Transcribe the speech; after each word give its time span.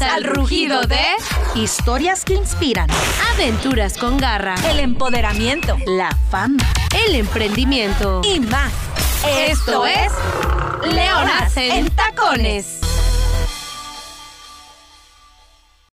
Al 0.00 0.24
rugido 0.24 0.82
de 0.82 1.04
Historias 1.54 2.24
que 2.24 2.34
inspiran. 2.34 2.88
Aventuras 3.34 3.98
con 3.98 4.16
garra, 4.16 4.54
El 4.70 4.80
empoderamiento. 4.80 5.76
La 5.86 6.10
fama. 6.30 6.62
el 7.06 7.16
emprendimiento. 7.16 8.22
Y 8.24 8.40
más. 8.40 8.72
Esto 9.26 9.84
es 9.86 10.10
Leonas 10.86 11.54
en 11.56 11.90
Tacones. 11.94 12.80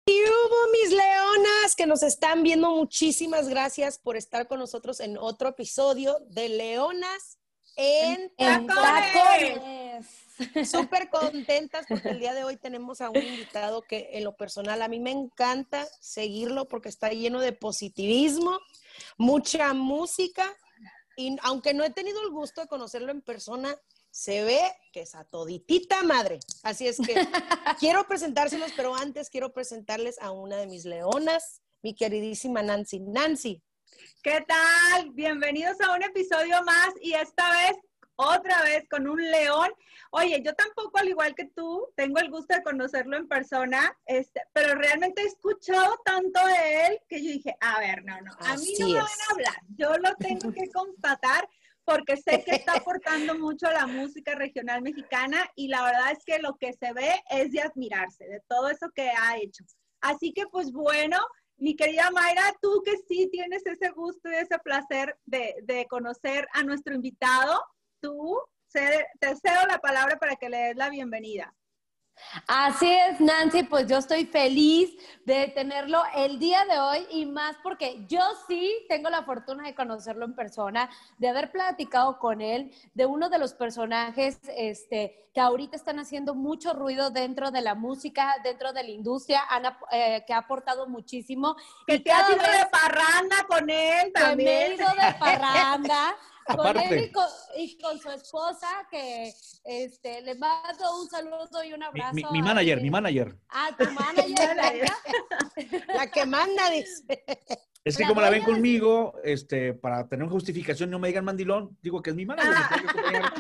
Y 0.07 0.13
hubo 0.13 0.71
mis 0.73 0.91
leonas 0.91 1.75
que 1.77 1.87
nos 1.87 2.05
están 2.05 2.45
viendo. 2.45 2.71
Muchísimas 2.71 3.49
gracias 3.49 3.99
por 3.99 4.17
estar 4.17 4.47
con 4.47 4.61
nosotros 4.61 5.01
en 5.01 5.19
otro 5.19 5.49
episodio 5.49 6.19
de 6.29 6.49
Leonas 6.49 7.39
en, 7.77 8.33
En 8.37 8.67
Tacones. 8.67 10.07
Súper 10.69 11.09
contentas 11.11 11.87
porque 11.89 12.11
el 12.11 12.19
día 12.19 12.35
de 12.35 12.45
hoy 12.45 12.57
tenemos 12.57 13.01
a 13.01 13.11
un 13.11 13.17
invitado 13.17 13.83
que 13.83 14.11
en 14.13 14.25
lo 14.25 14.37
personal 14.37 14.83
a 14.83 14.89
mí 14.89 15.01
me 15.01 15.11
encanta 15.11 15.87
seguirlo 16.01 16.69
porque 16.69 16.89
está 16.89 17.11
lleno 17.11 17.41
de 17.41 17.53
positivismo, 17.53 18.59
mucha 19.17 19.73
música 19.73 20.45
y 21.17 21.37
aunque 21.43 21.73
no 21.73 21.83
he 21.85 21.91
tenido 21.91 22.23
el 22.23 22.31
gusto 22.31 22.61
de 22.61 22.67
conocerlo 22.67 23.11
en 23.11 23.23
persona, 23.23 23.75
se 24.11 24.45
ve 24.45 24.61
que 24.93 25.01
es 25.01 25.15
a 25.15 25.25
toditita 25.25 26.03
madre. 26.03 26.41
Así 26.63 26.87
es 26.87 26.99
que 26.99 27.15
quiero 27.81 28.07
presentárselos, 28.07 28.73
pero 28.77 28.95
antes 28.95 29.31
quiero 29.31 29.53
presentarles 29.53 30.19
a 30.21 30.31
una 30.31 30.57
de 30.57 30.67
mis 30.67 30.85
leonas, 30.85 31.63
mi 31.83 31.95
queridísima 31.95 32.63
Nancy. 32.63 33.01
Nancy, 33.01 33.63
¿Qué 34.23 34.45
tal? 34.47 35.11
Bienvenidos 35.13 35.81
a 35.81 35.95
un 35.95 36.03
episodio 36.03 36.63
más 36.65 36.91
y 37.01 37.13
esta 37.15 37.51
vez, 37.51 37.77
otra 38.17 38.63
vez 38.63 38.89
con 38.89 39.09
un 39.09 39.23
león. 39.23 39.69
Oye, 40.11 40.43
yo 40.45 40.55
tampoco, 40.55 40.99
al 40.99 41.09
igual 41.09 41.35
que 41.35 41.47
tú, 41.47 41.87
tengo 41.95 42.19
el 42.19 42.31
gusto 42.31 42.55
de 42.55 42.63
conocerlo 42.63 43.17
en 43.17 43.29
persona, 43.29 43.97
este, 44.07 44.43
pero 44.53 44.75
realmente 44.75 45.23
he 45.23 45.27
escuchado 45.27 46.01
tanto 46.05 46.45
de 46.47 46.87
él 46.87 46.99
que 47.09 47.23
yo 47.23 47.31
dije, 47.31 47.57
a 47.61 47.79
ver, 47.81 48.05
no, 48.05 48.21
no, 48.21 48.33
a 48.41 48.57
mí 48.57 48.75
no 48.79 48.89
me 48.89 48.95
van 48.95 49.05
a 49.05 49.33
hablar, 49.33 49.63
yo 49.77 49.97
lo 49.99 50.15
tengo 50.17 50.53
que 50.53 50.71
constatar 50.71 51.49
porque 51.85 52.17
sé 52.17 52.43
que 52.45 52.57
está 52.57 52.73
aportando 52.85 53.39
mucho 53.39 53.69
a 53.69 53.73
la 53.73 53.87
música 53.87 54.35
regional 54.35 54.83
mexicana 54.83 55.49
y 55.55 55.69
la 55.69 55.85
verdad 55.85 56.13
es 56.13 56.25
que 56.25 56.39
lo 56.41 56.57
que 56.57 56.73
se 56.73 56.93
ve 56.93 57.23
es 57.31 57.53
de 57.53 57.63
admirarse, 57.63 58.27
de 58.27 58.43
todo 58.49 58.69
eso 58.69 58.91
que 58.95 59.09
ha 59.11 59.39
hecho. 59.39 59.65
Así 60.01 60.33
que 60.33 60.47
pues 60.49 60.73
bueno, 60.73 61.19
mi 61.59 61.75
querida 61.75 62.11
Mayra, 62.11 62.55
tú 62.61 62.83
que 62.85 62.97
sí 63.09 63.29
tienes 63.31 63.65
ese 63.67 63.91
gusto 63.91 64.31
y 64.31 64.35
ese 64.35 64.59
placer 64.59 65.19
de, 65.25 65.57
de 65.63 65.87
conocer 65.87 66.47
a 66.53 66.63
nuestro 66.63 66.95
invitado, 66.95 67.63
tú 68.01 68.39
te 68.73 69.37
cedo 69.37 69.67
la 69.69 69.79
palabra 69.79 70.19
para 70.19 70.37
que 70.37 70.49
le 70.49 70.59
des 70.59 70.77
la 70.77 70.91
bienvenida. 70.91 71.55
Así 72.47 72.91
es, 72.91 73.21
Nancy, 73.21 73.63
pues 73.63 73.87
yo 73.87 73.99
estoy 73.99 74.27
feliz 74.27 74.95
de 75.25 75.49
tenerlo 75.49 76.03
el 76.15 76.39
día 76.39 76.65
de 76.65 76.79
hoy 76.79 77.07
y 77.11 77.27
más 77.27 77.57
porque 77.63 78.05
yo 78.09 78.21
sí 78.47 78.73
tengo 78.89 79.11
la 79.11 79.23
fortuna 79.23 79.65
de 79.65 79.75
conocerlo 79.75 80.25
en 80.25 80.35
persona, 80.35 80.91
de 81.19 81.29
haber 81.29 81.51
platicado 81.51 82.19
con 82.19 82.41
él, 82.41 82.73
de 82.95 83.07
uno 83.07 83.29
de 83.29 83.39
los 83.39 83.55
personajes 83.55 84.39
este, 84.57 85.29
que 85.35 85.41
ahorita 85.41 85.77
están 85.77 85.99
haciendo 85.99 86.35
mucho 86.35 86.73
ruido 86.73 87.11
dentro 87.11 87.51
de 87.51 87.61
la 87.61 87.75
música, 87.75 88.37
dentro 88.43 88.73
de 88.73 88.83
la 88.83 88.91
industria, 88.91 89.43
eh, 89.91 90.25
que 90.27 90.33
ha 90.33 90.39
aportado 90.39 90.89
muchísimo. 90.89 91.57
Que 91.87 91.97
y 91.97 92.01
te 92.01 92.13
has 92.13 92.29
ido 92.31 92.39
de 92.39 92.67
parranda 92.71 93.37
con 93.49 93.69
él 93.69 94.13
que 94.15 94.21
me 94.21 94.27
he 94.27 94.29
también. 94.29 94.73
ido 94.75 94.89
de 94.89 95.15
parranda. 95.19 96.17
Con 96.47 96.61
Aparte. 96.61 96.89
él 96.99 97.05
y 97.07 97.13
con, 97.13 97.25
y 97.57 97.79
con 97.79 97.99
su 97.99 98.09
esposa, 98.11 98.69
que 98.91 99.33
este, 99.65 100.21
le 100.23 100.35
mando 100.37 101.01
un 101.01 101.09
saludo 101.09 101.65
y 101.65 101.73
un 101.73 101.83
abrazo. 101.83 102.15
mi- 102.15 102.25
mi 102.31 102.41
manager, 102.43 102.81
mi 102.81 102.91
manager. 102.91 103.37
Ah, 103.51 103.71
tu 103.77 103.85
manager. 103.91 104.57
La 105.95 106.07
que 106.11 106.25
manda, 106.27 106.71
dice. 106.71 107.25
Es 107.85 107.97
que 107.97 108.03
La 108.05 108.09
como 108.09 108.21
la 108.21 108.31
ven 108.31 108.45
de- 108.45 108.47
conmigo, 108.53 109.15
este, 109.25 109.73
para 109.75 110.09
tener 110.09 110.25
una 110.25 110.33
justificación, 110.33 110.91
no 110.91 110.99
me 110.99 111.09
digan 111.09 111.25
mandilón, 111.25 111.77
digo 111.83 112.01
que 112.03 112.11
es 112.11 112.17
mi 112.17 112.27
manager. 112.27 112.53
Me 112.53 112.67
tiene 112.69 112.83
que 112.85 112.91
acompañar, 112.91 113.33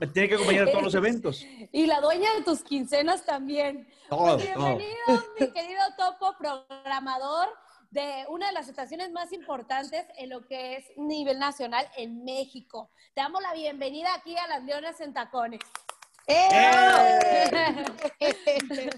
me 0.00 0.06
tiene 0.06 0.28
que 0.28 0.34
acompañar 0.34 0.68
a 0.68 0.70
todos 0.70 0.84
los 0.84 0.94
eventos. 1.02 1.44
Y 1.72 1.86
la 1.86 2.00
dueña 2.00 2.32
de 2.34 2.42
tus 2.44 2.62
quincenas 2.62 3.24
también. 3.26 3.88
Todo, 4.08 4.36
todo. 4.38 4.38
Bienvenido, 4.38 5.24
mi 5.38 5.52
querido 5.52 5.82
Topo, 5.98 6.34
programador 6.38 7.48
de 7.90 8.24
una 8.28 8.48
de 8.48 8.52
las 8.52 8.68
estaciones 8.68 9.10
más 9.12 9.32
importantes 9.32 10.04
en 10.16 10.30
lo 10.30 10.46
que 10.46 10.76
es 10.76 10.84
nivel 10.96 11.38
nacional 11.38 11.86
en 11.96 12.24
México. 12.24 12.90
Te 13.14 13.22
damos 13.22 13.42
la 13.42 13.54
bienvenida 13.54 14.14
aquí 14.14 14.36
a 14.36 14.46
las 14.46 14.64
Leonas 14.64 15.00
en 15.00 15.12
Tacones. 15.12 15.60
¡Eh! 16.26 17.74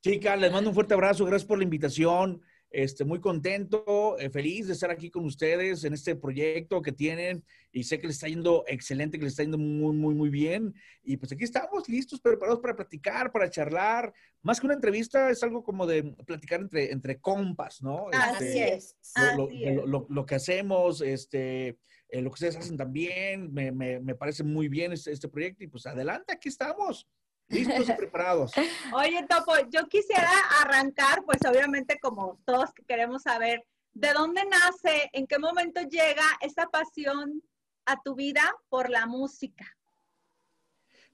Chicas, 0.00 0.38
les 0.38 0.50
mando 0.50 0.70
un 0.70 0.74
fuerte 0.74 0.94
abrazo, 0.94 1.24
gracias 1.26 1.46
por 1.46 1.58
la 1.58 1.64
invitación. 1.64 2.42
Este, 2.70 3.04
muy 3.04 3.18
contento, 3.20 4.18
eh, 4.18 4.28
feliz 4.28 4.66
de 4.66 4.74
estar 4.74 4.90
aquí 4.90 5.10
con 5.10 5.24
ustedes 5.24 5.84
en 5.84 5.94
este 5.94 6.16
proyecto 6.16 6.82
que 6.82 6.92
tienen 6.92 7.42
y 7.72 7.84
sé 7.84 7.98
que 7.98 8.06
les 8.06 8.16
está 8.16 8.28
yendo 8.28 8.64
excelente, 8.66 9.18
que 9.18 9.24
les 9.24 9.32
está 9.32 9.42
yendo 9.42 9.56
muy, 9.58 9.96
muy, 9.96 10.14
muy 10.14 10.28
bien. 10.28 10.74
Y 11.02 11.16
pues 11.16 11.32
aquí 11.32 11.44
estamos 11.44 11.88
listos, 11.88 12.20
preparados 12.20 12.60
para 12.60 12.76
platicar, 12.76 13.32
para 13.32 13.48
charlar. 13.48 14.12
Más 14.42 14.60
que 14.60 14.66
una 14.66 14.74
entrevista, 14.74 15.30
es 15.30 15.42
algo 15.42 15.62
como 15.62 15.86
de 15.86 16.02
platicar 16.26 16.60
entre, 16.60 16.92
entre 16.92 17.18
compas, 17.18 17.80
¿no? 17.82 18.08
Así 18.12 18.44
Este, 18.44 18.74
es. 18.74 18.96
lo, 19.16 19.36
lo- 19.36 19.46
Así 19.48 19.64
es. 19.64 19.74
lo- 19.76 19.86
lo- 19.86 20.06
lo 20.10 20.26
que 20.26 20.34
hacemos, 20.34 21.00
este, 21.00 21.78
eh, 22.10 22.20
lo 22.22 22.30
que 22.30 22.34
ustedes 22.34 22.56
hacen 22.56 22.76
también, 22.76 23.52
me, 23.52 23.72
me- 23.72 24.00
me 24.00 24.14
parece 24.14 24.44
muy 24.44 24.68
bien 24.68 24.92
este, 24.92 25.10
este 25.12 25.28
proyecto 25.28 25.64
y 25.64 25.68
pues 25.68 25.86
adelante, 25.86 26.32
aquí 26.34 26.48
estamos, 26.50 27.06
listos 27.48 27.88
y 27.88 27.92
preparados. 27.92 28.52
Oye, 28.92 29.26
Topo, 29.28 29.52
yo 29.70 29.86
quisiera 29.88 30.30
arrancar, 30.60 31.24
pues 31.24 31.38
obviamente 31.48 31.98
como 32.00 32.40
todos 32.44 32.72
que 32.72 32.84
queremos 32.84 33.22
saber, 33.22 33.64
¿de 33.94 34.12
dónde 34.12 34.44
nace, 34.44 35.10
en 35.12 35.26
qué 35.26 35.38
momento 35.38 35.80
llega 35.82 36.24
esa 36.40 36.66
pasión 36.66 37.42
a 37.86 38.00
tu 38.02 38.14
vida 38.14 38.54
por 38.68 38.90
la 38.90 39.06
música? 39.06 39.66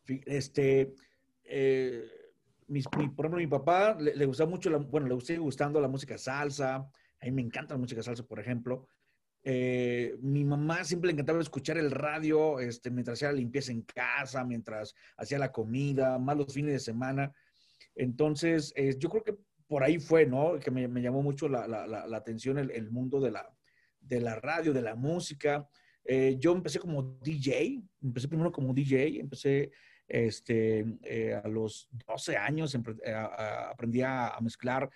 Este, 0.06 0.94
eh, 1.44 2.10
mis- 2.66 2.86
mi, 2.96 3.08
por 3.08 3.24
ejemplo, 3.26 3.38
mi 3.40 3.46
papá 3.46 3.94
le, 3.98 4.14
le 4.14 4.26
gusta 4.26 4.44
mucho, 4.46 4.70
la, 4.70 4.78
bueno, 4.78 5.06
le 5.06 5.20
sigue 5.20 5.38
gustando 5.38 5.80
la 5.80 5.88
música 5.88 6.18
salsa, 6.18 6.74
a 6.76 7.24
mí 7.24 7.30
me 7.30 7.42
encanta 7.42 7.74
la 7.74 7.78
música 7.80 8.02
salsa, 8.02 8.22
por 8.24 8.38
ejemplo. 8.40 8.86
Eh, 9.46 10.16
mi 10.22 10.42
mamá 10.44 10.84
siempre 10.84 11.08
le 11.08 11.12
encantaba 11.12 11.40
escuchar 11.40 11.76
el 11.76 11.90
radio 11.90 12.60
este, 12.60 12.90
mientras 12.90 13.18
hacía 13.18 13.28
la 13.28 13.34
limpieza 13.38 13.72
en 13.72 13.82
casa, 13.82 14.42
mientras 14.44 14.94
hacía 15.18 15.38
la 15.38 15.52
comida, 15.52 16.18
más 16.18 16.36
los 16.36 16.52
fines 16.52 16.72
de 16.72 16.78
semana. 16.80 17.32
Entonces, 17.94 18.72
eh, 18.76 18.96
yo 18.98 19.08
creo 19.10 19.22
que 19.22 19.36
por 19.66 19.82
ahí 19.82 19.98
fue, 19.98 20.26
¿no? 20.26 20.58
Que 20.58 20.70
me, 20.70 20.88
me 20.88 21.02
llamó 21.02 21.22
mucho 21.22 21.48
la, 21.48 21.66
la- 21.68 21.86
la- 21.86 22.06
la 22.06 22.16
atención 22.16 22.58
el, 22.58 22.70
el 22.70 22.90
mundo 22.90 23.20
de 23.20 23.30
la, 23.30 23.50
de 24.00 24.20
la 24.20 24.34
radio, 24.36 24.72
de 24.72 24.82
la 24.82 24.94
música. 24.94 25.68
Eh, 26.04 26.36
yo 26.38 26.52
empecé 26.52 26.78
como 26.78 27.02
DJ, 27.22 27.82
empecé 28.02 28.28
primero 28.28 28.50
como 28.52 28.74
DJ, 28.74 29.20
empecé 29.20 29.70
este, 30.06 30.84
eh, 31.02 31.34
a 31.42 31.48
los 31.48 31.88
12 32.06 32.36
años, 32.36 32.74
eh, 32.74 33.12
a- 33.12 33.24
a- 33.26 33.70
aprendí 33.70 34.02
a, 34.02 34.28
a 34.28 34.40
mezclar 34.40 34.90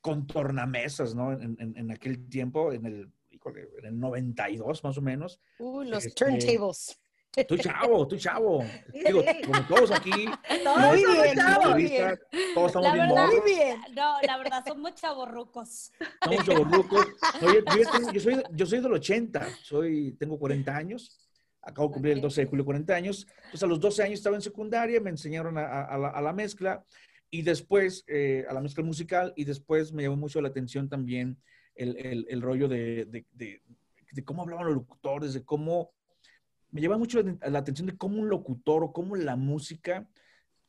con 0.00 0.26
tornamesas, 0.26 1.14
¿no? 1.14 1.32
En, 1.32 1.56
en- 1.58 1.76
en 1.76 1.90
aquel 1.90 2.28
tiempo, 2.28 2.72
en 2.72 2.86
el, 2.86 3.12
híjole, 3.40 3.68
en 3.78 3.84
el 3.86 3.98
92 3.98 4.84
más 4.84 4.96
o 4.98 5.02
menos. 5.02 5.40
Uy, 5.58 5.88
los 5.88 6.04
Este, 6.04 6.24
turntables. 6.24 7.00
Tú 7.46 7.56
chavo, 7.56 8.08
tú 8.08 8.16
chavo. 8.16 8.64
Digo, 8.92 9.22
como 9.46 9.64
todos 9.68 9.92
aquí, 9.92 10.10
Todos 10.64 10.78
Muy 10.80 11.00
somos 11.00 11.22
bien, 11.22 11.36
chavos. 11.36 11.70
muy 11.70 11.86
entrevista, 11.86 12.18
todos 12.54 12.66
estamos 12.66 12.92
bien 12.92 13.06
Muy 13.06 13.40
bien. 13.44 13.80
No, 13.94 14.16
la 14.26 14.36
verdad, 14.36 14.64
somos 14.66 14.94
chavorrucos. 14.96 15.92
estamos 16.00 16.44
chavorrucos. 16.44 17.06
No, 17.40 17.52
yo, 17.54 17.60
yo 17.60 18.12
yo 18.12 18.20
soy, 18.20 18.42
yo 18.52 18.66
soy 18.66 18.80
del 18.80 18.92
80, 18.94 19.48
soy, 19.62 20.12
tengo 20.18 20.38
40 20.40 20.76
años. 20.76 21.16
Acabo 21.62 21.88
de 21.88 21.92
cumplir 21.92 22.14
el 22.14 22.20
12 22.20 22.40
de 22.40 22.46
julio 22.48 22.64
40 22.64 22.94
años. 22.96 23.26
Entonces, 23.36 23.62
a 23.62 23.66
los 23.66 23.78
12 23.78 24.02
años 24.02 24.14
estaba 24.18 24.34
en 24.34 24.42
secundaria, 24.42 25.00
me 25.00 25.10
enseñaron 25.10 25.56
a, 25.56 25.66
a- 25.66 25.84
a 25.84 25.98
la, 25.98 26.08
a 26.08 26.20
la 26.22 26.32
mezcla 26.32 26.84
y 27.30 27.42
después 27.42 28.02
eh, 28.08 28.44
a 28.48 28.54
la 28.54 28.60
mezcla 28.60 28.82
musical 28.82 29.32
y 29.36 29.44
después 29.44 29.92
me 29.92 30.02
llamó 30.02 30.16
mucho 30.16 30.40
la 30.40 30.48
atención 30.48 30.88
también 30.88 31.38
el, 31.74 31.96
el- 31.96 32.26
el 32.28 32.42
rollo 32.42 32.68
de, 32.68 33.04
de- 33.06 33.26
de- 33.32 33.62
de 34.12 34.24
cómo 34.24 34.42
hablaban 34.42 34.66
los 34.66 34.74
locutores, 34.74 35.32
de 35.34 35.44
cómo... 35.44 35.92
Me 36.72 36.80
llama 36.80 36.98
mucho 36.98 37.20
la, 37.22 37.36
la 37.48 37.58
atención 37.60 37.86
de 37.88 37.96
cómo 37.96 38.18
un 38.20 38.28
locutor 38.28 38.84
o 38.84 38.92
cómo 38.92 39.16
la 39.16 39.34
música 39.36 40.08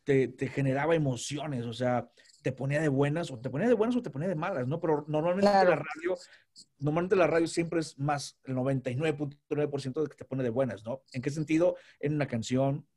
te, 0.03 0.27
te 0.27 0.47
generaba 0.47 0.95
emociones, 0.95 1.65
o 1.65 1.73
sea, 1.73 2.09
te 2.41 2.51
ponía 2.51 2.81
de 2.81 2.87
buenas, 2.87 3.29
o 3.29 3.39
te 3.39 3.51
ponía 3.51 3.67
de 3.67 3.75
buenas 3.75 3.95
o 3.95 4.01
te 4.01 4.09
ponía 4.09 4.27
de 4.27 4.33
malas, 4.35 4.67
¿no? 4.67 4.79
Pero 4.79 5.05
normalmente 5.07 5.51
Claro. 5.51 5.69
la 5.69 5.75
radio, 5.75 6.17
normalmente 6.79 7.15
la 7.15 7.27
radio 7.27 7.45
siempre 7.47 7.79
es 7.81 7.99
más, 7.99 8.39
el 8.45 8.55
99.9% 8.55 10.01
de 10.01 10.07
que 10.09 10.15
te 10.15 10.25
pone 10.25 10.41
de 10.43 10.49
buenas, 10.49 10.83
¿no? 10.83 11.03
¿En 11.13 11.21
qué 11.21 11.29
sentido? 11.29 11.75
En 11.99 12.15
una 12.15 12.27
canción, 12.27 12.87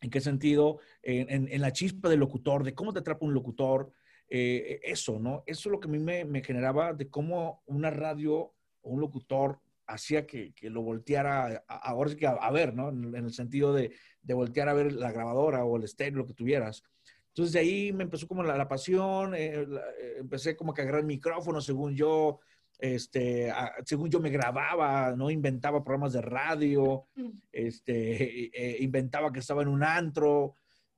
¿en 0.00 0.10
qué 0.10 0.20
sentido? 0.20 0.78
En, 1.02 1.28
en- 1.30 1.48
en 1.52 1.60
la 1.60 1.72
chispa 1.72 2.08
del 2.08 2.20
locutor, 2.20 2.62
de 2.62 2.74
cómo 2.74 2.92
te 2.92 3.00
atrapa 3.00 3.26
un 3.26 3.34
locutor, 3.34 3.90
eh, 4.28 4.80
eso, 4.84 5.18
¿no? 5.18 5.42
Eso 5.46 5.68
es 5.68 5.72
lo 5.72 5.80
que 5.80 5.88
a 5.88 5.90
mí 5.90 5.98
me, 5.98 6.24
me 6.24 6.42
generaba 6.42 6.92
de 6.92 7.08
cómo 7.08 7.62
una 7.66 7.90
radio 7.90 8.34
o 8.36 8.90
un 8.90 9.00
locutor 9.00 9.60
hacía 9.86 10.26
que, 10.26 10.52
que 10.54 10.70
lo 10.70 10.82
volteara, 10.82 11.62
ahora 11.68 12.10
sí 12.10 12.16
que 12.16 12.26
a, 12.26 12.30
a 12.32 12.50
ver, 12.50 12.74
¿no? 12.74 12.88
En, 12.88 13.14
en 13.14 13.24
el 13.26 13.32
sentido 13.32 13.72
de, 13.74 13.92
de 14.22 14.34
voltear 14.34 14.68
a 14.68 14.74
ver 14.74 14.92
la 14.92 15.12
grabadora 15.12 15.64
o 15.64 15.76
el 15.76 15.84
estéreo, 15.84 16.18
lo 16.18 16.26
que 16.26 16.32
tuvieras. 16.34 16.82
Entonces 17.28 17.52
de 17.52 17.58
ahí 17.60 17.92
me 17.92 18.04
empezó 18.04 18.26
como 18.28 18.42
la, 18.42 18.56
la 18.56 18.68
pasión, 18.68 19.34
eh, 19.34 19.66
la- 19.66 19.80
eh, 20.00 20.14
empecé 20.20 20.56
como 20.56 20.72
que 20.72 20.80
a 20.80 20.84
agarrar 20.84 21.00
el 21.00 21.06
micrófono 21.06 21.60
según 21.60 21.94
yo, 21.94 22.40
este, 22.78 23.50
a- 23.50 23.74
según 23.84 24.08
yo 24.10 24.20
me 24.20 24.30
grababa, 24.30 25.14
¿no? 25.16 25.30
Inventaba 25.30 25.82
programas 25.84 26.12
de 26.12 26.22
radio, 26.22 27.06
este, 27.52 28.50
eh, 28.54 28.76
inventaba 28.80 29.32
que 29.32 29.40
estaba 29.40 29.62
en 29.62 29.68
un 29.68 29.82
antro, 29.82 30.54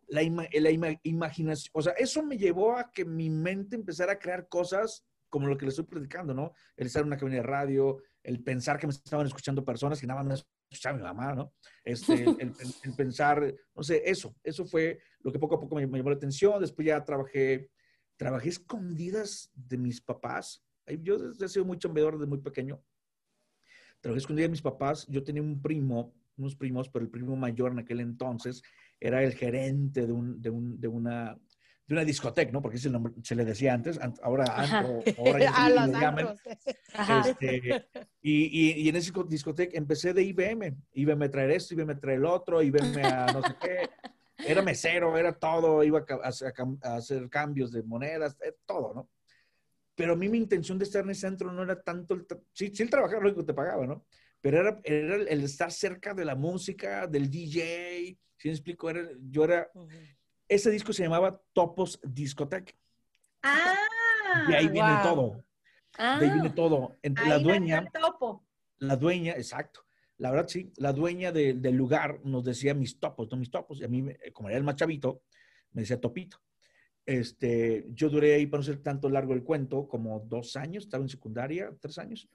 la, 0.08 0.22
ima- 0.22 0.48
la 0.52 0.70
ima- 0.70 1.00
imaginación, 1.02 1.70
o 1.74 1.82
sea, 1.82 1.92
eso 1.94 2.22
me 2.22 2.36
llevó 2.38 2.76
a 2.76 2.90
que 2.92 3.04
mi 3.04 3.28
mente 3.30 3.76
empezara 3.76 4.12
a 4.12 4.18
crear 4.18 4.48
cosas 4.48 5.04
como 5.28 5.48
lo 5.48 5.56
que 5.56 5.64
le 5.66 5.70
estoy 5.70 5.84
predicando, 5.84 6.32
¿no? 6.32 6.52
El 6.76 6.86
estar 6.86 7.02
en 7.02 7.08
una 7.08 7.16
cabina 7.16 7.36
de 7.38 7.42
radio, 7.42 8.00
el 8.22 8.42
pensar 8.42 8.78
que 8.78 8.86
me 8.86 8.92
estaban 8.92 9.26
escuchando 9.26 9.64
personas 9.64 10.00
que 10.00 10.06
nada 10.06 10.22
más 10.22 10.28
me 10.28 10.34
escuchaba 10.70 10.96
mi 10.96 11.02
mamá, 11.02 11.34
¿no? 11.34 11.52
Este, 11.84 12.24
el, 12.24 12.94
pensar, 12.96 13.54
no 13.74 13.82
sé, 13.82 14.02
eso, 14.04 14.34
eso 14.42 14.64
fue 14.64 15.00
lo 15.20 15.32
que 15.32 15.38
poco 15.38 15.56
a 15.56 15.60
poco 15.60 15.74
me, 15.76 15.86
me 15.86 15.98
llamó 15.98 16.10
la 16.10 16.16
atención. 16.16 16.60
Después 16.60 16.86
ya 16.86 17.04
trabajé, 17.04 17.70
trabajé 18.16 18.48
escondidas 18.50 19.50
de 19.54 19.78
mis 19.78 20.00
papás. 20.00 20.64
Yo 21.02 21.16
he 21.40 21.48
sido 21.48 21.64
muy 21.64 21.78
chambeador 21.78 22.14
desde 22.14 22.26
muy 22.28 22.38
pequeño. 22.38 22.82
Trabajé 24.00 24.18
escondidas 24.18 24.46
de 24.48 24.52
mis 24.52 24.62
papás. 24.62 25.06
Yo 25.08 25.22
tenía 25.22 25.42
un 25.42 25.60
primo, 25.60 26.14
unos 26.36 26.54
primos, 26.56 26.88
pero 26.88 27.04
el 27.04 27.10
primo 27.10 27.36
mayor 27.36 27.72
en 27.72 27.80
aquel 27.80 28.00
entonces 28.00 28.62
era 29.00 29.22
el 29.22 29.34
gerente 29.34 30.06
de, 30.06 30.12
un, 30.12 30.40
de, 30.40 30.50
un, 30.50 30.80
de 30.80 30.88
una 30.88 31.38
de 31.88 31.94
una 31.94 32.04
discoteca, 32.04 32.50
¿no? 32.50 32.60
Porque 32.60 32.78
ese 32.78 32.90
nombre 32.90 33.12
se 33.22 33.36
le 33.36 33.44
decía 33.44 33.72
antes, 33.72 34.00
ant- 34.00 34.18
ahora 34.20 34.44
antro, 34.56 35.02
ahora 35.18 35.38
ya 35.38 35.54
a 35.66 35.70
los 35.70 36.00
llaman. 36.00 36.36
Este, 37.28 37.86
y, 38.20 38.70
y, 38.70 38.72
y 38.82 38.88
en 38.88 38.96
ese 38.96 39.12
disco- 39.12 39.22
discoteca 39.22 39.78
empecé 39.78 40.12
de 40.12 40.22
IBM. 40.24 40.74
IBM 40.94 41.24
a 41.26 41.30
traer 41.30 41.52
esto, 41.52 41.74
IBM 41.74 41.92
a 41.92 41.98
traer 42.00 42.18
el 42.18 42.24
otro, 42.24 42.60
IBM 42.60 43.04
a 43.04 43.26
no 43.32 43.40
sé 43.42 43.54
qué. 43.60 43.88
Era 44.44 44.62
mesero, 44.62 45.16
era 45.16 45.32
todo, 45.32 45.84
iba 45.84 46.00
a, 46.00 46.14
a 46.14 46.28
hacer- 46.28 46.52
a 46.82 46.96
hacer 46.96 47.28
cambios 47.30 47.70
de 47.70 47.84
monedas, 47.84 48.36
eh, 48.44 48.54
todo, 48.66 48.92
¿no? 48.92 49.08
Pero 49.94 50.14
a 50.14 50.16
mí 50.16 50.28
mi 50.28 50.38
intención 50.38 50.78
de 50.78 50.84
estar 50.86 51.04
en 51.04 51.10
ese 51.10 51.20
centro 51.22 51.52
no 51.52 51.62
era 51.62 51.80
tanto 51.80 52.14
el... 52.14 52.26
Sí, 52.52 52.70
sí 52.74 52.82
el 52.82 52.90
trabajar, 52.90 53.22
lógico, 53.22 53.44
te 53.44 53.54
pagaba, 53.54 53.86
¿no? 53.86 54.04
Pero 54.46 54.60
era, 54.60 54.80
era 54.84 55.16
el, 55.16 55.26
el 55.26 55.40
estar 55.42 55.72
cerca 55.72 56.14
de 56.14 56.24
la 56.24 56.36
música, 56.36 57.08
del 57.08 57.28
DJ, 57.28 58.16
¿sí 58.36 58.46
me 58.48 58.52
explico? 58.54 58.88
Era, 58.88 59.02
yo 59.28 59.42
era... 59.42 59.68
Ese 60.46 60.70
disco 60.70 60.92
se 60.92 61.02
llamaba 61.02 61.42
Topos 61.52 61.98
Discoteca. 62.04 62.72
Ah, 63.42 63.74
Y 64.48 64.54
ahí 64.54 64.68
viene 64.68 64.92
wow. 64.92 65.02
todo. 65.02 65.44
Ah, 65.98 66.20
De 66.20 66.26
ahí 66.26 66.30
viene 66.32 66.50
todo. 66.50 66.96
Entre 67.02 67.24
ahí 67.24 67.30
la 67.30 67.38
dueña... 67.40 67.78
el 67.80 67.90
topo. 68.00 68.46
la 68.78 68.94
dueña, 68.94 69.32
exacto, 69.32 69.80
la 70.18 70.30
verdad 70.30 70.46
sí, 70.46 70.70
la 70.76 70.92
dueña 70.92 71.32
de- 71.32 71.54
del 71.54 71.74
lugar 71.74 72.20
nos 72.22 72.44
decía 72.44 72.72
mis 72.72 73.00
topos, 73.00 73.28
no 73.28 73.36
mis 73.36 73.50
topos, 73.50 73.80
y 73.80 73.84
a 73.84 73.88
mí, 73.88 74.06
como 74.32 74.48
era 74.48 74.58
el 74.58 74.62
más 74.64 74.76
chavito, 74.76 75.22
me 75.72 75.82
decía 75.82 76.00
topito. 76.00 76.38
Este, 77.04 77.84
yo 77.88 78.08
duré 78.10 78.36
ahí, 78.36 78.46
para 78.46 78.60
no 78.60 78.64
ser 78.64 78.80
tanto 78.80 79.08
largo 79.08 79.34
el 79.34 79.42
cuento, 79.42 79.88
como 79.88 80.20
dos 80.20 80.54
años, 80.54 80.84
estaba 80.84 81.02
en 81.02 81.08
secundaria, 81.08 81.74
tres 81.80 81.98
años. 81.98 82.28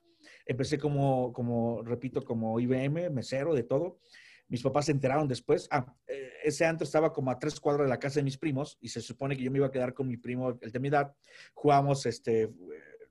Empecé 0.45 0.77
como, 0.77 1.31
como, 1.33 1.81
repito, 1.83 2.23
como 2.23 2.59
IBM, 2.59 3.09
mesero, 3.09 3.53
de 3.53 3.63
todo. 3.63 3.99
Mis 4.47 4.61
papás 4.61 4.85
se 4.85 4.91
enteraron 4.91 5.27
después. 5.27 5.67
Ah, 5.71 5.85
eh, 6.07 6.33
ese 6.43 6.65
antro 6.65 6.83
estaba 6.83 7.13
como 7.13 7.31
a 7.31 7.39
tres 7.39 7.59
cuadras 7.59 7.85
de 7.85 7.89
la 7.89 7.99
casa 7.99 8.19
de 8.19 8.23
mis 8.23 8.37
primos 8.37 8.77
y 8.81 8.89
se 8.89 9.01
supone 9.01 9.37
que 9.37 9.43
yo 9.43 9.51
me 9.51 9.59
iba 9.59 9.67
a 9.67 9.71
quedar 9.71 9.93
con 9.93 10.07
mi 10.07 10.17
primo, 10.17 10.57
el 10.59 10.71
de 10.71 10.79
mi 10.79 10.89
edad. 10.89 11.15
Jugábamos 11.53 12.05
este, 12.05 12.49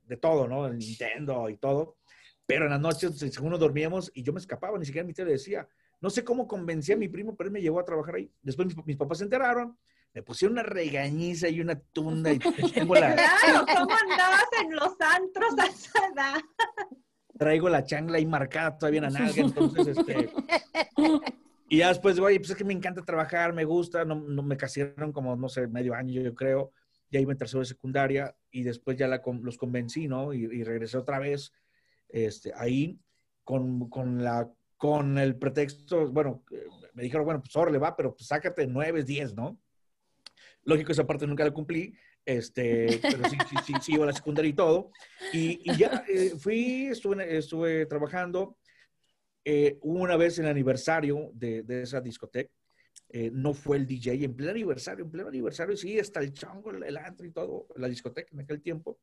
de 0.05 0.17
todo, 0.17 0.47
¿no? 0.47 0.67
El 0.67 0.77
Nintendo 0.77 1.49
y 1.49 1.57
todo. 1.57 1.97
Pero 2.45 2.65
en 2.65 2.71
las 2.71 2.81
noches, 2.81 3.17
según 3.17 3.51
nos 3.51 3.59
dormíamos, 3.59 4.11
y 4.13 4.23
yo 4.23 4.33
me 4.33 4.39
escapaba, 4.39 4.77
ni 4.77 4.85
siquiera 4.85 5.07
mi 5.07 5.13
tía 5.13 5.25
le 5.25 5.31
decía. 5.31 5.67
No 6.01 6.09
sé 6.09 6.23
cómo 6.23 6.47
convencí 6.47 6.91
a 6.91 6.97
mi 6.97 7.07
primo, 7.07 7.35
pero 7.35 7.47
él 7.47 7.53
me 7.53 7.61
llevó 7.61 7.79
a 7.79 7.85
trabajar 7.85 8.15
ahí. 8.15 8.31
Después 8.41 8.67
mis 8.85 8.97
papás 8.97 9.19
se 9.19 9.23
enteraron, 9.23 9.77
me 10.13 10.23
pusieron 10.23 10.53
una 10.53 10.63
regañiza 10.63 11.47
y 11.49 11.61
una 11.61 11.79
tunda 11.79 12.31
y 12.31 12.39
tengo 12.73 12.95
la, 12.95 13.15
Claro, 13.15 13.65
¿cómo 13.65 13.95
andabas 14.09 14.45
en 14.61 14.75
los 14.75 14.95
antros 14.99 15.57
a 15.59 15.65
esa 15.67 15.99
edad? 16.13 16.41
traigo 17.37 17.69
la 17.69 17.83
changla 17.83 18.17
ahí 18.17 18.25
marcada 18.25 18.77
todavía 18.77 18.99
en 18.99 19.13
la 19.13 19.19
nalga, 19.19 19.41
entonces, 19.41 19.97
este... 19.97 20.29
Y 21.69 21.77
ya 21.77 21.87
después, 21.87 22.19
oye, 22.19 22.37
pues 22.39 22.49
es 22.51 22.55
que 22.57 22.65
me 22.65 22.73
encanta 22.73 23.01
trabajar, 23.01 23.53
me 23.53 23.63
gusta, 23.63 24.03
no, 24.03 24.15
no 24.15 24.43
me 24.43 24.57
casaron 24.57 25.11
como, 25.13 25.35
no 25.37 25.47
sé, 25.47 25.67
medio 25.67 25.93
año, 25.95 26.21
yo 26.21 26.35
creo. 26.35 26.71
Ya 27.09 27.19
iba 27.19 27.31
en 27.31 27.37
tercero 27.37 27.59
de 27.61 27.65
secundaria 27.65 28.35
y 28.51 28.63
después 28.63 28.97
ya 28.97 29.07
la, 29.07 29.21
con- 29.21 29.41
los 29.43 29.57
convencí, 29.57 30.07
¿no? 30.07 30.33
Y, 30.33 30.43
y 30.43 30.63
regresé 30.63 30.97
otra 30.97 31.17
vez 31.19 31.51
este, 32.09 32.51
ahí 32.57 32.99
con, 33.45 33.89
con, 33.89 34.21
la, 34.23 34.49
con 34.77 35.17
el 35.17 35.35
pretexto, 35.37 36.11
bueno, 36.11 36.43
eh, 36.51 36.65
me 36.93 37.03
dijeron, 37.03 37.25
bueno, 37.25 37.41
pues 37.41 37.55
ahora 37.55 37.71
le 37.71 37.77
va, 37.79 37.95
pero 37.95 38.13
pues 38.13 38.27
sácate 38.27 38.67
nueve, 38.67 39.03
diez, 39.03 39.33
¿no? 39.33 39.57
Lógico, 40.63 40.91
esa 40.91 41.07
parte 41.07 41.25
nunca 41.25 41.43
la 41.43 41.51
cumplí, 41.51 41.93
este, 42.23 42.99
pero 43.01 43.27
sí, 43.29 43.37
sí, 43.49 43.55
sí, 43.65 43.73
sí 43.81 43.93
iba 43.93 44.03
a 44.03 44.07
la 44.07 44.13
secundaria 44.13 44.49
y 44.49 44.53
todo. 44.53 44.91
Y, 45.33 45.59
y 45.69 45.77
ya 45.77 46.03
eh, 46.07 46.33
fui, 46.37 46.87
estuve, 46.87 47.37
estuve 47.37 47.85
trabajando. 47.87 48.57
Eh, 49.43 49.79
una 49.81 50.17
vez 50.17 50.37
en 50.37 50.45
el 50.45 50.51
aniversario 50.51 51.31
de, 51.33 51.63
de 51.63 51.81
esa 51.81 51.99
discoteca, 51.99 52.53
eh, 53.09 53.29
no 53.33 53.53
fue 53.53 53.77
el 53.77 53.87
DJ, 53.87 54.23
en 54.23 54.35
pleno 54.35 54.51
aniversario, 54.51 55.03
en 55.03 55.11
pleno 55.11 55.29
aniversario, 55.29 55.75
sí, 55.75 55.99
hasta 55.99 56.19
el 56.21 56.31
chango, 56.31 56.71
el, 56.71 56.83
el 56.83 56.95
antro 56.97 57.25
y 57.25 57.31
todo, 57.31 57.67
la 57.75 57.89
discoteca 57.89 58.29
en 58.31 58.41
aquel 58.41 58.61
tiempo. 58.61 58.99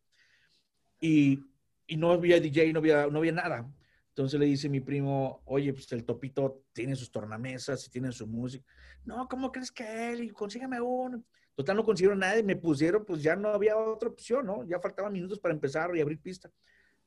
Y, 1.00 1.40
y 1.86 1.96
no 1.96 2.12
había 2.12 2.40
DJ, 2.40 2.72
no 2.72 2.78
había, 2.78 3.08
no 3.08 3.18
había 3.18 3.32
nada. 3.32 3.68
Entonces 4.10 4.40
le 4.40 4.46
dice 4.46 4.68
mi 4.68 4.80
primo, 4.80 5.42
oye, 5.44 5.72
pues 5.72 5.90
el 5.92 6.04
Topito 6.04 6.64
tiene 6.72 6.96
sus 6.96 7.10
tornamesas 7.10 7.86
y 7.86 7.90
tiene 7.90 8.10
su 8.10 8.26
música. 8.26 8.64
No, 9.04 9.28
¿cómo 9.28 9.52
crees 9.52 9.70
que 9.70 10.12
él? 10.12 10.24
Y 10.24 10.30
consígame 10.30 10.80
uno. 10.80 11.22
Total, 11.58 11.74
no 11.76 11.82
consiguieron 11.82 12.20
nada 12.20 12.38
y 12.38 12.44
me 12.44 12.54
pusieron, 12.54 13.04
pues 13.04 13.20
ya 13.20 13.34
no 13.34 13.48
había 13.48 13.76
otra 13.76 14.08
opción, 14.08 14.46
¿no? 14.46 14.62
Ya 14.62 14.78
faltaban 14.78 15.12
minutos 15.12 15.40
para 15.40 15.52
empezar 15.52 15.90
y 15.96 16.00
abrir 16.00 16.20
pista. 16.20 16.48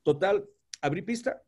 Total, 0.04 0.46
abrí 0.82 1.02
pista. 1.02 1.42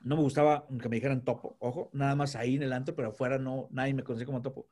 No 0.00 0.16
me 0.16 0.22
gustaba 0.22 0.66
que 0.80 0.88
me 0.88 0.96
dijeran 0.96 1.22
topo, 1.26 1.56
ojo, 1.60 1.90
nada 1.92 2.16
más 2.16 2.34
ahí 2.34 2.56
en 2.56 2.62
el 2.62 2.72
antro, 2.72 2.96
pero 2.96 3.08
afuera 3.10 3.36
no, 3.38 3.68
nadie 3.70 3.92
me 3.92 4.02
conocía 4.02 4.24
como 4.24 4.40
topo. 4.40 4.66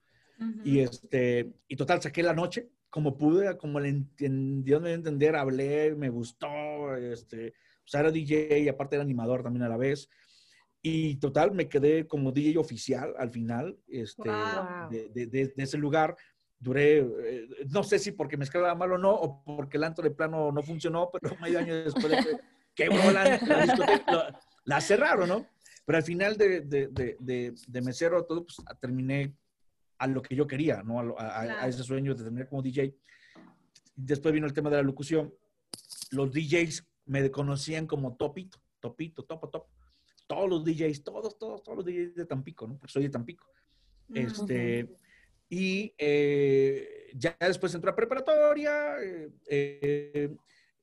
Y 0.65 0.79
este, 0.81 1.53
y 1.69 1.77
total, 1.77 2.01
saqué 2.01 2.23
la 2.23 2.33
noche, 2.33 2.71
como 2.89 3.19
pude, 3.19 3.55
como 3.59 3.79
le 3.79 3.91
entendí, 3.91 4.75
me 4.81 4.95
entender, 4.95 5.37
hablé, 5.37 5.95
me 5.95 6.09
gustó, 6.09 6.97
este, 6.97 7.49
o 7.85 7.89
sea, 7.89 8.01
era 8.01 8.11
DJ 8.11 8.59
y 8.61 8.69
aparte 8.69 8.97
era 8.97 9.03
animador 9.05 9.43
también 9.43 9.65
a 9.65 9.69
la 9.69 9.77
vez. 9.77 10.09
Y 10.81 11.17
total, 11.17 11.53
me 11.53 11.69
quedé 11.69 12.07
como 12.07 12.33
DJ 12.33 12.59
oficial 12.59 13.12
al 13.19 13.29
final, 13.31 13.79
este, 13.87 14.31
Wow. 14.31 14.89
de, 14.91 15.11
de- 15.11 15.27
de- 15.27 15.53
de 15.55 15.62
ese 15.62 15.77
lugar. 15.77 16.17
Duré, 16.62 16.99
eh, 16.99 17.49
no 17.71 17.83
sé 17.83 17.99
si 17.99 18.12
porque 18.12 18.37
me 18.37 18.45
escalaba 18.45 18.75
mal 18.75 18.93
o 18.93 18.99
no, 18.99 19.15
o 19.15 19.43
porque 19.45 19.79
el 19.79 19.85
antro 19.85 20.05
de 20.05 20.11
plano 20.11 20.52
no 20.52 20.62
funcionó, 20.62 21.11
pero 21.11 21.35
medio 21.40 21.59
año 21.59 21.75
después 21.75 22.09
de 22.11 22.17
que 22.19 22.37
quebró 22.75 23.11
la, 23.11 23.25
la 23.47 23.62
discoteca, 23.62 24.12
la, 24.12 24.40
la 24.64 24.81
cerraron, 24.81 25.29
¿no? 25.29 25.47
Pero 25.87 25.97
al 25.97 26.05
final 26.05 26.37
de, 26.37 26.61
de, 26.61 26.88
de, 26.88 27.17
de, 27.19 27.55
de 27.67 27.81
mesero, 27.81 28.25
todo, 28.26 28.45
pues 28.45 28.59
terminé 28.79 29.35
a 29.99 30.07
lo 30.07 30.21
que 30.21 30.37
yo 30.37 30.47
quería, 30.47 30.83
¿no? 30.83 31.00
A, 31.00 31.23
a- 31.23 31.40
a- 31.64 31.67
ese 31.69 31.83
sueño 31.83 32.14
de 32.14 32.23
terminar 32.25 32.49
como 32.49 32.61
DJ. 32.62 32.95
Después 33.97 34.33
vino 34.33 34.47
el 34.47 34.52
tema 34.52 34.71
de 34.71 34.76
la 34.76 34.83
locución. 34.83 35.33
Los 36.11 36.31
DJs 36.33 36.87
me 37.07 37.31
conocían 37.31 37.87
como 37.87 38.17
Topito, 38.17 38.59
Topito, 38.81 39.25
Topo, 39.25 39.49
Topo. 39.49 39.71
Todos 40.26 40.49
los 40.49 40.64
DJs, 40.64 41.02
todos, 41.02 41.38
todos, 41.38 41.62
todos 41.62 41.79
los 41.79 41.85
DJs 41.87 42.14
de 42.14 42.26
Tampico, 42.26 42.67
¿no? 42.69 42.76
Porque 42.79 42.93
soy 42.93 43.05
de 43.05 43.11
Tampico. 43.11 43.47
Este, 44.14 44.88
y 45.50 45.92
eh, 45.99 47.11
ya 47.14 47.37
después 47.40 47.75
entró 47.75 47.90
a 47.90 47.97
preparatoria. 47.97 48.97
eh, 49.02 49.28
eh, 49.49 50.30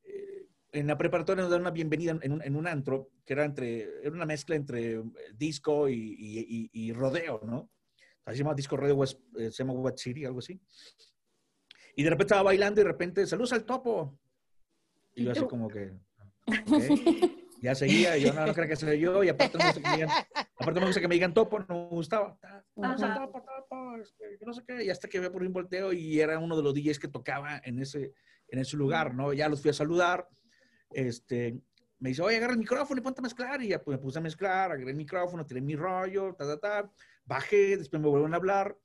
eh, 0.04 0.46
en 0.74 0.86
la 0.88 0.98
preparatoria 0.98 1.42
nos 1.42 1.50
dan 1.52 1.62
una 1.62 1.72
bienvenida 1.72 2.20
en 2.22 2.32
un, 2.34 2.44
en 2.44 2.56
un 2.56 2.68
antro 2.68 3.10
que 3.26 3.34
era 3.34 3.46
entre, 3.46 3.84
era 4.02 4.12
una 4.12 4.26
mezcla 4.26 4.56
entre 4.56 5.02
disco 5.34 5.88
y, 5.90 5.96
y- 5.96 6.70
y- 6.74 6.88
y 6.90 6.94
rodeo, 6.94 7.42
¿no? 7.46 7.70
Así 8.26 8.38
se 8.38 8.44
llama 8.44 8.54
disco 8.54 8.76
rodeo, 8.78 8.96
West- 8.96 9.22
eh, 9.40 9.50
se 9.50 9.64
llama 9.64 9.74
West 9.74 10.00
City, 10.00 10.26
algo 10.26 10.40
así. 10.40 10.60
Y 11.96 12.04
de 12.04 12.10
repente 12.10 12.26
estaba 12.34 12.44
bailando 12.44 12.82
y 12.82 12.84
de 12.84 12.90
repente, 12.92 13.26
saludos 13.26 13.54
al 13.54 13.64
topo. 13.66 14.20
Y 15.16 15.24
yo 15.24 15.32
así 15.32 15.40
como 15.50 15.68
que, 15.70 15.94
ok. 16.46 16.48
Ya 17.62 17.74
seguía, 17.76 18.18
y 18.18 18.24
yo 18.24 18.34
no, 18.34 18.46
no 18.46 18.54
creo 18.54 18.68
que 18.68 18.76
sea 18.76 18.94
yo, 18.94 19.24
y 19.24 19.30
aparte 19.30 19.58
no 19.58 19.64
me 19.64 19.72
gusta 19.72 19.82
que 19.82 19.90
me 19.90 19.96
digan, 19.96 20.10
aparte 20.10 20.74
no 20.74 20.82
me 20.82 20.86
gusta 20.88 21.02
que 21.02 21.08
me 21.08 21.16
digan 21.16 21.34
topo, 21.34 21.60
no 21.60 21.90
me 21.90 21.96
gustaba. 21.96 22.38
Ajá. 22.82 23.16
topo, 23.16 23.44
topo, 23.44 23.98
no 24.46 24.54
sé 24.54 24.64
qué, 24.68 24.84
y 24.84 24.90
hasta 24.90 25.08
que 25.08 25.20
ve 25.20 25.32
por 25.32 25.42
un 25.42 25.54
volteo 25.54 25.92
y 25.92 26.20
era 26.20 26.38
uno 26.38 26.56
de 26.56 26.64
los 26.64 26.74
DJs 26.74 27.00
que 27.00 27.08
tocaba 27.08 27.60
en 27.64 27.80
ese, 27.80 28.14
en 28.50 28.60
ese 28.60 28.78
lugar, 28.78 29.16
¿no? 29.16 29.34
Ya 29.34 29.50
los 29.50 29.62
fui 29.62 29.72
a 29.72 29.74
saludar, 29.74 30.28
este, 30.92 31.60
me 32.00 32.10
dice, 32.10 32.22
oye, 32.22 32.38
agarra 32.38 32.54
el 32.54 32.60
micrófono 32.60 33.00
y 33.00 33.04
ponte 33.04 33.22
a 33.22 33.24
mezclar, 33.24 33.62
y 33.62 33.70
ya 33.70 33.82
pues, 33.82 33.98
me 33.98 34.04
puse 34.04 34.20
a 34.20 34.22
mezclar, 34.22 34.72
agarré 34.72 34.92
el 34.92 34.98
micrófono, 34.98 35.46
tiré 35.46 35.62
mi 35.62 35.76
rollo, 35.76 36.36
ta, 36.36 36.46
ta, 36.46 36.60
ta, 36.60 36.92
bajé, 37.26 37.78
después 37.78 38.02
me 38.02 38.08
volvieron 38.08 38.34
a 38.34 38.38
hablar, 38.38 38.78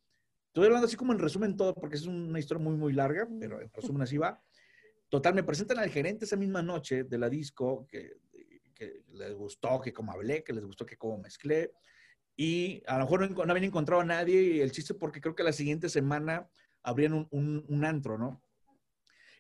estoy 0.47 0.67
hablando 0.67 0.87
así 0.87 0.97
como 0.97 1.13
en 1.13 1.19
resumen 1.19 1.57
todo, 1.57 1.75
porque 1.75 1.97
es 1.97 2.07
una 2.07 2.39
historia 2.39 2.63
muy, 2.63 2.77
muy 2.77 2.93
larga, 2.93 3.29
pero 3.39 3.61
en 3.61 3.71
resumen 3.73 4.03
así 4.03 4.17
va. 4.17 4.43
Total, 5.11 5.35
me 5.35 5.43
presentan 5.43 5.79
al 5.79 5.91
gerente 5.91 6.25
esa 6.25 6.37
misma 6.37 6.63
noche 6.63 7.05
de 7.05 7.19
la 7.19 7.29
disco, 7.29 7.87
que, 7.87 8.13
que 8.83 9.03
les 9.13 9.35
gustó 9.35 9.81
que 9.81 9.93
como 9.93 10.13
hablé, 10.13 10.43
que 10.43 10.53
les 10.53 10.65
gustó 10.65 10.85
que 10.85 10.97
como 10.97 11.19
mezclé, 11.19 11.73
y 12.37 12.83
a 12.87 12.99
lo 12.99 13.05
mejor 13.05 13.31
no, 13.31 13.45
no 13.45 13.51
habían 13.51 13.65
encontrado 13.65 14.03
a 14.03 14.05
nadie, 14.05 14.41
y 14.43 14.61
el 14.61 14.73
chiste 14.73 14.95
porque 14.95 15.21
creo 15.21 15.35
que 15.35 15.43
la 15.43 15.53
siguiente 15.53 15.89
semana 15.89 16.49
abrían 16.83 17.13
un, 17.13 17.29
un, 17.31 17.65
un 17.69 17.85
antro, 17.85 18.19
¿no? 18.19 18.43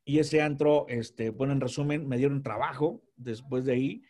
Y 0.05 0.19
ese 0.19 0.43
antro, 0.43 0.87
este, 0.89 1.31
bueno, 1.31 1.53
en 1.53 1.61
resumen, 1.61 2.09
me 2.09 2.17
dieron 2.17 2.43
trabajo 2.43 3.03
después 3.17 3.65
de 3.65 3.73
ahí, 3.73 4.03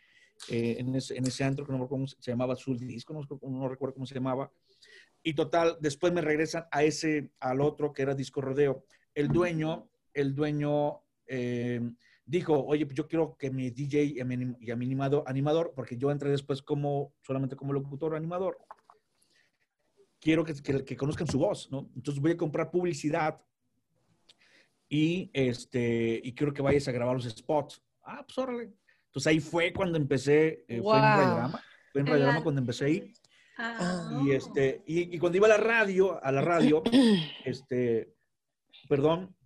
eh, 0.48 0.76
en, 0.78 0.94
ese, 0.94 1.16
en, 1.16 1.26
ese, 1.26 1.44
antro 1.44 1.64
que 1.64 1.72
no 1.72 1.78
recuerdo 1.78 1.90
cómo 1.90 2.06
se 2.06 2.30
llamaba, 2.30 2.54
Azul 2.54 2.78
Disco, 2.78 3.12
no, 3.12 3.50
no, 3.50 3.68
recuerdo 3.68 3.94
cómo 3.94 4.06
se 4.06 4.14
llamaba. 4.14 4.50
Y 5.22 5.34
total, 5.34 5.76
después 5.80 6.12
me 6.12 6.20
regresan 6.20 6.64
a 6.72 6.82
ese, 6.82 7.30
al 7.38 7.60
otro 7.60 7.92
que 7.92 8.02
era 8.02 8.14
Disco 8.14 8.40
Rodeo. 8.40 8.84
El 9.14 9.28
dueño, 9.28 9.88
el 10.14 10.34
dueño 10.34 11.02
eh, 11.26 11.80
dijo, 12.32 12.64
oye, 12.64 12.86
pues 12.86 12.96
yo 12.96 13.06
quiero 13.06 13.36
que 13.36 13.50
mi 13.50 13.70
DJ 13.70 14.04
y 14.04 14.20
a 14.20 14.24
mi, 14.24 14.56
y 14.58 14.70
a 14.70 14.76
mi 14.76 14.86
animado, 14.86 15.22
animador, 15.26 15.72
porque 15.76 15.96
yo 15.98 16.10
entré 16.10 16.30
después 16.30 16.62
como, 16.62 17.14
solamente 17.20 17.56
como 17.56 17.72
locutor 17.74 18.14
animador, 18.14 18.58
quiero 20.18 20.42
que, 20.44 20.54
que, 20.54 20.84
que 20.84 20.96
conozcan 20.96 21.26
su 21.26 21.38
voz, 21.38 21.70
¿no? 21.70 21.90
Entonces 21.94 22.22
voy 22.22 22.32
a 22.32 22.36
comprar 22.36 22.70
publicidad 22.70 23.38
y, 24.88 25.30
este, 25.34 26.20
y 26.24 26.32
quiero 26.34 26.54
que 26.54 26.62
vayas 26.62 26.88
a 26.88 26.92
grabar 26.92 27.14
los 27.16 27.28
spots. 27.28 27.82
Ah, 28.02 28.24
pues 28.26 28.38
órale. 28.38 28.72
Entonces 29.06 29.26
ahí 29.26 29.40
fue 29.40 29.72
cuando 29.72 29.98
empecé, 29.98 30.64
eh, 30.68 30.80
Wow. 30.80 30.90
fue 30.90 30.98
en 30.98 31.04
Radiograma, 31.04 31.64
fue 31.92 32.00
en 32.00 32.06
la- 32.34 32.42
cuando 32.42 32.60
empecé 32.62 32.84
ahí. 32.86 33.12
Ah. 33.58 34.22
Y, 34.24 34.30
este, 34.30 34.82
y, 34.86 35.14
y 35.14 35.18
cuando 35.18 35.36
iba 35.36 35.46
a 35.46 35.50
la 35.50 35.58
radio, 35.58 36.22
a 36.24 36.32
la 36.32 36.40
radio, 36.40 36.82
este, 37.44 38.14
perdón, 38.88 39.36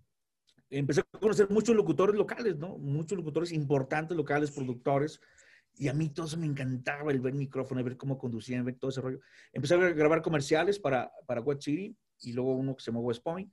empecé 0.70 1.00
a 1.00 1.18
conocer 1.18 1.48
muchos 1.50 1.74
locutores 1.74 2.16
locales, 2.16 2.56
¿no? 2.56 2.78
Muchos 2.78 3.18
locutores 3.18 3.52
importantes 3.52 4.16
locales, 4.16 4.50
productores. 4.50 5.20
Y 5.78 5.88
a 5.88 5.92
mí 5.92 6.08
todo 6.08 6.26
eso 6.26 6.38
me 6.38 6.46
encantaba, 6.46 7.12
el 7.12 7.20
ver 7.20 7.34
micrófono, 7.34 7.80
el 7.80 7.84
ver 7.84 7.96
cómo 7.96 8.16
conducían, 8.16 8.64
ver 8.64 8.76
todo 8.76 8.90
ese 8.90 9.00
rollo. 9.00 9.20
Empecé 9.52 9.74
a 9.74 9.78
grabar 9.78 10.22
comerciales 10.22 10.78
para, 10.78 11.12
para 11.26 11.42
West 11.42 11.62
City 11.62 11.94
y 12.22 12.32
luego 12.32 12.54
uno 12.54 12.74
que 12.74 12.82
se 12.82 12.90
llamó 12.90 13.00
West 13.00 13.22
Point. 13.22 13.52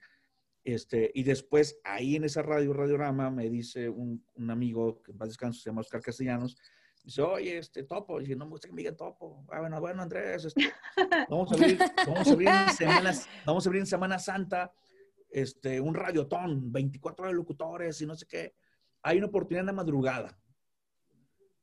Este, 0.64 1.12
y 1.14 1.24
después 1.24 1.80
ahí 1.84 2.16
en 2.16 2.24
esa 2.24 2.42
radio, 2.42 2.72
Radiorama, 2.72 3.30
me 3.30 3.50
dice 3.50 3.90
un, 3.90 4.26
un 4.36 4.50
amigo 4.50 5.02
que 5.04 5.12
en 5.12 5.18
paz 5.18 5.28
descanso 5.28 5.60
se 5.60 5.70
llama 5.70 5.82
Oscar 5.82 6.02
Castellanos, 6.02 6.58
dice, 7.04 7.22
oye, 7.22 7.58
este, 7.58 7.84
Topo, 7.84 8.20
y 8.20 8.24
dije, 8.24 8.36
no 8.38 8.46
me 8.46 8.52
gusta 8.52 8.70
que 8.70 8.74
me 8.74 8.82
digan 8.82 8.96
Topo. 8.96 9.46
Ah, 9.52 9.60
bueno, 9.60 9.82
bueno, 9.82 10.02
Andrés, 10.02 10.46
este, 10.46 10.72
vamos 11.30 11.52
a 11.52 11.56
abrir, 11.56 11.78
vamos 12.08 12.28
a 12.28 12.32
abrir 12.32 12.48
en 12.48 12.70
semanas, 12.78 13.28
vamos 13.46 13.66
a 13.66 13.70
abrir 13.70 13.82
en 13.82 13.88
Semana 13.88 14.20
Santa, 14.20 14.72
este, 15.34 15.82
un 15.82 15.96
radiotón, 15.96 16.72
24 16.72 17.24
horas 17.24 17.34
de 17.34 17.38
locutores 17.38 18.00
y 18.02 18.06
no 18.06 18.16
sé 18.16 18.26
qué. 18.28 18.54
Hay 19.02 19.18
una 19.18 19.28
oportunidad 19.28 19.62
en 19.62 19.66
la 19.68 19.74
madrugada, 19.74 20.40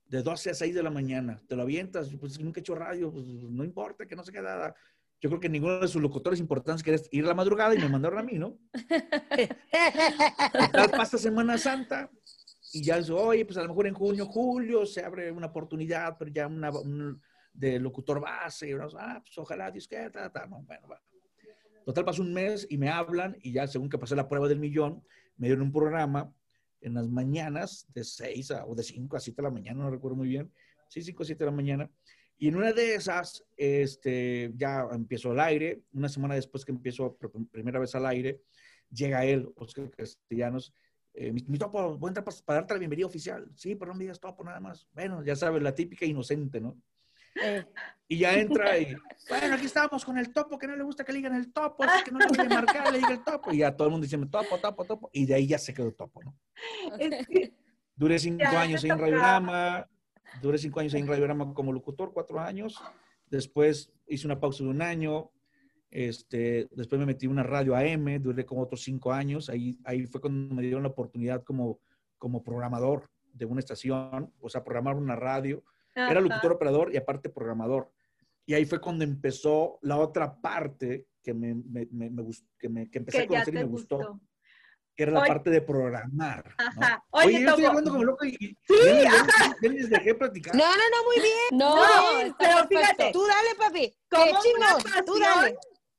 de 0.07 0.23
12 0.23 0.51
a 0.51 0.55
6 0.55 0.75
de 0.75 0.83
la 0.83 0.91
mañana, 0.91 1.41
te 1.49 1.55
lo 1.55 1.63
avientas, 1.63 2.11
pues 2.19 2.41
nunca 2.41 2.59
he 2.59 2.63
hecho 2.63 2.75
radio, 2.75 3.13
pues 3.13 3.25
no 3.25 3.63
importa, 3.65 4.07
que 4.07 4.17
no 4.17 4.25
se 4.25 4.33
quede 4.33 4.43
nada. 4.43 4.75
Yo 5.21 5.29
creo 5.31 5.39
que 5.41 5.49
ninguno 5.49 5.79
de 5.81 5.87
sus 5.87 6.03
locutores 6.03 6.41
importantes 6.41 6.83
quería 6.83 7.01
ir 7.13 7.25
a 7.25 7.29
la 7.29 7.35
madrugada 7.35 7.75
y 7.75 7.79
me 7.79 7.89
mandaron 7.89 8.19
a 8.19 8.23
mí, 8.23 8.39
¿no? 8.39 8.59
Total, 10.53 10.91
pasa 10.91 11.17
Semana 11.19 11.57
Santa 11.59 12.11
y 12.73 12.83
ya 12.83 12.99
dice, 12.99 13.13
oye, 13.13 13.45
pues 13.45 13.57
a 13.59 13.63
lo 13.63 13.69
mejor 13.69 13.87
en 13.87 13.95
junio, 13.95 14.27
julio 14.27 14.85
se 14.87 15.05
abre 15.05 15.31
una 15.31 15.47
oportunidad, 15.47 16.17
pero 16.19 16.31
ya 16.33 16.47
una, 16.49 16.71
un- 16.71 17.21
de 17.53 17.79
locutor 17.79 18.21
base. 18.21 18.69
Y 18.69 18.73
uno, 18.75 18.89
ah, 18.99 19.21
pues 19.23 19.37
ojalá, 19.39 19.71
Dios 19.71 19.87
quiera, 19.87 20.11
ta, 20.11 20.31
ta, 20.33 20.47
no, 20.47 20.63
bueno, 20.63 20.89
va. 20.89 21.01
Total, 21.85 22.05
pasó 22.05 22.23
un 22.23 22.33
mes 22.33 22.67
y 22.69 22.79
me 22.79 22.89
hablan 22.89 23.37
y 23.43 23.53
ya 23.53 23.67
según 23.67 23.89
que 23.89 23.99
pasé 23.99 24.15
la 24.15 24.29
prueba 24.29 24.49
del 24.49 24.61
millón, 24.61 25.03
me 25.37 25.47
dieron 25.49 25.63
un 25.63 25.73
programa 25.73 26.33
en 26.81 26.95
las 26.95 27.09
mañanas 27.09 27.87
de 27.95 28.05
6 28.05 28.51
a, 28.53 28.67
o 28.67 28.75
de 28.75 28.83
5 28.83 29.17
a 29.17 29.21
7 29.21 29.37
de 29.37 29.43
la 29.43 29.51
mañana, 29.51 29.83
no 29.83 29.91
recuerdo 29.91 30.17
muy 30.17 30.29
bien, 30.29 30.53
sí, 30.89 31.03
5 31.03 31.23
a 31.23 31.27
7 31.27 31.45
de 31.45 31.51
la 31.51 31.57
mañana. 31.57 31.91
Y 32.39 32.49
en 32.49 32.57
una 32.57 32.73
de 32.73 32.95
esas, 32.95 33.45
este, 33.57 34.51
ya 34.57 34.87
empiezo 34.93 35.33
al 35.33 35.41
aire, 35.41 35.83
una 35.93 36.09
semana 36.09 36.35
después 36.35 36.65
que 36.65 36.73
empiezo 36.73 37.17
por 37.17 37.31
primera 37.49 37.79
vez 37.79 37.95
al 37.95 38.07
aire, 38.07 38.41
llega 38.91 39.27
él, 39.27 39.51
Oscar 39.57 39.91
Castellanos, 39.91 40.73
eh, 41.13 41.33
mi, 41.33 41.45
mi 41.49 41.59
topo, 41.59 41.99
voy 41.99 42.09
a 42.09 42.11
entrar 42.11 42.25
para, 42.25 42.37
para 42.45 42.61
darte 42.61 42.75
la 42.75 42.79
bienvenida 42.79 43.07
oficial. 43.07 43.51
Sí, 43.55 43.75
pero 43.75 43.93
no 43.93 43.99
me 43.99 44.05
digas 44.05 44.21
topo 44.21 44.45
nada 44.45 44.61
más. 44.61 44.89
Bueno, 44.93 45.23
ya 45.25 45.37
sabes, 45.37 45.63
la 45.63 45.75
típica 45.75 46.07
inocente, 46.07 46.61
¿no? 46.61 46.81
Eh, 47.43 47.65
Y 48.09 48.19
ya 48.19 48.35
entra 48.35 48.77
y, 48.77 48.97
bueno, 49.29 49.55
aquí 49.55 49.67
estamos 49.67 50.05
con 50.05 50.19
el 50.19 50.33
topo, 50.33 50.59
que 50.59 50.67
no 50.67 50.75
le 50.75 50.83
gusta 50.83 51.05
que 51.05 51.13
le 51.13 51.19
digan 51.19 51.37
el 51.37 51.53
topo, 51.53 51.85
así 51.85 52.03
que 52.03 52.11
no 52.11 52.19
le 52.19 52.27
voy 52.27 52.39
a 52.41 52.45
marcar, 52.49 52.93
le 52.93 52.99
diga 52.99 53.13
el 53.13 53.23
topo. 53.23 53.53
Y 53.53 53.59
ya 53.59 53.77
todo 53.77 53.87
el 53.87 53.93
mundo 53.93 54.03
diciendo 54.05 54.29
topo, 54.29 54.59
topo, 54.59 54.85
topo. 54.85 55.11
Y 55.13 55.27
de 55.27 55.35
ahí 55.35 55.47
ya 55.47 55.59
se 55.59 55.73
quedó 55.73 55.93
topo, 55.93 56.23
¿no? 56.25 56.37
Es 56.99 57.27
que- 57.29 57.53
Duré 57.95 58.19
cinco 58.19 58.39
Ya, 58.41 58.61
años 58.63 58.83
en 58.83 58.91
tocaba. 58.91 59.07
Radiograma, 59.11 59.89
duré 60.43 60.59
cinco 60.59 60.81
años 60.81 60.95
en 60.95 61.07
Radiograma 61.07 61.55
como 61.55 61.73
locutor, 61.73 62.13
cuatro 62.13 62.41
años. 62.41 62.83
Después 63.27 63.93
hice 64.09 64.27
una 64.27 64.41
pausa 64.41 64.65
de 64.65 64.71
un 64.71 64.83
año. 64.83 65.31
Este, 65.91 66.69
después 66.73 66.99
me 66.99 67.07
metí 67.07 67.27
en 67.27 67.33
una 67.33 67.43
radio 67.43 67.77
AM, 67.77 68.19
duré 68.21 68.45
como 68.47 68.63
otros 68.63 68.83
cinco 68.83 69.13
años. 69.13 69.49
Ahí, 69.51 69.79
ahí 69.85 70.07
fue 70.07 70.21
cuando 70.21 70.55
me 70.55 70.63
dieron 70.63 70.83
la 70.83 70.89
oportunidad 70.89 71.43
como, 71.45 71.79
como 72.19 72.43
programador 72.43 73.09
de 73.33 73.45
una 73.45 73.61
estación, 73.61 74.33
o 74.41 74.49
sea, 74.49 74.65
programar 74.65 74.97
una 74.97 75.15
radio. 75.15 75.63
Era 75.95 76.11
Ajá. 76.11 76.21
locutor 76.21 76.53
operador 76.53 76.95
y 76.95 76.97
aparte 76.97 77.29
programador. 77.31 77.93
Y 78.47 78.55
ahí 78.55 78.65
fue 78.65 78.81
cuando 78.81 79.05
empezó 79.05 79.79
la 79.83 79.97
otra 79.99 80.41
parte 80.41 81.07
que 81.23 81.35
me, 81.35 81.55
me, 81.55 81.87
me, 81.91 82.11
me 82.11 82.25
que, 82.59 82.69
me, 82.69 82.91
que 82.91 82.99
empecé 82.99 83.19
que 83.19 83.25
a 83.25 83.27
conocer 83.29 83.55
y 83.55 83.57
me 83.59 83.65
gustó, 83.65 83.97
gustó. 83.99 84.21
que 84.97 85.03
era 85.05 85.13
la 85.13 85.21
Oye. 85.21 85.29
parte 85.29 85.51
de 85.51 85.61
programar. 85.63 86.45
¿no? 86.59 86.65
Ajá. 86.83 87.05
Oye, 87.11 87.27
Oye, 87.27 87.41
yo 87.43 87.49
estoy 87.51 87.65
hablando 87.67 87.91
como 87.93 88.05
loco 88.05 88.25
y, 88.25 88.37
y 88.41 88.57
ya, 89.03 89.27
les- 89.61 89.91
dejé 89.91 90.15
platicar. 90.15 90.55
No, 90.55 90.65
no, 90.65 90.73
no, 90.77 91.05
muy 91.05 91.17
bien. 91.17 91.37
No, 91.53 91.77
No, 91.77 92.35
pero 92.39 92.57
perfecto. 92.69 92.69
fíjate, 92.69 93.11
Tú 93.13 93.27
dale, 93.27 93.55
papi. 93.59 93.95
Como 94.09 94.43
chingón. 94.43 95.05
Tú 95.07 95.19
dale. 95.19 95.35
pasión, 95.53 95.59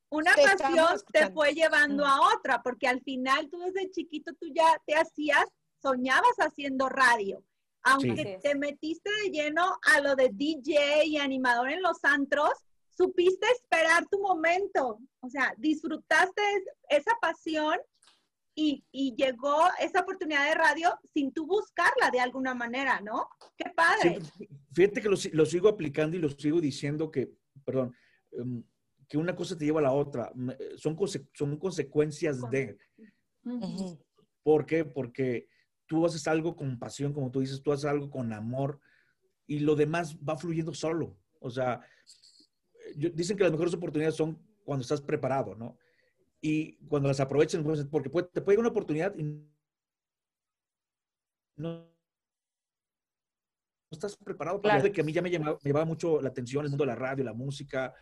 una 0.10 0.34
Te 0.36 0.44
pasión 0.44 0.88
te 1.14 1.32
fue 1.32 1.54
llevando 1.54 2.06
a 2.06 2.34
otra, 2.36 2.62
porque 2.62 2.88
al 2.88 3.02
final 3.02 3.50
tú 3.50 3.60
desde 3.60 3.92
chiquito 3.92 4.34
tú 4.34 4.48
ya 4.54 4.76
te 4.86 4.96
hacías, 4.96 5.46
soñabas 5.82 6.36
haciendo 6.40 6.90
radio. 6.90 7.44
Aunque 7.84 8.16
Sí. 8.16 8.38
te 8.50 8.56
metiste 8.56 9.10
de 9.24 9.30
lleno 9.32 9.78
a 9.84 10.02
lo 10.02 10.16
de 10.16 10.30
DJ 10.34 11.06
y 11.06 11.18
animador 11.18 11.70
en 11.72 11.82
los 11.82 11.98
antros, 12.04 12.52
supiste 12.90 13.48
esperar 13.52 14.06
tu 14.10 14.20
momento. 14.22 15.00
O 15.22 15.30
sea, 15.30 15.54
disfrutaste 15.58 16.42
es- 16.56 17.00
esa 17.00 17.12
pasión 17.22 17.78
y, 18.54 18.84
y 18.92 19.16
llegó 19.16 19.64
esa 19.80 20.02
oportunidad 20.02 20.48
de 20.50 20.56
radio 20.56 20.94
sin 21.14 21.32
tú 21.34 21.48
buscarla 21.48 22.12
de 22.12 22.20
alguna 22.20 22.54
manera, 22.54 23.00
¿no? 23.02 23.28
Qué 23.58 23.70
padre. 23.76 24.20
Sí, 24.38 24.48
fíjate 24.74 25.02
que 25.02 25.10
lo, 25.10 25.18
lo 25.34 25.46
sigo 25.46 25.70
aplicando 25.70 26.18
y 26.18 26.20
lo 26.20 26.30
sigo 26.30 26.60
diciendo 26.62 27.10
que, 27.10 27.32
perdón, 27.66 27.96
em, 28.34 28.64
que 29.08 29.18
una 29.18 29.36
cosa 29.36 29.58
te 29.58 29.66
lleva 29.66 29.80
a 29.80 29.84
la 29.84 29.92
otra. 29.94 30.32
Son, 30.78 30.96
conse- 30.96 31.28
son 31.34 31.58
consecuencias 31.58 32.42
de. 32.52 32.78
Ujú. 33.44 34.00
¿Por 34.44 34.66
qué? 34.66 34.86
Porque 34.86 35.48
tú 35.92 36.06
haces 36.06 36.26
algo 36.26 36.56
con 36.56 36.80
pasión, 36.80 37.12
como 37.12 37.30
tú 37.30 37.42
dices, 37.42 37.62
tú 37.62 37.74
haces 37.74 37.84
algo 37.84 38.10
con 38.10 38.32
amor 38.32 38.80
y 39.46 39.60
lo 39.60 39.76
demás 39.76 40.16
va 40.18 40.38
fluyendo 40.38 40.74
solo. 40.74 41.18
O 41.42 41.50
sea, 41.50 41.82
yo- 42.96 43.10
dicen 43.10 43.36
que 43.36 43.44
las 43.44 43.52
mejores 43.52 43.74
oportunidades 43.74 44.16
son 44.16 44.40
cuando 44.64 44.84
estás 44.84 45.02
preparado, 45.02 45.54
¿no? 45.54 45.78
Y 46.40 46.78
cuando 46.88 47.10
las 47.10 47.20
aprovechas, 47.20 47.62
pues, 47.62 47.84
porque 47.92 48.10
puede- 48.10 48.30
te 48.30 48.40
puede 48.42 48.56
llegar 48.56 48.68
una 48.68 48.72
oportunidad 48.72 49.14
y 49.18 49.46
no, 51.58 51.92
estás 53.92 54.16
preparado 54.16 54.62
para 54.62 54.76
Claro. 54.76 54.84
de 54.88 54.92
que 54.94 55.02
a 55.02 55.04
mí 55.04 55.12
ya 55.12 55.22
me 55.22 55.30
llamaba, 55.30 55.60
me 55.62 55.70
llamaba 55.72 55.86
mucho 55.86 56.22
la 56.22 56.30
atención 56.30 56.64
el 56.64 56.70
mundo 56.70 56.84
de 56.86 56.92
la 56.92 56.96
radio, 56.96 57.26
la 57.26 57.34
música. 57.34 57.94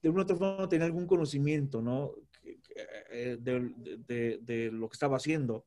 De 0.00 0.08
una 0.08 0.20
u 0.20 0.22
otra 0.22 0.34
forma 0.36 0.66
tenía 0.66 0.86
algún 0.86 1.06
conocimiento, 1.06 1.82
¿no? 1.82 2.14
Eh, 3.10 3.36
De, 3.38 3.70
de- 4.06 4.38
de 4.40 4.70
lo 4.72 4.88
que 4.88 4.94
estaba 4.94 5.18
haciendo. 5.18 5.66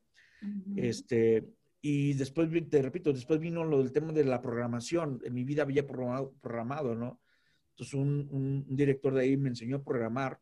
Este, 0.76 1.44
y 1.80 2.14
después, 2.14 2.48
te 2.70 2.82
repito, 2.82 3.12
después 3.12 3.40
vino 3.40 3.64
lo 3.64 3.78
del 3.78 3.92
tema 3.92 4.12
de 4.12 4.24
la 4.24 4.40
programación. 4.40 5.20
En 5.24 5.34
mi 5.34 5.44
vida 5.44 5.62
había 5.62 5.86
programado, 5.86 6.32
programado 6.40 6.94
¿no? 6.94 7.20
Entonces 7.70 7.94
un, 7.94 8.28
un- 8.30 8.64
un 8.68 8.76
director 8.76 9.14
de 9.14 9.22
ahí 9.22 9.36
me 9.36 9.48
enseñó 9.48 9.76
a 9.76 9.82
programar 9.84 10.38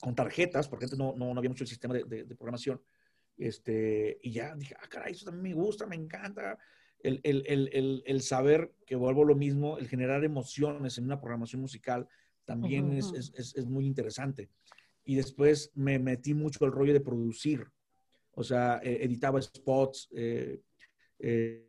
con 0.00 0.14
tarjetas, 0.14 0.68
porque 0.68 0.86
antes 0.86 0.98
no, 0.98 1.14
no, 1.16 1.32
no 1.34 1.38
había 1.38 1.50
mucho 1.50 1.64
el 1.64 1.68
sistema 1.68 1.94
de, 1.94 2.04
de- 2.04 2.24
de 2.24 2.34
programación. 2.36 2.80
Este, 3.36 4.18
y 4.22 4.32
ya 4.32 4.54
dije, 4.54 4.74
ah, 4.80 4.86
caray, 4.88 5.12
eso 5.12 5.26
también 5.26 5.54
me 5.56 5.62
gusta, 5.62 5.86
me 5.86 5.96
encanta. 5.96 6.58
El, 7.02 7.20
el- 7.22 7.44
el- 7.46 7.70
el- 7.72 8.02
el 8.06 8.20
saber 8.22 8.72
que 8.86 8.96
vuelvo 8.96 9.24
lo 9.24 9.34
mismo, 9.34 9.78
el 9.78 9.88
generar 9.88 10.24
emociones 10.24 10.98
en 10.98 11.04
una 11.04 11.20
programación 11.20 11.60
musical, 11.62 12.06
también 12.44 12.92
es- 12.98 13.12
es- 13.38 13.56
es 13.56 13.66
muy 13.66 13.86
interesante. 13.86 14.48
Y 15.04 15.14
después 15.16 15.70
me 15.74 15.98
metí 15.98 16.34
mucho 16.34 16.64
al 16.64 16.72
rollo 16.72 16.92
de 16.92 17.00
producir. 17.00 17.66
O 18.40 18.44
sea, 18.44 18.80
eh, 18.82 18.98
editaba 19.02 19.40
spots, 19.40 20.08
eh, 20.16 20.60
eh, 21.18 21.68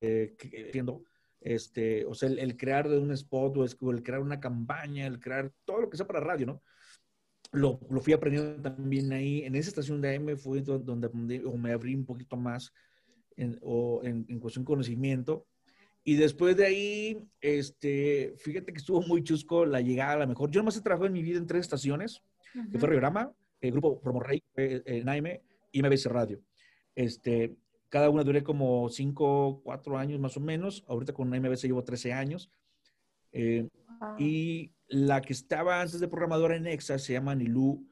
eh, 0.00 0.36
haciendo, 0.68 1.04
este, 1.40 2.04
o 2.04 2.14
sea, 2.14 2.28
el, 2.28 2.38
el 2.38 2.56
crear 2.56 2.88
de 2.88 2.98
un 2.98 3.10
spot 3.12 3.56
o, 3.56 3.90
el 3.90 4.02
crear 4.02 4.20
una 4.20 4.38
campaña, 4.40 5.06
el 5.06 5.18
crear 5.18 5.52
todo 5.64 5.80
lo 5.80 5.90
que 5.90 5.96
sea 5.96 6.06
para 6.06 6.20
radio, 6.20 6.46
¿no? 6.46 6.62
Lo, 7.52 7.80
lo 7.90 8.00
fui 8.00 8.12
aprendiendo 8.12 8.60
también 8.62 9.12
ahí. 9.12 9.42
En 9.44 9.54
esa 9.56 9.68
estación 9.70 10.00
de 10.00 10.16
AM 10.16 10.36
fue 10.36 10.60
do- 10.62 10.78
donde 10.78 11.06
aprendí, 11.06 11.38
o 11.44 11.56
me 11.56 11.72
abrí 11.72 11.94
un 11.94 12.04
poquito 12.06 12.36
más 12.36 12.72
en, 13.36 13.58
o 13.62 14.00
en, 14.04 14.24
en 14.28 14.38
cuestión 14.40 14.64
de 14.64 14.68
conocimiento. 14.68 15.46
Y 16.04 16.16
después 16.16 16.56
de 16.56 16.66
ahí, 16.66 17.24
este, 17.40 18.34
fíjate 18.38 18.72
que 18.72 18.78
estuvo 18.78 19.02
muy 19.02 19.22
chusco 19.22 19.64
la 19.66 19.80
llegada 19.80 20.12
a 20.14 20.18
la 20.18 20.26
mejor. 20.26 20.50
Yo 20.50 20.60
nomás 20.60 20.76
he 20.76 20.82
trabajado 20.82 21.06
en 21.06 21.12
mi 21.12 21.22
vida 21.22 21.38
en 21.38 21.46
tres 21.46 21.60
estaciones, 21.60 22.22
que 22.70 22.78
fue 22.78 22.88
Radiograma, 22.88 23.32
el 23.62 23.72
grupo 23.72 24.00
Promorrey 24.00 24.42
eh, 24.56 24.82
en 24.84 25.08
AM 25.08 25.40
y 25.70 25.82
MBC 25.82 26.06
Radio. 26.06 26.40
Este, 26.94 27.56
cada 27.88 28.10
una 28.10 28.24
duré 28.24 28.42
como 28.42 28.88
5, 28.88 29.62
4 29.62 29.98
años 29.98 30.20
más 30.20 30.36
o 30.36 30.40
menos. 30.40 30.84
Ahorita 30.88 31.12
con 31.12 31.28
MBC 31.28 31.62
llevo 31.62 31.84
13 31.84 32.12
años. 32.12 32.50
Eh, 33.32 33.68
y 34.18 34.72
la 34.88 35.22
que 35.22 35.32
estaba 35.32 35.80
antes 35.80 36.00
de 36.00 36.08
programadora 36.08 36.56
en 36.56 36.66
EXA 36.66 36.98
se 36.98 37.14
llama 37.14 37.32
Anilú, 37.32 37.88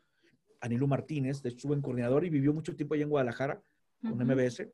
Anilú 0.60 0.86
Martínez. 0.88 1.40
De 1.40 1.50
hecho, 1.50 1.72
en 1.72 1.80
coordinador 1.80 2.24
y 2.24 2.30
vivió 2.30 2.52
mucho 2.52 2.74
tiempo 2.74 2.94
allá 2.94 3.04
en 3.04 3.10
Guadalajara 3.10 3.62
con 4.02 4.18
MBS. 4.18 4.68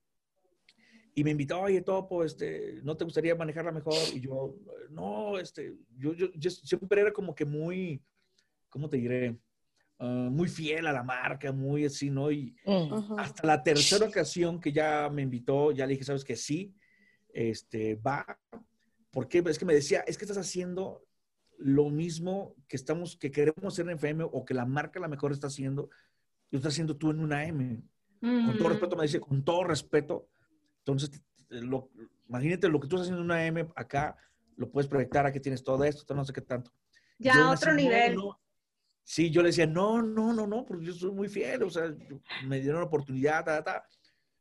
Y 1.14 1.24
me 1.24 1.30
invitó, 1.30 1.60
oye, 1.60 1.82
Topo, 1.82 2.24
este, 2.24 2.80
¿no 2.82 2.96
te 2.96 3.04
gustaría 3.04 3.34
manejarla 3.34 3.72
mejor? 3.72 3.94
Y 4.14 4.20
yo, 4.20 4.54
no, 4.90 5.38
este, 5.38 5.74
yo, 5.96 6.12
yo, 6.12 6.30
yo 6.34 6.50
siempre 6.50 7.00
era 7.00 7.12
como 7.12 7.34
que 7.34 7.44
muy, 7.44 8.02
¿cómo 8.68 8.88
te 8.88 8.98
diré? 8.98 9.38
Ah, 9.98 10.28
muy 10.30 10.48
fiel 10.48 10.86
a 10.86 10.92
la 10.92 11.02
marca, 11.02 11.52
muy 11.52 11.86
así, 11.86 12.10
¿no? 12.10 12.30
Y 12.30 12.54
Mm. 12.66 13.18
hasta 13.18 13.46
la 13.46 13.62
tercera 13.62 14.06
ocasión 14.06 14.60
que 14.60 14.70
ya 14.72 15.08
me 15.10 15.22
invitó, 15.22 15.72
ya 15.72 15.86
le 15.86 15.92
dije, 15.94 16.04
sabes 16.04 16.22
que 16.24 16.36
sí, 16.36 16.74
este, 17.32 17.94
va, 17.96 18.38
porque 19.10 19.42
es 19.46 19.58
que 19.58 19.64
me 19.64 19.72
decía, 19.74 20.00
es 20.06 20.18
que 20.18 20.24
estás 20.26 20.36
haciendo 20.38 21.02
lo 21.58 21.88
mismo 21.88 22.54
que 22.68 22.76
estamos, 22.76 23.16
que 23.16 23.30
queremos 23.30 23.72
hacer 23.72 23.86
en 23.88 23.92
FM 23.96 24.24
o 24.30 24.44
que 24.44 24.52
la 24.52 24.66
marca 24.66 24.98
a 24.98 25.02
la 25.02 25.08
mejor 25.08 25.32
está 25.32 25.46
haciendo, 25.46 25.88
lo 26.50 26.58
estás 26.58 26.74
haciendo 26.74 26.96
tú 26.98 27.10
en 27.10 27.20
una 27.20 27.46
M. 27.46 27.82
Con 28.20 28.56
todo 28.58 28.68
respeto, 28.68 28.96
me 28.96 29.02
dice, 29.04 29.20
con 29.20 29.44
todo 29.44 29.64
respeto. 29.64 30.28
Entonces, 30.80 31.22
lo- 31.48 31.90
imagínate 32.28 32.68
lo 32.68 32.80
que 32.80 32.88
tú 32.88 32.96
estás 32.96 33.02
haciendo 33.08 33.20
en 33.22 33.24
una 33.30 33.46
M 33.46 33.66
acá, 33.76 34.16
lo 34.56 34.70
puedes 34.70 34.88
proyectar, 34.88 35.24
aquí 35.24 35.40
tienes 35.40 35.62
todo 35.64 35.84
esto, 35.84 36.14
no 36.14 36.24
sé 36.24 36.32
qué 36.34 36.42
tanto. 36.42 36.70
Ya 37.18 37.50
otro 37.50 37.72
nivel. 37.72 38.14
no. 38.16 38.38
Sí, 39.08 39.30
yo 39.30 39.40
le 39.40 39.50
decía, 39.50 39.68
no, 39.68 40.02
no, 40.02 40.32
no, 40.32 40.48
no, 40.48 40.66
porque 40.66 40.86
yo 40.86 40.92
soy 40.92 41.12
muy 41.12 41.28
fiel, 41.28 41.62
o 41.62 41.70
sea, 41.70 41.94
me 42.44 42.60
dieron 42.60 42.80
la 42.80 42.88
oportunidad, 42.88 43.44
ta, 43.44 43.62
ta, 43.62 43.80
ta. 43.80 43.88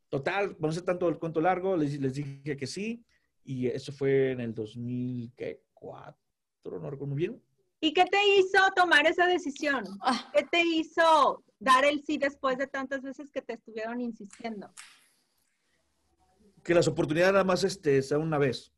Total, 0.10 0.58
no 0.60 0.72
sé 0.72 0.82
tanto 0.82 1.08
el 1.08 1.20
cuento 1.20 1.40
largo, 1.40 1.78
les, 1.78 2.00
les 2.00 2.16
dije 2.16 2.58
que 2.58 2.66
sí, 2.66 3.06
y 3.44 3.68
eso 3.68 3.92
fue 3.92 4.32
en 4.32 4.40
el 4.40 4.56
2004, 4.56 6.80
no 6.82 6.90
recuerdo 6.90 7.06
muy 7.06 7.18
bien. 7.18 7.40
¿Y 7.80 7.94
qué 7.94 8.06
te 8.06 8.18
hizo 8.40 8.58
tomar 8.76 9.06
esa 9.06 9.28
decisión? 9.28 9.84
Ah. 10.02 10.32
¿Qué 10.34 10.44
te 10.50 10.64
hizo 10.64 11.44
dar 11.60 11.86
el 11.86 12.04
sí 12.04 12.18
después 12.18 12.58
de 12.58 12.66
tantas 12.66 13.04
veces 13.04 13.30
que 13.30 13.44
te 13.44 13.54
estuvieron 13.54 14.02
insistiendo? 14.02 14.74
Que 16.64 16.74
las 16.74 16.88
oportunidades 16.88 17.34
nada 17.34 17.44
más 17.44 17.64
este, 17.64 18.02
sean 18.02 18.22
una 18.22 18.40
vez. 18.40 18.74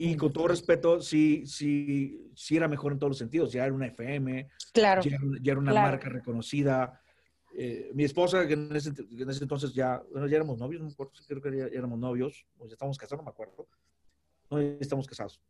Y 0.00 0.16
con 0.16 0.32
todo 0.32 0.46
respeto, 0.46 1.00
sí, 1.00 1.44
sí, 1.44 2.30
sí 2.36 2.56
era 2.56 2.68
mejor 2.68 2.92
en 2.92 3.00
todos 3.00 3.10
los 3.10 3.18
sentidos. 3.18 3.50
Ya 3.52 3.64
era 3.64 3.74
una 3.74 3.86
FM, 3.88 4.48
Claro. 4.72 5.02
ya, 5.02 5.16
era- 5.16 5.24
ya 5.42 5.52
era 5.52 5.60
una 5.60 5.72
Claro. 5.72 5.90
marca 5.90 6.08
reconocida. 6.08 7.00
Eh, 7.56 7.90
mi 7.94 8.04
esposa, 8.04 8.46
que 8.46 8.52
en 8.52 8.74
ese, 8.76 8.90
en 8.90 9.28
ese 9.28 9.42
entonces 9.42 9.74
ya, 9.74 10.00
bueno, 10.12 10.28
ya 10.28 10.36
éramos 10.36 10.56
novios, 10.58 10.80
no 10.80 10.86
me 10.86 10.92
acuerdo, 10.92 11.12
creo 11.26 11.42
que 11.42 11.50
ya, 11.50 11.68
ya 11.68 11.78
éramos 11.78 11.98
novios, 11.98 12.46
o 12.58 12.66
ya 12.68 12.74
estábamos 12.74 12.96
casados, 12.96 13.24
no 13.24 13.24
me 13.24 13.30
acuerdo. 13.30 13.66
No, 14.50 14.62
ya 14.62 14.76
estamos 14.80 15.06
casados. 15.08 15.40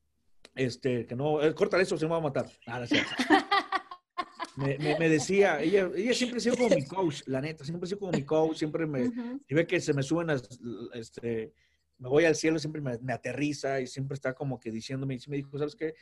Este, 0.55 1.05
que 1.07 1.15
no, 1.15 1.43
eh, 1.43 1.55
corta 1.55 1.79
eso, 1.81 1.99
se 1.99 2.07
me 2.07 2.13
va 2.13 2.17
a 2.19 2.21
matar. 2.23 2.47
Ah, 2.67 2.83
es 2.83 2.89
cierto. 2.89 3.11
me, 4.57 4.79
me- 4.79 4.99
me 4.99 5.09
decía, 5.11 5.61
ella, 5.61 5.91
ella 5.95 6.15
siempre 6.15 6.39
ha 6.39 6.41
sido 6.41 6.57
como 6.57 6.71
mi 6.75 6.87
coach, 6.87 7.21
la 7.27 7.41
neta, 7.43 7.65
siempre 7.65 7.85
ha 7.85 7.89
sido 7.89 7.99
como 8.01 8.13
mi 8.13 8.25
coach, 8.25 8.57
siempre 8.57 8.87
me, 8.87 9.09
Ujú. 9.09 9.41
y 9.47 9.55
ve 9.55 9.67
que 9.67 9.79
se 9.81 9.93
me 9.93 10.03
suben, 10.03 10.29
las, 10.29 10.49
este, 10.95 11.53
me 11.99 12.09
voy 12.09 12.25
al 12.25 12.35
cielo, 12.35 12.59
siempre 12.59 12.81
me, 12.81 12.99
me 12.99 13.13
aterriza 13.13 13.81
y 13.81 13.87
siempre 13.87 14.15
está 14.15 14.35
como 14.35 14.59
que 14.59 14.71
diciéndome, 14.71 15.15
y 15.15 15.31
me 15.31 15.37
dijo, 15.37 15.59
¿sabes 15.59 15.75
qué? 15.75 15.95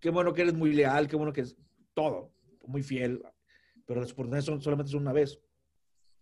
Qué 0.00 0.10
bueno 0.10 0.32
que 0.32 0.42
eres 0.42 0.54
muy 0.54 0.72
leal, 0.72 1.08
qué 1.08 1.16
bueno 1.16 1.32
que 1.32 1.40
es 1.42 1.56
todo, 1.94 2.32
muy 2.66 2.82
fiel, 2.82 3.22
pero 3.86 4.00
las 4.00 4.12
oportunidades 4.12 4.44
son, 4.44 4.60
solamente 4.60 4.92
son 4.92 5.02
una 5.02 5.12
vez. 5.12 5.40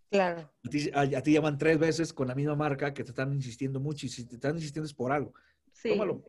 Claro. 0.09 0.51
A 0.63 0.69
ti, 0.69 0.89
a, 0.93 1.01
a 1.01 1.21
ti 1.21 1.33
llaman 1.33 1.57
tres 1.57 1.77
veces 1.77 2.13
con 2.13 2.27
la 2.27 2.35
misma 2.35 2.55
marca 2.55 2.93
que 2.93 3.03
te 3.03 3.09
están 3.09 3.33
insistiendo 3.33 3.79
mucho 3.79 4.05
y 4.05 4.09
si 4.09 4.25
te 4.25 4.35
están 4.35 4.55
insistiendo 4.55 4.85
es 4.85 4.93
por 4.93 5.11
algo. 5.11 5.33
Sí. 5.73 5.89
Tómalo, 5.89 6.23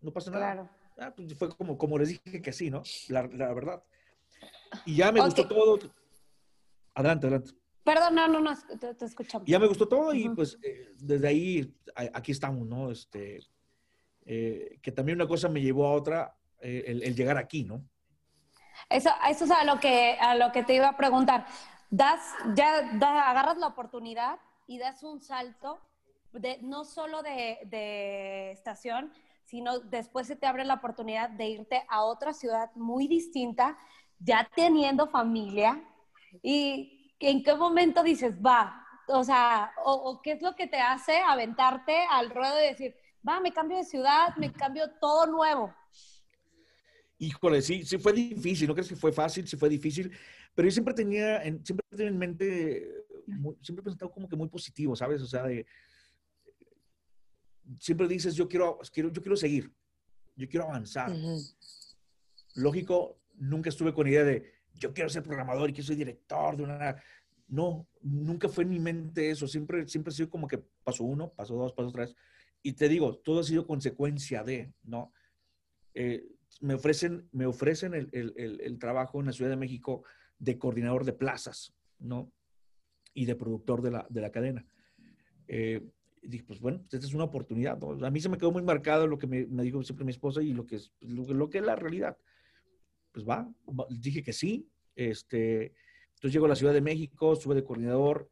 no 0.00 0.12
pasa 0.12 0.30
nada. 0.30 0.52
Claro. 0.52 0.70
Ah, 0.98 1.14
pues 1.14 1.34
fue 1.34 1.48
como, 1.56 1.78
como 1.78 1.98
les 1.98 2.08
dije 2.08 2.42
que 2.42 2.52
sí, 2.52 2.70
¿no? 2.70 2.82
La, 3.08 3.26
la 3.28 3.54
verdad. 3.54 3.82
Y 4.84 4.96
ya 4.96 5.10
me 5.12 5.20
Ok. 5.20 5.26
gustó 5.26 5.48
todo. 5.48 5.78
Adelante, 6.94 7.26
adelante. 7.26 7.52
Perdón, 7.84 8.14
no, 8.14 8.28
no, 8.28 8.40
no, 8.40 8.52
te, 8.78 8.94
te 8.94 9.04
escuchamos. 9.04 9.46
Ya 9.48 9.58
me 9.58 9.66
gustó 9.66 9.88
todo 9.88 10.12
y 10.14 10.28
pues 10.28 10.58
eh, 10.62 10.92
desde 10.98 11.28
ahí 11.28 11.74
a- 11.94 12.10
aquí 12.18 12.32
estamos, 12.32 12.66
¿no? 12.66 12.90
Este, 12.90 13.40
eh, 14.26 14.78
que 14.82 14.92
también 14.92 15.16
una 15.18 15.26
cosa 15.28 15.48
me 15.48 15.60
llevó 15.60 15.86
a 15.86 15.92
otra, 15.92 16.36
eh, 16.60 16.84
el, 16.86 17.02
el 17.02 17.14
llegar 17.16 17.36
aquí, 17.38 17.64
¿no? 17.64 17.82
Eso, 18.88 19.10
eso 19.28 19.44
es 19.44 19.50
a 19.50 19.64
lo 19.64 19.78
que 19.78 20.16
a 20.20 20.34
lo 20.34 20.52
que 20.52 20.62
te 20.62 20.74
iba 20.74 20.88
a 20.88 20.96
preguntar. 20.96 21.46
Das, 21.90 22.20
ya 22.54 22.82
da- 22.98 23.28
agarras 23.30 23.58
la 23.58 23.66
oportunidad 23.68 24.38
y 24.66 24.78
das 24.78 25.02
un 25.02 25.20
salto 25.20 25.80
de 26.32 26.58
no 26.62 26.84
solo 26.84 27.22
de, 27.22 27.58
de 27.66 28.52
estación, 28.52 29.12
sino 29.44 29.80
después 29.80 30.26
se 30.28 30.36
te 30.36 30.46
abre 30.46 30.64
la 30.64 30.74
oportunidad 30.74 31.30
de 31.30 31.48
irte 31.48 31.84
a 31.88 32.04
otra 32.04 32.32
ciudad 32.32 32.70
muy 32.76 33.08
distinta, 33.08 33.76
ya 34.18 34.48
teniendo 34.54 35.08
familia. 35.08 35.82
¿Y 36.42 36.99
en 37.28 37.42
qué 37.42 37.54
momento 37.54 38.02
dices, 38.02 38.34
va? 38.34 38.86
O 39.08 39.22
sea, 39.24 39.72
o, 39.84 39.92
o 39.92 40.22
qué 40.22 40.32
es 40.32 40.42
lo 40.42 40.54
que 40.54 40.66
te 40.66 40.78
hace 40.78 41.18
aventarte 41.18 42.04
al 42.10 42.30
ruedo 42.30 42.58
y 42.62 42.68
decir, 42.68 42.94
va, 43.26 43.40
me 43.40 43.52
cambio 43.52 43.76
de 43.76 43.84
ciudad, 43.84 44.34
me 44.36 44.52
cambio 44.52 44.90
todo 45.00 45.26
nuevo? 45.26 45.74
Híjole, 47.18 47.60
sí, 47.60 47.84
sí 47.84 47.98
fue 47.98 48.12
difícil, 48.14 48.66
no 48.66 48.74
crees 48.74 48.88
que 48.88 48.96
fue 48.96 49.12
fácil, 49.12 49.46
sí 49.46 49.56
fue 49.56 49.68
difícil, 49.68 50.10
pero 50.54 50.66
yo 50.66 50.72
siempre 50.72 50.94
tenía, 50.94 51.42
en, 51.42 51.64
siempre 51.64 51.84
tenía 51.90 52.08
en 52.08 52.16
mente, 52.18 53.04
muy- 53.26 53.56
siempre 53.60 53.82
he 53.82 53.84
pensado 53.84 54.10
como 54.10 54.26
que 54.28 54.36
muy 54.36 54.48
positivo, 54.48 54.96
¿sabes? 54.96 55.20
O 55.20 55.26
sea, 55.26 55.42
de, 55.42 55.66
siempre 57.78 58.08
dices, 58.08 58.34
yo 58.34 58.48
quiero, 58.48 58.78
quiero, 58.92 59.12
yo 59.12 59.20
quiero 59.20 59.36
seguir, 59.36 59.70
yo 60.34 60.48
quiero 60.48 60.66
avanzar. 60.66 61.12
Lógico, 62.54 63.20
nunca 63.34 63.68
estuve 63.68 63.92
con 63.92 64.08
idea 64.08 64.24
de 64.24 64.59
yo 64.74 64.92
quiero 64.92 65.08
ser 65.10 65.22
programador 65.22 65.70
y 65.70 65.72
que 65.72 65.82
soy 65.82 65.96
director 65.96 66.56
de 66.56 66.62
una... 66.64 66.96
No, 67.48 67.88
nunca 68.02 68.48
fue 68.48 68.64
en 68.64 68.70
mi 68.70 68.78
mente 68.78 69.30
eso. 69.30 69.48
Siempre, 69.48 69.86
siempre 69.88 70.12
ha 70.12 70.14
sido 70.14 70.30
como 70.30 70.46
que 70.46 70.58
paso 70.84 71.02
uno, 71.04 71.30
paso 71.32 71.54
dos, 71.56 71.72
paso 71.72 71.90
tres. 71.90 72.14
Y 72.62 72.74
te 72.74 72.88
digo, 72.88 73.16
todo 73.18 73.40
ha 73.40 73.44
sido 73.44 73.66
consecuencia 73.66 74.44
de, 74.44 74.72
¿no? 74.84 75.12
Eh, 75.94 76.24
me 76.60 76.74
ofrecen, 76.74 77.28
me 77.32 77.46
ofrecen 77.46 77.94
el, 77.94 78.08
el- 78.12 78.34
el- 78.36 78.60
el 78.60 78.78
trabajo 78.78 79.18
en 79.20 79.26
la 79.26 79.32
Ciudad 79.32 79.50
de 79.50 79.56
México 79.56 80.04
de 80.38 80.58
coordinador 80.58 81.04
de 81.04 81.12
plazas, 81.12 81.74
¿no? 81.98 82.32
Y 83.14 83.24
de 83.24 83.34
productor 83.34 83.82
de 83.82 83.90
la, 83.90 84.06
de 84.08 84.20
la 84.20 84.30
cadena. 84.30 84.64
Eh, 85.48 85.82
y 86.22 86.28
dije, 86.28 86.44
pues 86.44 86.60
bueno, 86.60 86.82
esta 86.92 86.98
es 86.98 87.14
una 87.14 87.24
oportunidad. 87.24 87.78
¿no? 87.78 88.06
A 88.06 88.10
mí 88.10 88.20
se 88.20 88.28
me 88.28 88.38
quedó 88.38 88.52
muy 88.52 88.62
marcado 88.62 89.06
lo 89.08 89.18
que 89.18 89.26
me, 89.26 89.46
me 89.46 89.62
dijo 89.64 89.82
siempre 89.82 90.04
mi 90.04 90.12
esposa 90.12 90.42
y 90.42 90.52
lo 90.52 90.66
que 90.66 90.76
es, 90.76 90.92
lo, 91.00 91.24
lo 91.32 91.50
que 91.50 91.58
es 91.58 91.64
la 91.64 91.74
realidad. 91.76 92.16
Pues 93.12 93.26
va, 93.26 93.48
va, 93.68 93.86
dije 93.90 94.22
que 94.22 94.32
sí. 94.32 94.68
Este, 94.94 95.72
entonces 96.14 96.32
llego 96.32 96.46
a 96.46 96.50
la 96.50 96.56
Ciudad 96.56 96.72
de 96.72 96.80
México, 96.80 97.32
estuve 97.32 97.54
de 97.54 97.64
coordinador. 97.64 98.30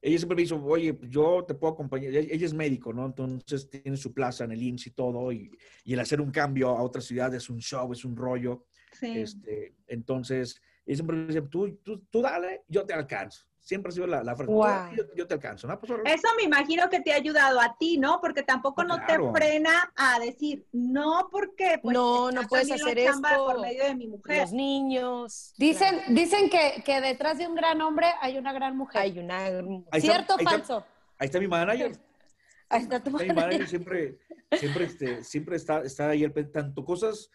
Ella 0.00 0.16
siempre 0.16 0.36
me 0.36 0.42
dijo, 0.42 0.62
oye, 0.64 0.96
yo 1.08 1.44
te 1.46 1.54
puedo 1.54 1.72
acompañar. 1.72 2.10
Ella, 2.10 2.28
ella 2.32 2.46
es 2.46 2.54
médico, 2.54 2.92
¿no? 2.92 3.06
Entonces 3.06 3.68
tiene 3.68 3.96
su 3.96 4.14
plaza 4.14 4.44
en 4.44 4.52
el 4.52 4.62
IMSS 4.62 4.86
y 4.86 4.90
todo. 4.92 5.32
Y, 5.32 5.50
y 5.84 5.92
el 5.92 6.00
hacer 6.00 6.20
un 6.20 6.30
cambio 6.30 6.70
a 6.70 6.82
otra 6.82 7.02
ciudad 7.02 7.34
es 7.34 7.50
un 7.50 7.58
show, 7.58 7.92
es 7.92 8.04
un 8.04 8.16
rollo. 8.16 8.66
Sí. 8.92 9.18
Este, 9.18 9.74
entonces, 9.86 10.60
ella 10.86 10.96
siempre 10.96 11.16
me 11.16 11.26
dice, 11.26 11.42
tú, 11.42 11.76
tú, 11.82 11.98
tú 12.10 12.22
dale, 12.22 12.62
yo 12.68 12.86
te 12.86 12.94
alcanzo. 12.94 13.44
Siempre 13.68 13.90
ha 13.90 13.92
sido 13.92 14.06
la, 14.06 14.24
la 14.24 14.34
frase, 14.34 14.46
"Tú 14.50 14.54
Wow. 14.56 14.94
yo, 14.96 15.02
yo 15.14 15.26
te 15.26 15.34
alcanzo. 15.34 15.66
¿no? 15.68 15.78
Pues. 15.78 15.92
Eso 16.06 16.26
me 16.38 16.44
imagino 16.44 16.88
que 16.88 17.00
te 17.00 17.12
ha 17.12 17.16
ayudado 17.16 17.60
a 17.60 17.76
ti, 17.78 17.98
¿no? 17.98 18.18
Porque 18.18 18.42
tampoco 18.42 18.82
No, 18.82 18.96
no 18.96 19.04
claro. 19.04 19.30
te 19.30 19.38
frena 19.40 19.92
a 19.94 20.18
decir, 20.20 20.64
no, 20.72 21.28
porque 21.30 21.78
pues, 21.82 21.92
No, 21.92 22.30
no 22.32 22.48
puedes 22.48 22.72
hacer 22.72 22.98
esto. 22.98 23.20
por 23.44 23.60
medio 23.60 23.84
de 23.84 23.94
mi 23.94 24.06
mujer. 24.08 24.40
Los 24.40 24.52
niños. 24.52 25.52
Dicen, 25.58 26.00
dicen 26.14 26.48
que, 26.48 26.82
que 26.82 27.02
detrás 27.02 27.36
de 27.36 27.46
un 27.46 27.54
gran 27.56 27.82
hombre 27.82 28.06
hay 28.22 28.38
una 28.38 28.54
gran 28.54 28.74
mujer. 28.74 29.02
Hay 29.02 29.18
una. 29.18 29.36
Ahí 29.44 29.60
está- 29.92 30.00
¿Cierto 30.00 30.34
o 30.36 30.38
ahí 30.38 30.44
está- 30.46 30.50
falso? 30.58 30.86
Ahí 31.18 31.26
está 31.26 31.38
mi 31.38 31.48
manager. 31.48 31.92
Ahí 32.70 32.82
está 32.82 33.02
tu 33.02 33.18
Ahí 33.18 33.28
mi 33.28 33.34
manager 33.34 33.68
siempre, 33.68 34.18
siempre, 34.58 34.84
este, 34.86 35.24
siempre 35.24 35.56
está, 35.56 35.82
está 35.82 36.08
ahí, 36.08 36.26
tanto 36.52 36.84
cosas 36.86 37.30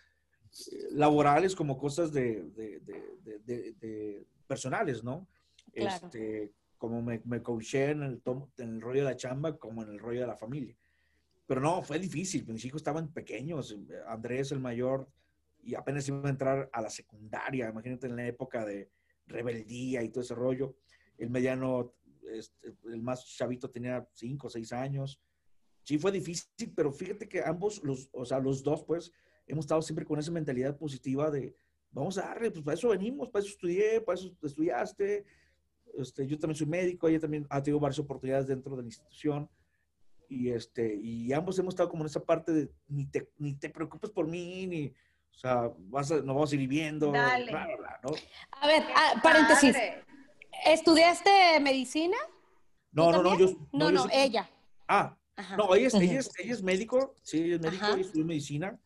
eh, 0.72 0.78
laborales 0.94 1.56
como 1.56 1.78
cosas 1.78 2.12
de, 2.12 2.42
de- 2.56 2.80
de- 2.80 3.18
de- 3.24 3.40
de- 3.40 3.72
de 3.74 4.28
personales, 4.48 5.04
¿no? 5.04 5.28
Claro. 5.74 6.06
Este, 6.06 6.52
como 6.78 7.02
me, 7.02 7.22
me 7.26 7.42
coaché 7.42 7.92
en 7.92 8.04
el, 8.04 8.22
en 8.58 8.70
el 8.76 8.82
rollo 8.82 9.02
de 9.02 9.10
la 9.10 9.16
chamba, 9.16 9.58
como 9.58 9.84
en 9.84 9.90
el 9.90 10.00
rollo 10.00 10.22
de 10.22 10.28
la 10.28 10.36
familia. 10.36 10.76
Pero 11.46 11.62
no, 11.62 11.82
fue 11.82 12.00
difícil. 12.00 12.46
Mis 12.48 12.66
hijos 12.66 12.82
estaban 12.82 13.12
pequeños. 13.12 13.76
Andrés, 14.08 14.52
el 14.52 14.60
mayor, 14.60 15.08
y 15.62 15.76
apenas 15.76 16.08
iba 16.08 16.26
a 16.26 16.30
entrar 16.30 16.70
a 16.72 16.82
la 16.82 16.90
secundaria. 16.90 17.70
Imagínate 17.70 18.08
en 18.08 18.16
la 18.16 18.28
época 18.28 18.66
de 18.66 18.90
rebeldía 19.28 20.04
y 20.04 20.10
todo 20.10 20.24
ese 20.24 20.36
rollo. 20.36 20.76
El 21.18 21.30
mediano, 21.30 21.94
este, 22.32 22.74
el 22.86 23.02
más 23.02 23.26
chavito 23.26 23.70
tenía 23.70 24.08
cinco 24.14 24.48
o 24.48 24.50
seis 24.50 24.72
años. 24.74 25.20
Sí 25.84 25.98
fue 25.98 26.12
difícil, 26.12 26.74
pero 26.76 26.92
fíjate 26.92 27.28
que 27.28 27.44
ambos, 27.44 27.84
los, 27.84 28.10
o 28.14 28.26
sea, 28.26 28.40
los 28.40 28.64
dos, 28.64 28.84
pues, 28.84 29.12
hemos 29.48 29.66
estado 29.66 29.82
siempre 29.82 30.06
con 30.06 30.20
esa 30.20 30.32
mentalidad 30.32 30.78
positiva 30.78 31.30
de, 31.30 31.56
vamos 31.92 32.18
a 32.18 32.22
darle, 32.22 32.52
pues 32.52 32.64
para 32.64 32.76
eso 32.76 32.90
venimos, 32.90 33.30
para 33.30 33.44
eso 33.44 33.54
estudié, 33.54 34.02
para 34.02 34.18
eso 34.18 34.34
estudiaste. 34.42 35.26
Este, 35.98 36.26
yo 36.28 36.38
también 36.40 36.56
soy 36.58 36.68
médico, 36.68 37.08
ella 37.08 37.20
también 37.20 37.46
ha 37.50 37.62
tenido 37.62 37.80
varias 37.80 38.00
oportunidades 38.00 38.48
dentro 38.48 38.76
de 38.76 38.82
la 38.84 38.88
institución. 38.88 39.50
Y, 40.30 40.50
este, 40.50 40.96
y 40.96 41.32
ambos 41.34 41.60
hemos 41.60 41.74
estado 41.74 41.90
como 41.90 42.04
en 42.04 42.08
esa 42.08 42.24
parte 42.24 42.52
de 42.52 42.72
ni 42.88 43.06
te, 43.06 43.30
ni 43.38 43.54
te 43.56 43.70
preocupes 43.70 44.10
por 44.10 44.28
mí, 44.28 44.66
ni, 44.66 44.88
o 44.88 45.38
sea, 45.38 45.72
vas 45.78 46.12
a, 46.12 46.16
nos 46.16 46.28
vamos 46.28 46.52
a 46.52 46.56
ir 46.56 46.62
viviendo. 46.62 47.12
Dale. 47.12 47.52
bla, 47.52 47.66
bla, 47.68 47.76
bla, 47.78 48.00
¿no? 48.04 48.10
A 48.62 48.68
ver, 48.68 48.84
ah, 48.96 49.20
paréntesis. 49.22 49.74
Padre. 49.74 50.04
¿Estudiaste 50.66 51.60
medicina? 51.62 52.18
No, 52.92 53.08
¿Tú 53.12 53.12
no, 53.12 53.24
no, 53.24 53.40
yo, 53.40 53.48
No, 53.74 53.86
yo 53.90 53.92
no, 53.92 54.04
soy- 54.04 54.12
ella. 54.14 54.50
Ah, 54.88 55.18
Ajá. 55.36 55.58
no, 55.58 55.74
ella 55.76 55.88
es, 55.88 55.94
ella 55.96 56.20
es, 56.20 56.32
ella 56.40 56.54
es 56.54 56.64
médico, 56.64 57.16
sí, 57.24 57.42
ella 57.44 57.56
es 57.56 57.62
médico, 57.62 57.84
Ajá. 57.86 57.94
ella 57.94 58.02
estudió 58.02 58.26
medicina. 58.26 58.80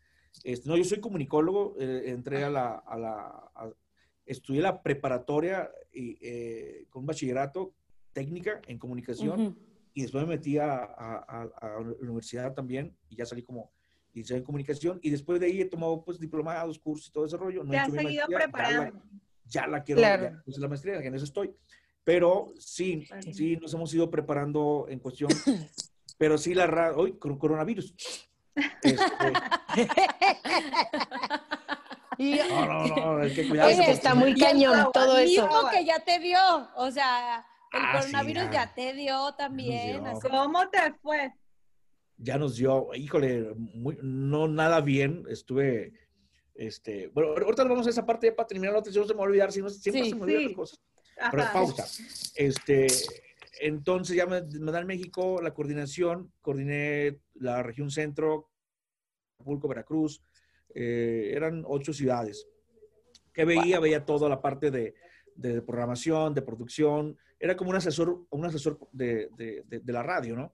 Este, 0.43 0.67
no, 0.70 0.78
yo 0.78 0.84
soy 0.84 1.00
comunicólogo, 1.00 1.76
eh, 1.80 2.04
entré 2.06 2.43
a 2.43 2.50
la, 2.50 2.76
a 2.76 2.98
la, 2.98 3.13
a- 3.56 3.70
estudié 4.27 4.61
la 4.61 4.81
preparatoria 4.83 5.71
y, 5.93 6.17
eh, 6.21 6.85
con 6.89 7.01
un 7.01 7.07
bachillerato 7.07 7.73
técnica 8.13 8.61
en 8.67 8.77
comunicación 8.77 9.41
Ujú. 9.41 9.55
y 9.93 10.01
después 10.03 10.25
me 10.27 10.35
metí 10.35 10.57
a, 10.57 10.73
a- 10.75 11.25
a- 11.61 11.69
la 11.79 11.79
universidad 12.01 12.53
también 12.53 12.95
y 13.09 13.15
ya 13.15 13.25
salí 13.25 13.41
como 13.43 13.71
licenciado 14.13 14.39
en 14.39 14.45
comunicación 14.45 14.99
y 15.01 15.09
después 15.09 15.39
de 15.39 15.45
ahí 15.47 15.61
he 15.61 15.65
tomado 15.65 16.03
pues 16.03 16.19
diplomados, 16.19 16.77
cursos 16.79 17.07
y 17.07 17.11
todo 17.11 17.25
ese 17.25 17.37
rollo. 17.37 17.63
No 17.63 17.69
he 17.71 17.75
Te 17.75 17.77
has 17.79 17.87
hecho 17.87 17.97
mi 17.97 18.03
seguido 18.03 18.25
maestría, 18.27 18.37
ya 18.37 18.37
la- 18.37 18.51
preparando. 18.51 19.03
ya 19.45 19.67
la 19.67 19.83
quiero, 19.83 20.01
Claro. 20.01 20.23
ya 20.23 20.41
puse 20.43 20.59
la 20.61 20.67
maestría, 20.67 20.95
en 20.99 21.15
eso 21.15 21.25
estoy. 21.25 21.53
Pero 22.03 22.47
sí, 22.57 23.05
Claro. 23.07 23.33
sí, 23.33 23.57
nos 23.57 23.73
hemos 23.73 23.93
ido 23.93 24.09
preparando 24.09 24.85
en 24.89 24.99
cuestión, 24.99 25.29
pero 26.17 26.37
sí 26.37 26.53
la 26.53 26.93
hoy 26.95 27.17
coronavirus. 27.17 27.93
Este, 28.81 29.33
Y- 32.17 32.39
no, 32.49 32.65
no, 32.88 33.15
no, 33.17 33.21
hay 33.21 33.34
que 33.34 33.91
está 33.91 34.15
muy 34.15 34.34
cañón 34.36 34.91
todo 34.93 35.17
eso. 35.17 35.43
Mismo 35.47 35.69
que 35.71 35.86
ya 35.86 35.99
te 35.99 36.19
dio. 36.19 36.38
O 36.75 36.89
sea, 36.91 37.45
el 37.73 37.80
Ah, 37.82 38.01
sí, 38.01 38.12
coronavirus 38.12 38.43
ya. 38.45 38.51
ya. 38.51 38.73
te 38.73 38.93
dio 38.93 39.34
también. 39.38 40.03
dio. 40.03 40.12
así. 40.12 40.27
¿Cómo 40.30 40.69
te 40.69 40.80
fue? 41.01 41.34
ya 42.19 42.38
nos 42.39 42.56
dio, 42.56 42.88
híjole, 42.95 43.53
muy- 43.56 43.99
no 44.01 44.47
nada 44.47 44.82
bien. 44.82 45.23
Estuve, 45.30 45.93
este, 46.56 47.10
bueno, 47.10 47.30
ahorita 47.30 47.63
vamos 47.65 47.86
a 47.86 47.91
esa 47.91 48.06
parte 48.08 48.25
ya 48.27 48.36
para 48.36 48.47
terminar 48.47 48.73
la 48.73 48.80
otra, 48.80 48.91
si 48.91 48.97
no 48.97 49.06
se 49.06 49.13
me 49.13 49.19
va 49.19 49.25
a 49.25 49.27
olvidar, 49.27 49.51
si 49.51 49.62
no, 49.62 49.69
siempre 49.69 50.03
Sí, 50.03 50.10
se 50.10 50.15
me 50.15 50.23
olvidan 50.23 50.41
sí. 50.41 50.47
las 50.47 50.56
cosas. 50.56 50.80
Pero 51.32 51.43
Ajá. 51.43 51.53
pausa. 51.53 51.86
Este, 52.36 52.88
entonces 53.62 54.15
ya 54.15 54.25
me, 54.25 54.41
me 54.41 54.71
dan 54.71 54.88
México 54.88 55.39
la 55.43 55.53
coordinación, 55.53 56.32
coordiné 56.41 57.19
la 57.36 57.62
región 57.62 57.91
centro, 57.91 58.49
Acapulco, 59.39 59.67
Veracruz, 59.67 60.19
eh, 60.79 61.31
eran 61.35 61.63
ocho 61.65 61.91
ciudades. 61.93 62.47
que 63.33 63.45
veía? 63.45 63.79
Veía 63.79 64.05
toda 64.05 64.27
la 64.29 64.39
parte 64.41 64.69
de, 64.71 64.93
de 65.35 65.61
programación, 65.61 66.33
de 66.33 66.41
producción, 66.41 67.17
era 67.39 67.55
como 67.55 67.69
un 67.71 67.75
asesor, 67.77 68.25
un 68.29 68.45
asesor 68.45 68.79
de, 68.91 69.29
de- 69.37 69.63
de- 69.67 69.93
la 69.93 70.03
radio, 70.03 70.35
¿no? 70.35 70.53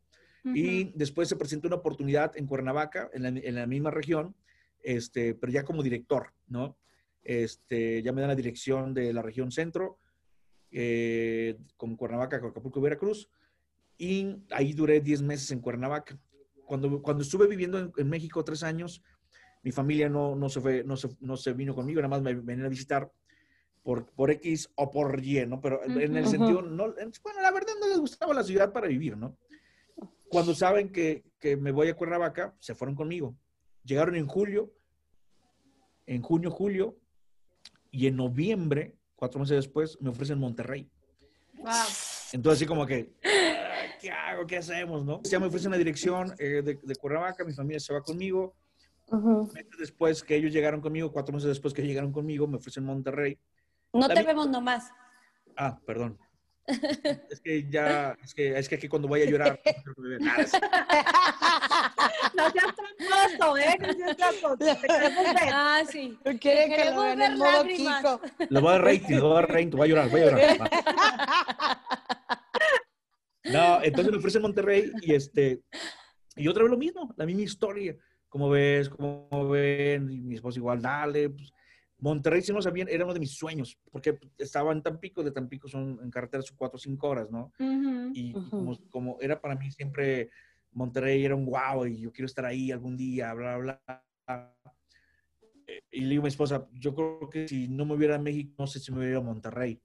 Y 0.58 0.92
después 0.96 1.30
se 1.30 1.38
presentó 1.38 1.68
una 1.68 1.78
oportunidad 1.78 2.36
en 2.36 2.46
Cuernavaca, 2.48 3.10
en 3.14 3.22
la, 3.24 3.30
en 3.30 3.56
la 3.56 3.66
misma 3.66 3.92
región, 3.92 4.36
este, 4.82 5.34
pero 5.36 5.52
ya 5.54 5.64
como 5.64 5.82
director, 5.82 6.34
¿no? 6.48 6.78
Este, 7.24 8.02
ya 8.04 8.12
me 8.12 8.20
dan 8.22 8.28
la 8.30 8.36
dirección 8.36 8.94
de 8.94 9.14
la 9.14 9.22
región 9.22 9.52
centro, 9.52 10.00
eh, 10.72 11.58
con 11.78 11.96
Cuernavaca, 11.96 12.40
con 12.42 12.50
Acapulco, 12.50 12.82
Veracruz, 12.82 13.30
y 13.98 14.36
ahí 14.52 14.74
duré 14.74 15.00
10 15.00 15.22
meses 15.22 15.50
en 15.52 15.60
Cuernavaca. 15.62 16.20
Cuando, 16.66 17.02
cuando 17.02 17.24
estuve 17.24 17.48
viviendo 17.48 17.80
en, 17.80 17.92
en 17.96 18.10
México 18.10 18.44
tres 18.44 18.64
años, 18.64 19.02
mi 19.64 19.72
familia 19.72 20.10
no, 20.10 20.36
no, 20.36 20.50
se 20.50 20.62
fue, 20.62 20.84
no, 20.84 20.96
se, 20.98 21.10
no 21.22 21.36
se 21.38 21.54
vino 21.54 21.74
conmigo, 21.74 22.02
nada 22.02 22.10
más 22.10 22.22
me 22.22 22.34
venían 22.36 22.66
a 22.66 22.70
visitar 22.70 23.12
por, 23.82 24.06
por 24.12 24.30
X 24.32 24.70
o 24.76 24.92
por 24.92 25.24
Y, 25.24 25.46
¿no? 25.46 25.60
Pero 25.62 25.82
en 25.84 26.16
el 26.18 26.28
sentido, 26.28 26.62
no, 26.62 26.86
en- 26.98 27.12
bueno, 27.24 27.42
la 27.42 27.52
verdad 27.52 27.74
no 27.80 27.88
les 27.88 27.98
gustaba 28.00 28.34
la 28.34 28.44
ciudad 28.44 28.72
para 28.72 28.88
vivir, 28.88 29.18
¿no? 29.18 29.38
Cuando 30.30 30.54
saben 30.56 30.92
que, 30.92 31.24
que 31.40 31.56
me 31.58 31.72
voy 31.72 31.88
a 31.90 31.96
Cuernavaca, 31.96 32.56
se 32.60 32.76
fueron 32.76 32.96
conmigo. 32.96 33.36
Llegaron 33.84 34.16
en 34.16 34.26
julio, 34.28 34.74
en 36.06 36.22
junio, 36.22 36.50
julio, 36.52 36.98
y 37.92 38.08
en 38.08 38.16
noviembre, 38.16 38.96
cuatro 39.16 39.40
meses 39.40 39.58
después, 39.58 39.98
me 40.02 40.10
ofrecen 40.10 40.40
Monterrey. 40.40 40.90
Wow. 41.54 41.72
Entonces, 42.34 42.60
así 42.62 42.66
como 42.66 42.86
que, 42.88 43.14
ah, 43.24 43.96
¿qué 44.02 44.10
hago? 44.10 44.48
¿Qué 44.48 44.58
hacemos? 44.58 45.06
¿no? 45.06 45.22
Ya 45.24 45.40
me 45.40 45.46
ofrecen 45.46 45.72
la 45.72 45.78
dirección 45.78 46.34
eh, 46.40 46.62
de, 46.64 46.80
de 46.82 46.96
Cuernavaca, 46.96 47.44
mi 47.46 47.54
familia 47.54 47.80
se 47.80 47.94
va 47.94 48.02
conmigo. 48.02 48.56
Ujú. 49.08 49.52
Meses 49.54 49.78
después 49.78 50.24
que 50.24 50.36
ellos 50.36 50.52
llegaron 50.52 50.82
conmigo, 50.82 51.12
cuatro 51.12 51.34
meses 51.34 51.50
después 51.50 51.74
que 51.74 51.82
ellos 51.82 51.90
llegaron 51.90 52.12
conmigo, 52.12 52.48
me 52.48 52.58
ofrecen 52.58 52.86
Monterrey. 52.86 53.38
No 53.92 54.08
te 54.08 54.24
vemos 54.24 54.50
nomás. 54.50 54.92
Ah, 55.56 55.80
perdón. 55.86 56.18
Es 57.30 57.42
que 57.42 57.70
ya, 57.70 58.18
es 58.24 58.34
que, 58.34 58.58
es 58.58 58.70
que 58.70 58.76
aquí 58.76 58.88
cuando 58.88 59.10
vaya 59.10 59.26
a 59.26 59.30
llorar, 59.30 59.60
no 62.34 62.50
seas 62.52 62.74
tramposo, 62.74 63.58
¿eh? 63.58 63.78
No 63.80 63.94
seas 63.94 64.16
tramposo. 64.16 64.58
Te 64.58 64.88
queremos 64.88 65.26
ver. 65.26 65.50
Ah, 65.54 65.82
sí. 65.90 66.18
Quiere 66.40 66.70
que 66.70 66.70
lo 66.70 66.76
Queremos 66.78 67.04
vean 67.04 67.18
ver 67.20 67.32
en 67.32 67.38
modo. 67.38 67.66
Kiko. 67.66 68.22
Le 68.50 68.60
voy 68.62 68.70
a 68.70 68.72
dar 68.72 68.84
rating, 68.86 69.16
le 69.16 69.20
voy 69.22 69.32
a 69.32 69.34
dar 69.36 69.50
rating, 69.52 69.70
voy 69.72 69.82
a 69.82 69.88
llorar, 69.90 70.10
voy 70.10 70.22
a 70.22 70.26
llorar. 70.26 70.70
No, 73.46 73.84
entonces 73.84 74.12
me 74.12 74.18
ofrecen 74.20 74.42
Monterrey 74.42 74.90
y 75.02 75.14
este, 75.14 75.62
y 76.36 76.48
otra 76.48 76.64
vez 76.64 76.72
lo 76.72 76.78
mismo, 76.78 77.14
la 77.18 77.26
misma 77.26 77.42
historia. 77.42 77.96
Como 78.34 78.50
ves, 78.50 78.90
como 78.90 79.48
ven, 79.48 80.10
y 80.10 80.20
mi 80.20 80.34
esposa 80.34 80.58
igual, 80.58 80.82
dale. 80.82 81.30
pues, 81.30 81.54
Monterrey, 82.00 82.42
si 82.42 82.52
no 82.52 82.64
sabían, 82.64 82.88
era 82.90 83.04
uno 83.06 83.14
de 83.14 83.20
mis 83.20 83.36
sueños, 83.38 83.78
porque 83.92 84.18
estaba 84.40 84.72
en 84.72 84.82
Tampico, 84.82 85.22
de 85.22 85.30
Tampico 85.30 85.68
son 85.68 86.00
en 86.02 86.10
carretera 86.10 86.42
son 86.42 86.58
cuatro 86.58 86.78
o 86.78 86.80
cinco 86.80 87.10
horas, 87.10 87.30
¿no? 87.30 87.54
Ujú. 87.60 88.10
Y, 88.16 88.32
y 88.32 88.34
Ujú. 88.34 88.50
como, 88.50 88.90
como 88.90 89.18
era 89.22 89.40
para 89.40 89.56
mí 89.56 89.70
siempre, 89.70 90.32
Monterrey 90.72 91.24
era 91.24 91.36
un 91.36 91.46
wow 91.46 91.86
y 91.86 92.02
yo 92.02 92.12
quiero 92.12 92.26
estar 92.26 92.44
ahí 92.44 92.72
algún 92.72 92.98
día, 92.98 93.32
bla, 93.36 93.58
bla, 93.60 93.84
bla. 94.26 94.58
Y 95.92 96.02
le 96.02 96.10
digo 96.10 96.22
a 96.22 96.24
mi 96.24 96.30
esposa, 96.30 96.68
yo 96.74 96.96
creo 96.96 97.30
que 97.30 97.48
si 97.48 97.68
no 97.68 97.86
me 97.86 97.94
hubiera 97.94 98.16
a 98.16 98.20
México, 98.20 98.56
no 98.58 98.66
sé 98.66 98.80
si 98.80 98.92
me 98.92 98.98
hubiera 98.98 99.12
ido 99.12 99.22
a 99.22 99.26
Monterrey. 99.26 99.80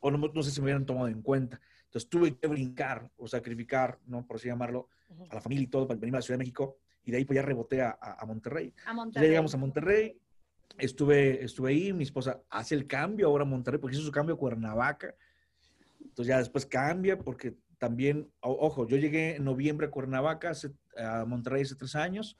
O 0.00 0.10
no, 0.10 0.18
no 0.18 0.42
sé 0.42 0.50
si 0.50 0.60
me 0.60 0.64
hubieran 0.64 0.84
tomado 0.84 1.06
en 1.06 1.22
cuenta. 1.22 1.60
Entonces 1.84 2.10
tuve 2.10 2.36
que 2.36 2.48
brincar 2.48 3.08
o 3.16 3.28
sacrificar, 3.28 4.00
¿no? 4.06 4.26
Por 4.26 4.38
así 4.38 4.48
llamarlo, 4.48 4.88
a 5.30 5.36
la 5.36 5.40
familia 5.40 5.62
y 5.62 5.68
todo 5.68 5.86
para 5.86 6.00
venir 6.00 6.16
a 6.16 6.18
la 6.18 6.22
Ciudad 6.22 6.38
de 6.38 6.42
México. 6.42 6.78
Y 7.04 7.10
de 7.10 7.18
ahí 7.18 7.24
pues 7.24 7.36
ya 7.36 7.42
reboté 7.42 7.82
a, 7.82 7.98
a- 8.00 8.24
Monterrey. 8.26 8.66
A 8.66 8.68
Entonces, 8.68 8.86
ya 8.86 8.94
Monterrey. 8.94 9.28
llegamos 9.28 9.54
a 9.54 9.58
Monterrey. 9.58 10.18
Estuve, 10.78 11.44
estuve 11.44 11.70
ahí, 11.70 11.92
mi 11.92 12.04
esposa 12.04 12.40
hace 12.48 12.74
el 12.74 12.86
cambio 12.86 13.26
ahora 13.26 13.42
a 13.42 13.46
Monterrey, 13.46 13.78
porque 13.80 13.96
hizo 13.96 14.04
su 14.06 14.12
cambio 14.12 14.34
a 14.34 14.38
Cuernavaca. 14.38 15.14
Entonces 16.00 16.26
ya 16.28 16.38
después 16.38 16.64
cambia, 16.66 17.18
porque 17.18 17.54
también, 17.78 18.30
ojo, 18.40 18.86
yo 18.86 18.96
llegué 18.96 19.36
en 19.36 19.44
noviembre 19.44 19.88
a 19.88 19.90
Cuernavaca, 19.90 20.50
hace- 20.50 20.72
a 20.96 21.24
Monterrey 21.26 21.62
hace 21.62 21.74
tres 21.74 21.94
años, 21.94 22.36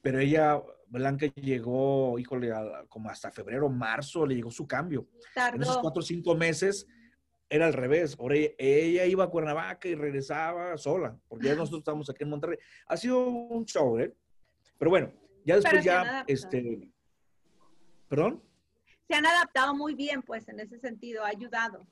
pero 0.00 0.18
ella, 0.18 0.60
Blanca, 0.88 1.26
llegó, 1.36 2.18
híjole, 2.18 2.52
a- 2.52 2.84
como 2.88 3.08
hasta 3.10 3.30
febrero, 3.30 3.68
marzo, 3.68 4.26
le 4.26 4.34
llegó 4.34 4.50
su 4.50 4.66
cambio. 4.66 5.08
En 5.36 5.60
esos 5.62 5.74
Tardó. 5.76 5.80
cuatro 5.82 6.00
o 6.00 6.04
cinco 6.04 6.34
meses 6.34 6.86
era 7.52 7.66
al 7.66 7.74
revés. 7.74 8.16
Ahora 8.18 8.36
ella, 8.36 8.54
ella 8.58 9.04
iba 9.04 9.24
a 9.24 9.28
Cuernavaca 9.28 9.86
y 9.86 9.94
regresaba 9.94 10.76
sola, 10.78 11.16
porque 11.28 11.48
ya 11.48 11.54
nosotros 11.54 11.80
estamos 11.80 12.08
aquí 12.08 12.24
en 12.24 12.30
Monterrey. 12.30 12.58
Ha 12.86 12.96
sido 12.96 13.26
un 13.28 13.66
show, 13.66 13.98
¿eh? 13.98 14.14
Pero 14.78 14.90
bueno, 14.90 15.12
ya 15.44 15.56
después 15.56 15.84
ya, 15.84 16.24
este... 16.26 16.90
¿Perdón? 18.08 18.42
Se 19.06 19.14
han 19.14 19.26
adaptado 19.26 19.74
muy 19.74 19.94
bien, 19.94 20.22
pues, 20.22 20.48
en 20.48 20.60
ese 20.60 20.78
sentido. 20.78 21.24
Ha 21.24 21.28
ayudado. 21.28 21.86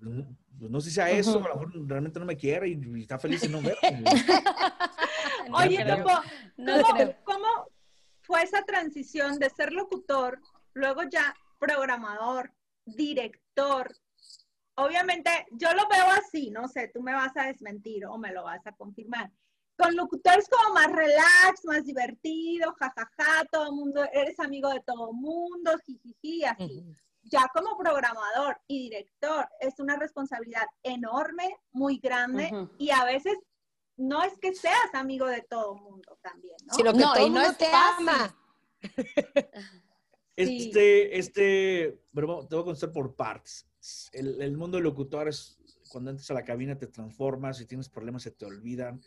No, 0.00 0.26
pues 0.58 0.70
no 0.70 0.80
sé 0.80 0.90
si 0.90 1.00
a 1.00 1.08
eso, 1.10 1.38
a 1.38 1.48
lo 1.48 1.54
mejor 1.54 1.88
realmente 1.88 2.18
no 2.18 2.26
me 2.26 2.36
quiere 2.36 2.68
y, 2.68 2.80
y 2.96 3.02
está 3.02 3.18
feliz 3.18 3.44
en 3.44 3.52
no 3.52 3.62
verme. 3.62 4.04
Oye. 5.52 5.84
Topo, 5.84 6.10
No 6.56 6.82
¿cómo, 6.82 6.94
creo. 6.94 7.16
cómo 7.22 7.46
fue 8.22 8.42
esa 8.42 8.62
transición 8.64 9.38
de 9.38 9.48
ser 9.50 9.72
locutor, 9.72 10.40
luego 10.72 11.02
ya 11.04 11.34
programador, 11.60 12.52
director? 12.84 13.94
Obviamente, 14.76 15.30
yo 15.52 15.72
lo 15.72 15.88
veo 15.88 16.06
así, 16.10 16.50
no 16.50 16.66
sé, 16.68 16.90
tú 16.92 17.00
me 17.00 17.12
vas 17.12 17.36
a 17.36 17.46
desmentir 17.46 18.06
o 18.06 18.18
me 18.18 18.32
lo 18.32 18.44
vas 18.44 18.66
a 18.66 18.72
confirmar. 18.72 19.30
Con 19.76 19.94
locutores 19.96 20.48
como 20.48 20.74
más 20.74 20.90
relax, 20.90 21.64
más 21.64 21.84
divertido, 21.84 22.74
jajaja, 22.78 23.44
todo 23.50 23.66
el 23.66 23.72
mundo, 23.72 24.04
eres 24.12 24.38
amigo 24.40 24.68
de 24.70 24.80
todo 24.80 25.10
el 25.10 25.16
mundo, 25.16 25.72
jijiji, 25.84 26.44
así. 26.44 26.84
Ya 27.22 27.48
como 27.54 27.76
programador 27.78 28.60
y 28.66 28.90
director 28.90 29.48
es 29.60 29.78
una 29.78 29.96
responsabilidad 29.96 30.66
enorme, 30.82 31.56
muy 31.72 31.98
grande 31.98 32.50
y 32.78 32.90
a 32.90 33.04
veces 33.04 33.38
no 33.96 34.22
es 34.22 34.36
que 34.38 34.54
seas 34.54 34.92
amigo 34.92 35.26
de 35.26 35.42
todo 35.42 35.76
el 35.76 35.82
mundo 35.82 36.18
también, 36.20 36.56
¿no? 36.66 36.74
Sino 36.74 36.92
que 36.92 36.98
No, 36.98 37.14
todo 37.14 37.26
y 37.26 37.30
no 37.30 37.40
mundo 37.40 37.50
es 37.50 37.58
te 37.58 37.66
ama. 37.72 38.36
Este, 40.36 41.16
este, 41.16 42.02
pero 42.12 42.44
te 42.48 42.56
voy 42.56 42.62
a 42.62 42.64
contestar 42.64 42.90
por 42.90 43.14
partes. 43.14 43.68
El, 44.12 44.40
el 44.40 44.56
mundo 44.56 44.76
de 44.76 44.82
locutores, 44.82 45.58
cuando 45.88 46.10
entras 46.10 46.30
a 46.30 46.34
la 46.34 46.44
cabina 46.44 46.76
te 46.76 46.86
transformas, 46.86 47.58
si 47.58 47.66
tienes 47.66 47.88
problemas 47.88 48.22
se 48.22 48.30
te 48.30 48.44
olvidan. 48.44 49.00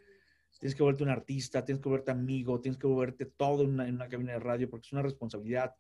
Tienes 0.60 0.76
que 0.76 0.82
volverte 0.82 1.04
un 1.04 1.10
artista, 1.10 1.64
tienes 1.64 1.82
que 1.82 1.90
volverte 1.90 2.12
amigo, 2.12 2.60
tienes 2.60 2.80
que 2.80 2.88
volverte 2.88 3.26
todo 3.26 3.64
en 3.64 3.72
una, 3.72 3.88
en 3.88 3.96
una 3.96 4.08
cabina 4.08 4.34
de 4.34 4.40
radio 4.40 4.70
porque 4.70 4.88
es 4.88 4.94
una 4.94 5.04
responsabilidad. 5.04 5.76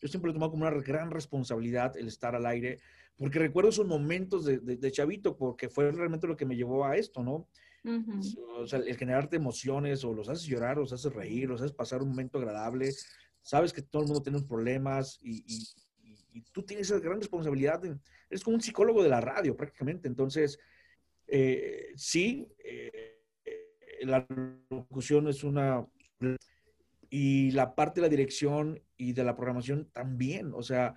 Yo 0.00 0.08
siempre 0.08 0.28
lo 0.28 0.32
he 0.32 0.34
tomado 0.34 0.50
como 0.50 0.66
una 0.66 0.80
gran 0.80 1.10
responsabilidad 1.10 1.96
el 1.96 2.08
estar 2.08 2.34
al 2.34 2.44
aire, 2.46 2.80
porque 3.16 3.38
recuerdo 3.38 3.70
esos 3.70 3.86
momentos 3.86 4.44
de, 4.44 4.58
de, 4.58 4.92
chavito, 4.92 5.36
porque 5.36 5.68
fue 5.68 5.90
realmente 5.90 6.26
lo 6.26 6.36
que 6.36 6.44
me 6.44 6.56
llevó 6.56 6.84
a 6.84 6.96
esto, 6.96 7.22
¿no? 7.22 7.48
O 8.58 8.66
sea, 8.66 8.80
el 8.80 8.96
generarte 8.96 9.36
emociones, 9.36 10.04
o 10.04 10.12
los 10.12 10.28
haces 10.28 10.44
llorar, 10.44 10.76
los 10.76 10.92
haces 10.92 11.12
reír, 11.12 11.48
los 11.48 11.60
haces 11.60 11.72
pasar 11.72 12.02
un 12.02 12.08
momento 12.08 12.38
agradable, 12.38 12.92
sabes 13.42 13.72
que 13.72 13.80
todo 13.80 14.02
el 14.02 14.08
mundo 14.08 14.22
tiene 14.22 14.42
problemas 14.42 15.20
y, 15.22 15.44
y, 15.46 15.64
tú 16.52 16.62
tienes 16.62 16.90
esa 16.90 17.00
gran 17.00 17.20
responsabilidad, 17.20 17.82
eres 18.28 18.44
como 18.44 18.56
un 18.56 18.62
psicólogo 18.62 19.02
de 19.02 19.08
la 19.08 19.20
radio 19.20 19.56
prácticamente, 19.56 20.08
entonces, 20.08 20.58
eh, 21.26 21.92
sí, 21.96 22.48
eh, 22.64 23.22
la 24.02 24.26
locución 24.70 25.28
es 25.28 25.42
una 25.44 25.86
y 27.10 27.50
la 27.52 27.74
parte 27.74 28.00
de 28.00 28.06
la 28.06 28.10
dirección 28.10 28.82
y 28.96 29.12
de 29.12 29.24
la 29.24 29.36
programación 29.36 29.88
también. 29.92 30.52
O 30.54 30.62
sea, 30.62 30.94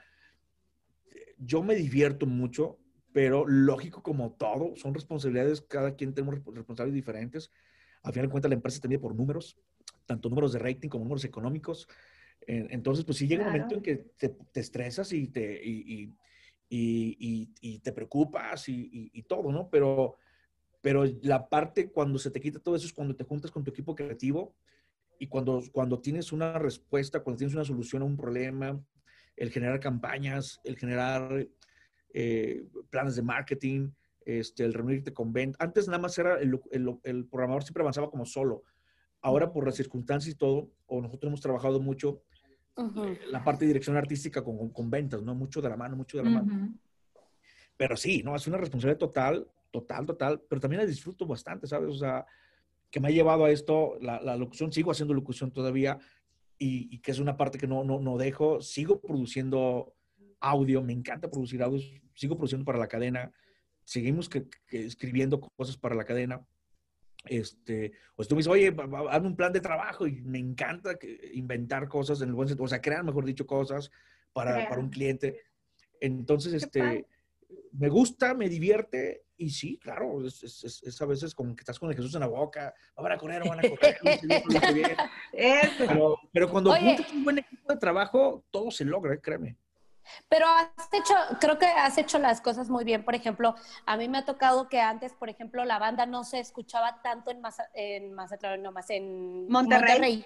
yo 1.38 1.64
me 1.64 1.76
divierto 1.76 2.26
mucho, 2.26 2.78
pero 3.14 3.46
lógico 3.48 4.04
como 4.04 4.34
todo, 4.34 4.76
son 4.76 4.94
responsabilidades, 4.94 5.62
cada 5.62 5.96
quien 5.96 6.14
tenemos 6.14 6.36
responsabilidades 6.36 6.94
diferentes. 6.94 7.52
Al 8.04 8.14
final 8.14 8.28
de 8.28 8.32
cuentas, 8.32 8.50
la 8.50 8.56
empresa 8.56 8.80
medida 8.84 9.02
por 9.02 9.16
números, 9.16 9.58
tanto 10.06 10.30
números 10.30 10.54
de 10.54 10.60
rating 10.60 10.90
como 10.90 11.04
números 11.04 11.26
económicos. 11.26 11.88
Entonces, 12.48 13.06
pues 13.06 13.18
sí 13.18 13.28
llega 13.28 13.46
un 13.46 13.52
momento 13.52 13.76
en 13.76 13.82
que 13.82 13.96
te, 14.18 14.36
estresas 14.56 15.14
y 15.14 15.28
te, 15.28 15.64
y, 15.64 16.12
y, 16.70 17.50
y, 17.62 17.80
te 17.80 17.92
preocupas 17.92 18.68
y, 18.68 19.24
todo, 19.28 19.52
¿no? 19.52 19.70
Pero, 19.70 20.18
pero 20.82 21.06
la 21.22 21.48
parte 21.48 21.92
cuando 21.92 22.18
se 22.18 22.32
te 22.32 22.40
quita 22.40 22.60
todo 22.60 22.76
eso 22.76 22.88
es 22.88 22.94
cuando 22.94 23.16
te 23.16 23.24
juntas 23.24 23.52
con 23.52 23.64
tu 23.64 23.72
equipo 23.72 23.96
creativo 23.96 24.56
y 25.20 25.28
cuando, 25.28 25.62
cuando 25.72 26.00
tienes 26.00 26.32
una 26.32 26.58
respuesta, 26.58 27.20
cuando 27.20 27.38
tienes 27.38 27.56
una 27.56 27.66
solución 27.66 28.02
a 28.02 28.06
un 28.06 28.18
problema, 28.18 28.82
el 29.36 29.52
generar 29.52 29.80
campañas, 29.80 30.60
el 30.64 30.78
generar 30.78 31.48
eh, 32.14 32.64
planes 32.90 33.16
de 33.16 33.22
marketing, 33.22 33.92
este, 34.26 34.64
el 34.64 34.74
reunirte 34.74 35.14
con 35.14 35.34
ventas. 35.34 35.60
Antes 35.60 35.88
nada 35.88 36.00
más 36.00 36.18
era 36.18 36.40
el, 36.40 36.60
el, 37.04 37.26
programador 37.26 37.64
siempre 37.64 37.82
avanzaba 37.82 38.10
como 38.10 38.26
solo. 38.26 38.64
Ahora 39.22 39.52
por 39.52 39.66
las 39.66 39.76
circunstancias 39.76 40.34
y 40.34 40.38
todo, 40.38 40.72
o 40.88 41.02
nosotros 41.02 41.30
hemos 41.30 41.42
trabajado 41.42 41.80
mucho 41.80 42.22
eh, 42.78 43.20
la 43.32 43.44
parte 43.44 43.66
de 43.66 43.70
dirección 43.70 43.98
artística 43.98 44.44
con, 44.44 44.70
con, 44.70 44.90
ventas, 44.90 45.22
¿no? 45.22 45.36
Mucho 45.36 45.62
de 45.62 45.70
la 45.70 45.76
mano, 45.76 45.96
mucho 45.96 46.18
de 46.18 46.24
la 46.24 46.30
mano. 46.30 46.74
Pero 47.76 47.98
sí, 47.98 48.24
¿no? 48.24 48.36
Es 48.36 48.48
una 48.48 48.58
responsabilidad 48.58 49.00
total, 49.00 49.48
total, 49.72 50.06
total, 50.06 50.42
pero 50.48 50.62
también 50.62 50.82
la 50.82 50.88
disfruto 50.88 51.26
bastante, 51.26 51.68
¿sabes? 51.68 51.90
O 51.90 51.98
sea, 51.98 52.26
que 52.90 53.00
me 53.00 53.10
ha 53.10 53.12
llevado 53.12 53.46
a 53.46 53.52
esto, 53.52 53.98
la, 54.02 54.22
la 54.22 54.38
locución, 54.38 54.72
sigo 54.72 54.92
haciendo 54.92 55.14
locución 55.14 55.52
todavía 55.52 56.00
y, 56.60 57.00
que 57.00 57.12
es 57.12 57.20
una 57.20 57.38
parte 57.38 57.58
que 57.58 57.68
no, 57.68 57.84
no, 57.84 58.00
no 58.00 58.18
dejo, 58.18 58.62
sigo 58.62 59.00
produciendo 59.00 59.96
audio, 60.42 60.84
me 60.84 60.94
encanta 60.94 61.32
producir 61.32 61.64
audio, 61.64 61.80
sigo 62.14 62.36
produciendo 62.36 62.66
para 62.66 62.78
la 62.78 62.88
cadena, 62.88 63.32
seguimos 63.86 64.28
que, 64.28 64.48
escribiendo 64.68 65.40
cosas 65.40 65.78
para 65.78 65.96
la 65.96 66.04
cadena. 66.04 66.46
Este, 67.26 67.92
o 68.16 68.24
tú 68.24 68.36
me 68.36 68.40
dices, 68.40 68.52
oye, 68.52 68.76
hazme 69.10 69.28
un 69.28 69.36
plan 69.36 69.52
de 69.52 69.60
trabajo 69.60 70.08
y 70.08 70.22
me 70.22 70.40
encanta 70.40 70.98
inventar 71.34 71.88
cosas 71.88 72.22
en 72.22 72.30
el 72.30 72.36
buen 72.36 72.48
sentido, 72.48 72.66
o 72.66 72.70
sea, 72.70 72.82
crear, 72.82 73.04
mejor 73.04 73.26
dicho, 73.26 73.46
cosas 73.46 73.92
para, 74.32 74.68
para 74.70 74.80
un 74.80 74.90
cliente. 74.90 75.42
Entonces, 76.00 76.54
este, 76.54 77.06
me 77.74 77.90
gusta, 77.90 78.34
me 78.34 78.48
divierte 78.48 79.24
y 79.40 79.50
sí, 79.52 79.78
claro, 79.78 80.26
es, 80.26 80.44
es, 80.44 80.84
es, 80.84 81.02
a 81.02 81.06
veces 81.06 81.34
como 81.34 81.56
que 81.56 81.62
estás 81.62 81.80
con 81.80 81.90
el 81.90 81.96
Jesús 81.96 82.14
en 82.14 82.20
la 82.20 82.28
boca, 82.28 82.74
van 82.96 83.12
a 83.14 83.18
correr 83.18 83.42
van 83.48 83.60
a 83.60 83.70
correr. 83.70 83.98
pero, 85.78 86.18
pero 86.32 86.50
cuando 86.50 86.74
juntas 86.74 87.12
un 87.14 87.24
buen 87.24 87.38
equipo 87.38 87.72
de 87.72 87.80
trabajo, 87.80 88.44
todo 88.52 88.70
se 88.70 88.84
logra, 88.84 89.14
¿eh? 89.14 89.20
créeme. 89.22 89.56
Pero 90.28 90.48
has 90.48 90.70
hecho, 90.92 91.14
creo 91.40 91.58
que 91.58 91.66
has 91.66 91.98
hecho 91.98 92.20
las 92.20 92.42
cosas 92.42 92.70
muy 92.70 92.84
bien. 92.84 93.04
Por 93.04 93.16
ejemplo, 93.16 93.56
a 93.86 93.98
mí 93.98 94.08
me 94.08 94.20
ha 94.20 94.26
tocado 94.26 94.70
que 94.70 94.80
antes, 94.80 95.14
por 95.14 95.30
ejemplo, 95.30 95.66
la 95.66 95.80
banda 95.80 96.06
no 96.06 96.24
se 96.24 96.40
escuchaba 96.40 97.02
tanto 97.02 97.32
en, 97.32 97.42
en 97.74 98.14
Mazatlán, 98.14 98.62
no 98.62 98.72
más 98.72 98.90
en 98.90 99.50
Monterrey. 99.50 99.90
Monterrey. 99.90 100.26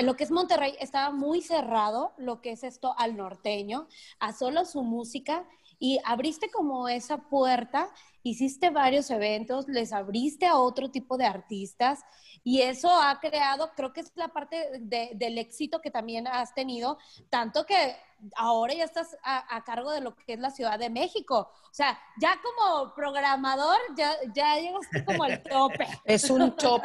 lo 0.00 0.16
que 0.16 0.24
es 0.24 0.30
Monterrey 0.30 0.76
estaba 0.80 1.10
muy 1.10 1.40
cerrado, 1.42 2.14
lo 2.16 2.40
que 2.40 2.52
es 2.52 2.64
esto 2.64 2.94
al 2.98 3.16
norteño, 3.16 3.88
a 4.18 4.32
solo 4.32 4.64
su 4.64 4.82
música 4.82 5.46
y 5.82 5.98
abriste 6.04 6.48
como 6.48 6.88
esa 6.88 7.18
puerta, 7.28 7.90
hiciste 8.22 8.70
varios 8.70 9.10
eventos, 9.10 9.66
les 9.66 9.92
abriste 9.92 10.46
a 10.46 10.56
otro 10.56 10.92
tipo 10.92 11.16
de 11.16 11.24
artistas 11.24 12.04
y 12.44 12.60
eso 12.60 12.88
ha 12.88 13.18
creado, 13.18 13.72
creo 13.74 13.92
que 13.92 14.02
es 14.02 14.12
la 14.14 14.28
parte 14.28 14.78
del 14.80 15.38
éxito 15.38 15.80
que 15.80 15.90
también 15.90 16.28
has 16.28 16.54
tenido, 16.54 16.98
tanto 17.30 17.66
que 17.66 17.96
ahora 18.36 18.74
ya 18.74 18.84
estás 18.84 19.16
a, 19.24 19.62
cargo 19.64 19.90
de 19.92 20.00
lo 20.00 20.14
que 20.14 20.34
es 20.34 20.38
la 20.38 20.50
Ciudad 20.50 20.78
de 20.78 20.90
México. 20.90 21.48
O 21.64 21.74
sea, 21.74 21.98
ya 22.20 22.38
como 22.42 22.94
programador, 22.94 23.78
ya, 23.96 24.12
ya 24.34 24.58
llegaste 24.58 25.04
como 25.04 25.24
al 25.24 25.42
tope. 25.42 25.86
Es 26.04 26.30
un 26.30 26.54
top. 26.56 26.82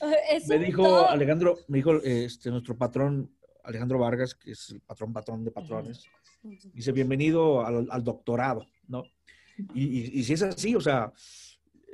me 0.48 0.58
dijo 0.58 1.08
Alejandro, 1.08 1.56
me 1.68 1.78
dijo 1.78 1.94
este, 2.02 2.50
nuestro 2.50 2.76
patrón 2.76 3.30
Alejandro 3.64 3.98
Vargas, 3.98 4.34
que 4.34 4.52
es 4.52 4.70
el 4.70 4.80
patrón 4.80 5.12
patrón 5.12 5.44
de 5.44 5.50
patrones, 5.50 6.06
dice, 6.42 6.92
bienvenido 6.92 7.64
al, 7.64 8.02
doctorado, 8.02 8.66
¿no? 8.86 9.04
Y, 9.74 10.22
si 10.22 10.32
es 10.32 10.42
así, 10.42 10.74
o 10.74 10.80
sea, 10.80 11.12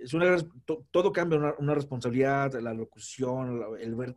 es 0.00 0.14
una, 0.14 0.36
todo 0.90 1.12
cambia, 1.12 1.54
una, 1.58 1.74
responsabilidad, 1.74 2.54
la 2.60 2.74
locución, 2.74 3.64
el 3.80 3.94
ver 3.94 4.14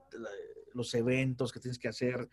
los 0.74 0.94
eventos 0.94 1.52
que 1.52 1.60
tienes 1.60 1.80
que 1.80 1.88
hacer. 1.88 2.30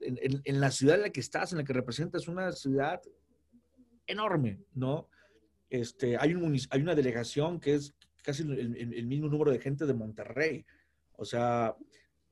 En, 0.00 0.60
la 0.60 0.70
ciudad 0.70 0.96
en 0.96 1.02
la 1.02 1.10
que 1.10 1.20
estás, 1.20 1.52
en 1.52 1.58
la 1.58 1.64
que 1.64 1.72
representas, 1.72 2.28
una 2.28 2.52
ciudad 2.52 3.00
enorme, 4.06 4.60
¿no? 4.74 5.08
Este, 5.70 6.16
hay, 6.16 6.34
un, 6.34 6.56
hay 6.70 6.80
una 6.80 6.94
delegación 6.94 7.60
que 7.60 7.74
es 7.74 7.94
casi 8.22 8.42
el 8.42 9.06
mismo 9.06 9.28
número 9.28 9.50
de 9.50 9.60
gente 9.60 9.86
de 9.86 9.94
Monterrey. 9.94 10.64
O 11.12 11.24
sea, 11.24 11.76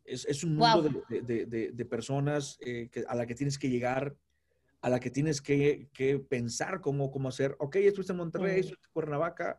es, 0.05 0.45
un 0.45 0.57
mundo 0.57 1.03
de, 1.09 1.87
personas 1.89 2.59
eh, 2.61 2.91
a 3.09 3.15
la 3.15 3.27
que 3.27 3.35
tienes 3.35 3.59
que 3.59 3.71
llegar, 3.71 4.15
a 4.83 4.91
la 4.91 5.01
que 5.01 5.11
tienes 5.11 5.41
que, 5.41 5.89
pensar 6.29 6.81
cómo, 6.81 7.11
cómo 7.11 7.29
hacer. 7.29 7.57
Ok, 7.59 7.77
estuviste 7.77 8.13
en 8.13 8.19
Monterrey, 8.19 8.61
estuviste 8.61 8.87
en 8.87 8.93
Cuernavaca, 8.93 9.59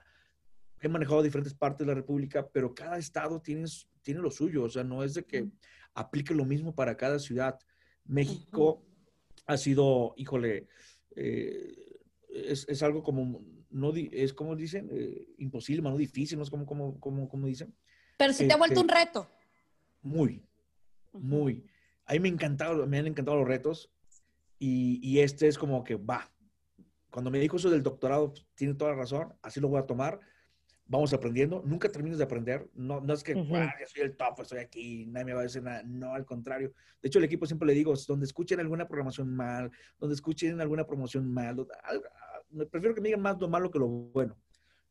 he 0.80 0.88
manejado 0.88 1.24
diferentes 1.24 1.54
partes 1.54 1.80
de 1.80 1.94
la 1.94 2.00
República, 2.00 2.48
pero 2.48 2.76
cada 2.76 2.98
estado 2.98 3.42
tiene, 3.42 3.66
tiene 4.04 4.22
lo 4.22 4.30
suyo. 4.30 4.64
O 4.64 4.70
sea, 4.70 4.84
no 4.84 5.04
es 5.04 5.16
de 5.16 5.24
que 5.24 5.50
aplique 5.96 6.34
lo 6.34 6.46
mismo 6.46 6.76
para 6.76 6.96
cada 6.96 7.18
ciudad. 7.18 7.58
México 8.06 8.84
ha 9.48 9.58
sido, 9.58 10.14
híjole, 10.18 10.68
eh, 11.16 12.00
es, 12.30 12.84
algo 12.84 13.04
como, 13.04 13.42
no 13.70 13.94
es 13.94 14.34
como 14.34 14.56
dicen, 14.56 14.90
eh, 14.92 15.28
imposible, 15.38 15.82
no 15.82 15.98
difícil, 15.98 16.38
no 16.38 16.44
es 16.44 16.50
como, 16.50 16.66
como, 16.66 17.00
como, 17.00 17.28
como 17.28 17.48
dicen. 17.48 17.74
Pero 18.18 18.34
si 18.34 18.48
te 18.48 18.54
ha 18.54 18.58
vuelto 18.58 18.80
un 18.80 18.90
este, 18.90 19.06
reto. 19.06 19.28
Muy, 20.02 20.44
muy. 21.14 21.66
A 22.06 22.14
mí 22.14 22.20
me, 22.20 22.30
encantado, 22.30 22.86
me 22.88 23.00
han 23.00 23.08
encantado 23.08 23.38
los 23.38 23.48
retos 23.48 23.92
y, 24.60 25.20
este 25.20 25.48
es 25.48 25.58
como 25.58 25.84
que 25.84 25.96
va. 25.96 26.32
Cuando 27.10 27.32
me 27.32 27.40
dijo 27.40 27.58
eso 27.58 27.70
del 27.70 27.84
doctorado, 27.84 28.32
pues, 28.32 28.46
tiene 28.56 28.74
toda 28.76 28.92
la 28.92 28.98
razón, 28.98 29.34
así 29.42 29.60
lo 29.60 29.70
voy 29.70 29.80
a 29.80 29.86
tomar. 29.86 30.20
Vamos 30.88 31.14
aprendiendo, 31.14 31.64
nunca 31.66 31.92
terminas 31.92 32.20
de 32.20 32.26
aprender. 32.26 32.70
No, 32.76 33.02
no 33.02 33.14
es 33.14 33.24
que 33.24 33.34
yo 33.34 33.88
soy 33.88 34.02
el 34.04 34.16
top, 34.16 34.42
estoy 34.42 34.60
aquí, 34.60 35.08
nadie 35.08 35.26
me 35.26 35.34
va 35.34 35.40
a 35.40 35.44
decir 35.44 35.64
nada. 35.64 35.82
No, 35.84 36.14
al 36.14 36.26
contrario. 36.26 36.74
De 37.02 37.08
hecho, 37.08 37.18
el 37.18 37.26
equipo 37.26 37.48
siempre 37.48 37.68
le 37.68 37.74
digo, 37.74 37.94
donde 38.08 38.26
escuchen 38.26 38.60
alguna 38.60 38.88
programación 38.88 39.36
mal, 39.36 39.72
donde 39.98 40.14
escuchen 40.14 40.62
alguna 40.62 40.86
promoción 40.86 41.32
mal, 41.32 41.66
prefiero 42.70 42.94
que 42.94 43.02
me 43.02 43.10
digan 43.10 43.22
más 43.22 43.40
lo 43.40 43.48
malo 43.48 43.72
que 43.72 43.80
lo 43.80 43.88
bueno. 43.88 44.38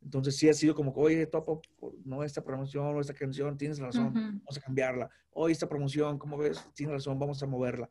Entonces 0.02 0.37
sí 0.37 0.48
ha 0.48 0.54
sido 0.54 0.74
como, 0.74 0.92
oye, 0.92 1.26
topo, 1.26 1.62
no 2.04 2.24
esta 2.24 2.42
promoción 2.44 2.85
o 2.87 3.00
esta 3.00 3.14
canción, 3.14 3.57
tienes 3.57 3.78
razón, 3.78 4.12
vamos 4.12 4.59
a 4.59 4.61
cambiarla. 4.61 5.11
Oye, 5.30 5.52
esta 5.52 5.68
promoción, 5.68 6.18
¿cómo 6.18 6.37
ves? 6.37 6.68
Tienes 6.74 6.94
razón, 6.94 7.18
vamos 7.18 7.42
a 7.42 7.46
moverla. 7.46 7.88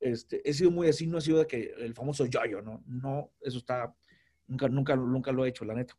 Este, 0.00 0.48
he 0.48 0.52
sido 0.52 0.72
muy 0.72 0.88
así, 0.88 1.06
no 1.06 1.18
ha 1.18 1.20
sido 1.20 1.38
de 1.38 1.46
que 1.46 1.72
el 1.78 1.94
famoso 1.94 2.26
yo-yo, 2.26 2.62
¿no? 2.62 2.82
No, 2.86 3.30
eso 3.40 3.58
está, 3.58 3.94
nunca, 4.48 4.68
nunca, 4.68 4.96
nunca 4.96 5.30
lo 5.30 5.44
he 5.44 5.50
hecho, 5.50 5.64
la 5.64 5.74
neta. 5.74 5.96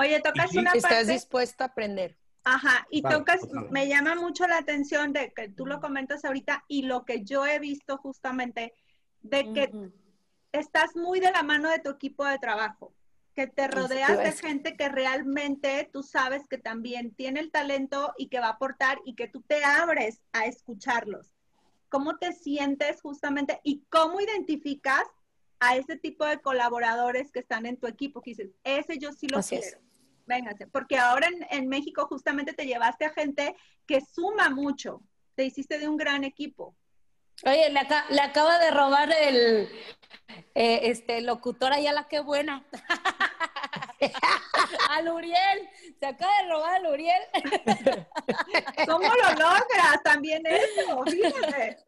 Oye, 0.00 0.20
tocas 0.20 0.52
una 0.52 0.72
parte... 0.72 0.78
Estás 0.78 1.06
dispuesta 1.06 1.64
a 1.64 1.66
aprender. 1.68 2.16
Ajá, 2.44 2.86
y 2.90 3.02
tocas, 3.02 3.40
me 3.70 3.86
llama 3.86 4.14
mucho 4.14 4.46
la 4.46 4.58
atención 4.58 5.12
de 5.12 5.32
que 5.32 5.50
tú 5.50 5.66
lo 5.66 5.80
comentas 5.80 6.24
ahorita 6.24 6.64
y 6.68 6.82
lo 6.82 7.04
que 7.04 7.22
yo 7.22 7.46
he 7.46 7.58
visto 7.58 7.98
justamente, 7.98 8.72
de 9.20 9.52
que 9.52 9.70
estás 10.52 10.96
muy 10.96 11.20
de 11.20 11.30
la 11.30 11.42
mano 11.42 11.68
de 11.68 11.80
tu 11.80 11.90
equipo 11.90 12.24
de 12.24 12.38
trabajo 12.38 12.94
que 13.34 13.46
te 13.46 13.68
rodeas 13.68 14.18
de 14.18 14.32
gente 14.32 14.76
que 14.76 14.88
realmente 14.88 15.88
tú 15.92 16.02
sabes 16.02 16.46
que 16.48 16.58
también 16.58 17.14
tiene 17.14 17.40
el 17.40 17.50
talento 17.50 18.12
y 18.18 18.28
que 18.28 18.40
va 18.40 18.48
a 18.48 18.52
aportar 18.52 18.98
y 19.04 19.14
que 19.14 19.28
tú 19.28 19.40
te 19.42 19.64
abres 19.64 20.20
a 20.32 20.46
escucharlos. 20.46 21.34
¿Cómo 21.88 22.18
te 22.18 22.32
sientes 22.32 23.00
justamente 23.00 23.60
y 23.62 23.82
cómo 23.88 24.20
identificas 24.20 25.04
a 25.58 25.76
ese 25.76 25.96
tipo 25.96 26.24
de 26.24 26.40
colaboradores 26.40 27.30
que 27.30 27.40
están 27.40 27.66
en 27.66 27.76
tu 27.76 27.86
equipo? 27.86 28.20
Que 28.20 28.30
dices, 28.30 28.50
ese 28.64 28.98
yo 28.98 29.12
sí 29.12 29.28
lo 29.28 29.40
quiero. 29.40 29.78
Véngase, 30.30 30.66
porque 30.66 30.96
ahora 30.96 31.28
en, 31.28 31.46
en 31.50 31.68
México 31.68 32.06
justamente 32.06 32.54
te 32.54 32.64
llevaste 32.64 33.04
a 33.04 33.12
gente 33.12 33.54
que 33.86 34.00
suma 34.00 34.48
mucho, 34.48 35.02
te 35.34 35.44
hiciste 35.44 35.78
de 35.78 35.88
un 35.88 35.96
gran 35.96 36.24
equipo. 36.24 36.74
Oye, 37.44 37.70
le 37.70 38.20
acaba 38.20 38.58
de 38.58 38.70
robar 38.70 39.10
el 39.12 39.68
eh, 40.54 40.90
este 40.90 41.20
locutor 41.22 41.72
allá 41.72 41.92
la 41.92 42.08
que 42.08 42.20
buena. 42.20 42.64
al 44.90 45.08
Uriel. 45.08 45.68
Se 45.98 46.06
acaba 46.06 46.30
de 46.42 46.48
robar 46.50 46.74
al 46.74 46.86
Uriel. 46.86 47.22
¿Cómo 48.86 49.08
lo 49.08 49.32
logras? 49.32 50.02
También 50.04 50.42
eso, 50.46 51.02
fíjate. 51.04 51.78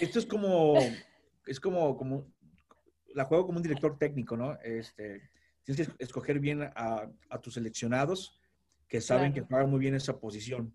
Esto 0.00 0.18
es 0.18 0.26
como, 0.26 0.74
es 1.46 1.60
como, 1.60 1.96
como, 1.96 2.26
la 3.14 3.24
juego 3.24 3.46
como 3.46 3.58
un 3.58 3.62
director 3.62 3.96
técnico, 3.98 4.36
¿no? 4.36 4.58
Este, 4.62 5.30
tienes 5.64 5.88
que 5.88 6.04
escoger 6.04 6.38
bien 6.40 6.62
a, 6.62 7.10
a 7.30 7.40
tus 7.40 7.54
seleccionados 7.54 8.40
que 8.88 9.00
saben 9.00 9.32
Claro. 9.32 9.46
que 9.46 9.48
juegan 9.54 9.70
muy 9.70 9.80
bien 9.80 9.94
esa 9.94 10.18
posición. 10.18 10.74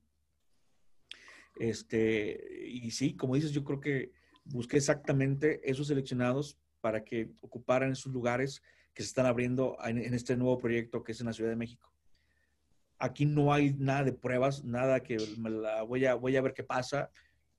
Este, 1.59 2.67
y 2.67 2.91
sí, 2.91 3.15
como 3.15 3.35
dices, 3.35 3.51
yo 3.51 3.63
creo 3.63 3.79
que 3.79 4.11
busqué 4.45 4.77
exactamente 4.77 5.61
esos 5.69 5.87
seleccionados 5.87 6.57
para 6.81 7.03
que 7.03 7.29
ocuparan 7.41 7.91
esos 7.91 8.11
lugares 8.11 8.61
que 8.93 9.03
se 9.03 9.09
están 9.09 9.25
abriendo 9.25 9.77
en, 9.83 9.97
en 9.97 10.13
este 10.13 10.35
nuevo 10.37 10.57
proyecto 10.57 11.03
que 11.03 11.11
es 11.11 11.19
en 11.19 11.27
la 11.27 11.33
Ciudad 11.33 11.49
de 11.49 11.55
México. 11.55 11.91
Aquí 12.97 13.25
no 13.25 13.53
hay 13.53 13.73
nada 13.73 14.03
de 14.03 14.13
pruebas, 14.13 14.63
nada 14.63 15.01
que 15.01 15.17
me 15.37 15.49
la 15.49 15.83
voy 15.83 16.05
a, 16.05 16.15
voy 16.15 16.35
a 16.35 16.41
ver 16.41 16.53
qué 16.53 16.63
pasa. 16.63 17.09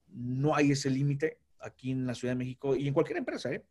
No 0.09 0.55
hay 0.55 0.73
ese 0.73 0.91
límite 0.91 1.39
aquí 1.61 1.93
en 1.93 2.07
la 2.07 2.15
Ciudad 2.15 2.33
de 2.33 2.39
México 2.39 2.75
y 2.77 2.89
en 2.89 2.95
cualquier 2.95 3.19
empresa, 3.19 3.53
¿eh? 3.53 3.65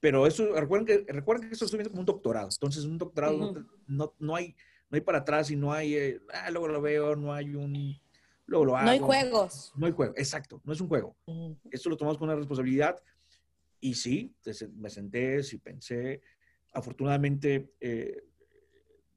Pero 0.00 0.26
eso, 0.26 0.52
recuerden 0.54 0.86
que, 0.86 1.12
recuerden 1.12 1.48
que 1.48 1.54
esto 1.54 1.64
estoy 1.64 1.78
viendo 1.78 1.90
como 1.90 2.00
un 2.00 2.06
doctorado. 2.06 2.48
Entonces, 2.50 2.84
un 2.84 2.98
doctorado 2.98 3.36
no 3.36 3.66
no, 3.86 4.14
no 4.18 4.36
hay, 4.36 4.54
no 4.90 4.96
hay 4.96 5.00
para 5.00 5.18
atrás 5.18 5.50
y 5.50 5.56
no 5.56 5.72
hay, 5.72 5.94
eh, 5.94 6.20
ah, 6.32 6.50
luego 6.50 6.68
lo 6.68 6.80
veo, 6.80 7.16
no 7.16 7.32
hay 7.32 7.54
un, 7.54 7.98
luego 8.46 8.64
lo 8.64 8.76
hago. 8.76 8.86
No 8.86 8.92
hay 8.92 8.98
juegos. 9.00 9.72
No 9.76 9.86
hay 9.86 9.92
juego, 9.92 10.14
exacto, 10.16 10.60
no 10.64 10.72
es 10.72 10.80
un 10.80 10.88
juego. 10.88 11.16
Esto 11.70 11.90
lo 11.90 11.96
tomamos 11.96 12.18
con 12.18 12.28
una 12.28 12.36
responsabilidad 12.36 12.96
y 13.80 13.94
sí, 13.94 14.34
me 14.76 14.90
senté, 14.90 15.42
sí 15.42 15.58
pensé. 15.58 16.20
Afortunadamente, 16.72 17.72
eh, 17.80 18.24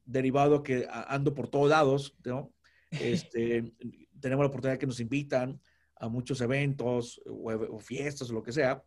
derivado 0.04 0.56
a 0.56 0.62
que 0.62 0.86
ando 0.90 1.34
por 1.34 1.48
todos 1.48 1.70
lados, 1.70 2.16
¿no? 2.24 2.52
Este, 2.90 3.72
tenemos 4.20 4.42
la 4.42 4.48
oportunidad 4.48 4.78
que 4.78 4.86
nos 4.86 5.00
invitan 5.00 5.60
a 5.96 6.08
muchos 6.08 6.40
eventos 6.40 7.20
o, 7.24 7.52
o 7.52 7.78
fiestas 7.78 8.28
o 8.30 8.34
lo 8.34 8.42
que 8.42 8.52
sea, 8.52 8.82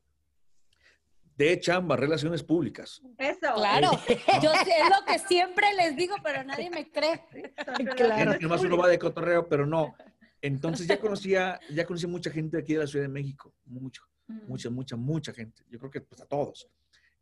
de 1.38 1.60
chamba, 1.60 1.98
relaciones 1.98 2.43
públicas. 2.43 3.02
Eso. 3.17 3.54
Claro. 3.56 3.91
Yo 4.41 4.52
es 4.54 4.89
lo 4.89 5.06
que 5.06 5.19
siempre 5.19 5.74
les 5.76 5.95
digo, 5.95 6.15
pero 6.24 6.43
nadie 6.43 6.69
me 6.69 6.89
cree. 6.89 7.21
Claro. 7.95 8.15
Gente 8.15 8.39
que 8.39 8.48
más 8.48 8.62
uno 8.63 8.78
va 8.78 8.88
de 8.88 9.00
cotorreo, 9.00 9.48
pero 9.48 9.65
no. 9.65 9.95
Entonces 10.41 10.88
ya 10.88 11.00
conocía, 11.00 11.60
ya 11.71 11.86
conocí 11.86 12.06
mucha 12.08 12.30
gente 12.30 12.58
aquí 12.58 12.74
de 12.74 12.80
la 12.80 12.88
Ciudad 12.88 13.06
de 13.06 13.10
México, 13.10 13.54
mucho, 13.65 14.04
mucha, 14.28 14.69
mucha, 14.69 14.95
mucha 14.95 15.34
gente. 15.34 15.63
Yo 15.69 15.80
creo 15.80 15.91
que 15.91 16.02
pues, 16.02 16.21
a 16.21 16.26
todos. 16.26 16.69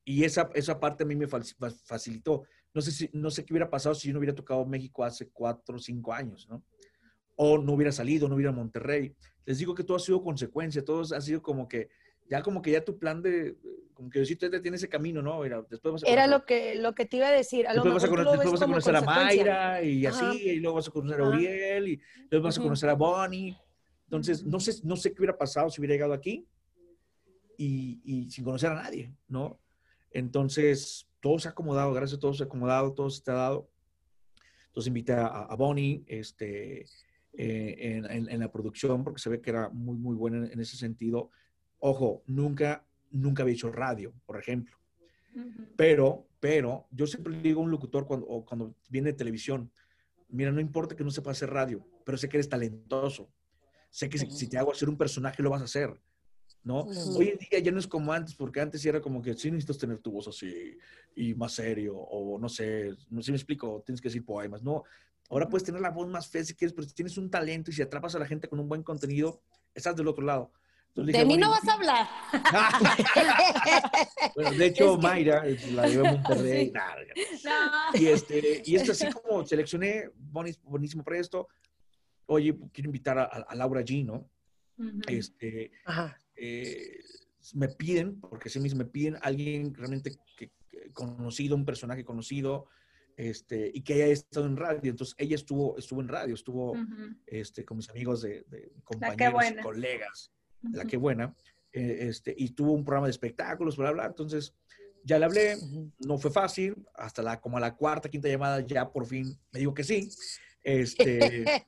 Y 0.04 0.24
esa, 0.24 0.50
esa 0.54 0.80
parte 0.80 1.04
a 1.04 1.08
mí 1.08 1.16
me 1.16 1.28
facilitó. 1.28 2.44
No 2.74 2.82
sé, 2.82 2.92
si, 2.92 3.10
no 3.14 3.32
sé 3.32 3.46
qué 3.46 3.54
hubiera 3.54 3.70
pasado 3.70 3.96
si 3.96 4.08
yo 4.08 4.14
no 4.14 4.20
hubiera 4.20 4.36
tocado 4.36 4.66
México 4.66 5.04
hace 5.04 5.30
cuatro 5.30 5.78
o 5.78 5.80
cinco 5.80 6.12
años, 6.12 6.48
¿no? 6.50 6.64
O 7.36 7.58
no 7.58 7.74
hubiera 7.74 7.92
salido, 7.92 8.28
no 8.28 8.36
hubiera 8.36 8.52
Monterrey. 8.52 9.16
Les 9.46 9.58
digo 9.58 9.74
que 9.74 9.84
todo 9.84 9.98
ha 9.98 10.02
sido 10.02 10.22
consecuencia, 10.22 10.84
todo 10.84 11.02
ha 11.16 11.22
sido 11.22 11.42
como 11.42 11.68
que, 11.68 11.90
ya 12.34 12.42
como 12.42 12.64
que 12.64 12.72
ya 12.72 12.84
tu 12.84 12.98
plan 12.98 13.22
de, 13.22 13.56
como 13.94 14.10
que 14.10 14.18
Diosito 14.18 14.48
ya 14.50 14.60
tiene 14.60 14.78
ese 14.78 14.90
camino, 14.90 15.22
¿no? 15.22 15.40
Mira, 15.42 15.64
después 15.70 15.92
vas 15.94 16.04
a 16.04 16.08
Era 16.08 16.24
conocer- 16.26 16.30
lo 16.32 16.46
que, 16.48 16.76
lo 16.82 16.96
que 16.96 17.06
te 17.06 17.18
iba 17.18 17.28
a 17.28 17.32
decir. 17.32 17.68
A 17.68 17.74
lo 17.76 17.84
Después 17.84 17.94
vas 17.94 18.04
a, 18.04 18.08
mejor 18.08 18.24
lo 18.26 18.32
ves 18.32 18.40
después 18.40 18.60
vas 18.60 18.62
a 18.64 18.66
conocer 18.72 18.96
a. 18.96 19.02
Mayra 19.02 19.84
y 19.84 20.06
así, 20.08 20.26
Ajá. 20.26 20.34
y 20.34 20.56
luego 20.60 20.76
vas 20.78 20.88
a 20.88 20.92
conocer 20.92 21.22
a 21.22 21.28
Ajá. 21.28 21.38
Uriel 21.38 21.88
y 21.90 22.02
luego 22.32 22.46
vas 22.46 22.58
a 22.58 22.62
conocer 22.62 22.90
a 22.90 22.94
Bonnie. 22.96 23.56
Entonces, 24.06 24.44
no 24.44 24.60
sé, 24.60 24.74
no 24.84 24.96
sé 24.96 25.12
qué 25.14 25.20
hubiera 25.20 25.38
pasado 25.38 25.70
si 25.70 25.80
hubiera 25.80 25.94
llegado 25.94 26.14
aquí 26.14 26.48
y, 27.56 28.02
y 28.04 28.32
sin 28.32 28.44
conocer 28.44 28.72
a 28.72 28.82
nadie, 28.82 29.14
¿no? 29.28 29.60
Entonces, 30.10 31.08
todo 31.20 31.38
se 31.38 31.48
ha 31.48 31.52
acomodado, 31.52 31.94
gracias 31.94 32.18
a 32.18 32.22
todo 32.22 32.34
se 32.34 32.42
ha 32.44 32.46
acomodado, 32.48 32.94
todo 32.94 33.12
se 33.12 33.22
te 33.22 33.30
ha 33.30 33.36
dado. 33.36 33.70
Entonces 34.68 34.88
invité 34.88 35.14
a, 35.14 35.28
a 35.28 35.56
Bonnie 35.56 36.04
este, 36.08 36.82
eh, 37.34 37.76
en, 37.78 38.06
en- 38.10 38.30
en 38.30 38.40
la 38.40 38.52
producción 38.52 39.04
porque 39.04 39.22
se 39.22 39.30
ve 39.30 39.40
que 39.40 39.52
era 39.52 39.70
muy, 39.70 39.98
muy 39.98 40.16
buena 40.16 40.38
en, 40.48 40.52
en 40.52 40.60
ese 40.60 40.78
sentido. 40.78 41.30
Ojo, 41.86 42.24
nunca, 42.28 42.88
nunca 43.12 43.44
había 43.44 43.56
hecho 43.56 43.70
radio, 43.70 44.14
por 44.26 44.40
ejemplo. 44.40 44.78
Pero, 45.76 46.30
pero, 46.40 46.88
yo 46.92 47.06
siempre 47.06 47.38
digo 47.42 47.60
a 47.60 47.64
un 47.66 47.72
locutor 47.72 48.08
cuando, 48.08 48.26
o 48.26 48.46
cuando 48.46 48.74
viene 48.90 49.12
de 49.12 49.18
televisión, 49.18 49.70
mira, 50.30 50.50
no 50.54 50.62
importa 50.62 50.96
que 50.96 51.04
no 51.04 51.12
sepa 51.12 51.32
hacer 51.32 51.50
radio, 51.50 51.86
pero 52.06 52.18
sé 52.18 52.30
que 52.30 52.38
eres 52.38 52.48
talentoso. 52.48 53.30
Sé 53.90 54.08
que 54.08 54.18
si, 54.18 54.32
si 54.32 54.48
te 54.48 54.58
hago 54.58 54.72
hacer 54.72 54.88
un 54.88 54.96
personaje, 54.96 55.44
lo 55.44 55.50
vas 55.50 55.60
a 55.60 55.66
hacer, 55.66 55.94
¿no? 56.64 56.86
Ujú. 56.86 57.18
Hoy 57.18 57.30
en 57.32 57.38
día 57.38 57.60
ya 57.60 57.72
no 57.74 57.80
es 57.80 57.88
como 57.88 58.14
antes, 58.14 58.34
porque 58.34 58.62
antes 58.62 58.82
sí 58.82 58.88
era 58.88 59.02
como 59.02 59.22
que 59.22 59.34
sí 59.34 59.52
necesitas 59.52 59.78
tener 59.78 60.00
tu 60.00 60.12
voz 60.12 60.30
así 60.30 60.78
y 61.18 61.36
más 61.36 61.52
serio, 61.52 61.98
o 61.98 62.40
no 62.40 62.48
sé, 62.48 62.92
no 63.10 63.22
sé 63.22 63.26
si 63.26 63.32
me 63.32 63.38
explico, 63.38 63.84
tienes 63.86 64.00
que 64.00 64.08
decir 64.08 64.24
poemas, 64.24 64.64
¿no? 64.64 64.84
Ahora 65.30 65.50
puedes 65.50 65.66
tener 65.66 65.82
la 65.82 65.90
voz 65.90 66.08
más 66.08 66.30
fea 66.30 66.46
si 66.46 66.56
quieres, 66.56 66.74
pero 66.74 66.88
si 66.88 66.94
tienes 66.94 67.18
un 67.18 67.30
talento 67.30 67.72
y 67.72 67.74
si 67.74 67.82
atrapas 67.82 68.16
a 68.16 68.20
la 68.20 68.26
gente 68.26 68.48
con 68.48 68.62
un 68.62 68.70
buen 68.70 68.84
contenido, 68.84 69.42
estás 69.76 69.98
del 69.98 70.08
otro 70.08 70.24
lado. 70.24 70.54
Entonces 70.96 71.14
De 71.14 71.24
dije, 71.24 71.26
mí 71.26 71.38
no 71.38 71.50
"Bonnie, 71.50 71.60
vas 71.60 71.68
a 71.68 71.74
hablar. 71.74 72.08
bueno, 74.36 74.52
de 74.52 74.66
hecho, 74.68 74.92
Es 74.94 74.98
que- 74.98 75.02
Mayra 75.02 75.44
la 75.72 75.88
llevé 75.88 76.08
a 76.08 76.12
Monterrey. 76.12 76.66
Sí. 76.68 76.72
Nah, 76.72 76.96
ya. 77.42 77.92
No. 77.94 78.00
y, 78.00 78.08
este, 78.08 78.62
y 78.66 78.76
es 78.76 78.90
así 78.90 79.08
como 79.12 79.46
seleccioné, 79.46 80.10
bonis- 80.32 80.60
buenísimo 80.64 81.04
para 81.04 81.20
esto. 81.20 81.48
Oye, 82.28 82.56
quiero 82.72 82.90
invitar 82.90 83.18
a, 83.18 83.24
a 83.24 83.56
Laura 83.56 83.82
G, 83.82 84.06
¿no? 84.06 84.30
Este, 85.08 85.72
Ajá. 85.86 86.18
eh, 86.36 87.00
me 87.54 87.68
piden, 87.70 88.20
porque 88.22 88.50
sí 88.50 88.60
mismo 88.60 88.80
me 88.80 88.86
piden 88.86 89.18
alguien 89.22 89.74
realmente 89.74 90.12
que, 90.38 90.52
que- 90.70 90.92
conocido, 90.94 91.56
un 91.56 91.66
personaje 91.66 92.06
conocido, 92.06 92.68
este, 93.18 93.70
y 93.74 93.82
que 93.82 93.94
haya 93.96 94.08
estado 94.08 94.46
en 94.46 94.58
radio. 94.58 94.92
Entonces, 94.92 95.16
ella 95.18 95.36
estuvo, 95.36 95.78
estuvo 95.78 96.02
en 96.02 96.08
radio, 96.08 96.34
estuvo 96.34 96.76
este, 97.28 97.66
con 97.66 97.78
mis 97.78 97.90
amigos 97.90 98.22
de, 98.22 98.44
de 98.48 98.72
compañeros, 98.84 99.34
buena. 99.34 99.62
colegas, 99.62 100.32
la 100.72 100.86
que 100.86 100.98
buena, 100.98 101.36
eh, 101.72 102.08
este, 102.10 102.34
y 102.38 102.50
tuvo 102.50 102.72
un 102.74 102.86
programa 102.86 103.08
de 103.08 103.12
espectáculos, 103.12 103.78
bla, 103.78 103.92
bla. 103.92 104.06
Entonces, 104.06 104.56
ya 105.04 105.20
le 105.20 105.26
hablé, 105.26 105.58
no 106.00 106.18
fue 106.18 106.32
fácil, 106.32 106.76
hasta 106.94 107.22
la, 107.22 107.42
como 107.42 107.58
a 107.58 107.60
la 107.60 107.76
cuarta, 107.76 108.10
quinta 108.10 108.30
llamada, 108.30 108.62
ya 108.62 108.90
por 108.90 109.06
fin 109.06 109.38
me 109.52 109.60
dijo 109.60 109.74
que 109.74 109.84
sí. 109.84 110.10
Este, 110.62 111.44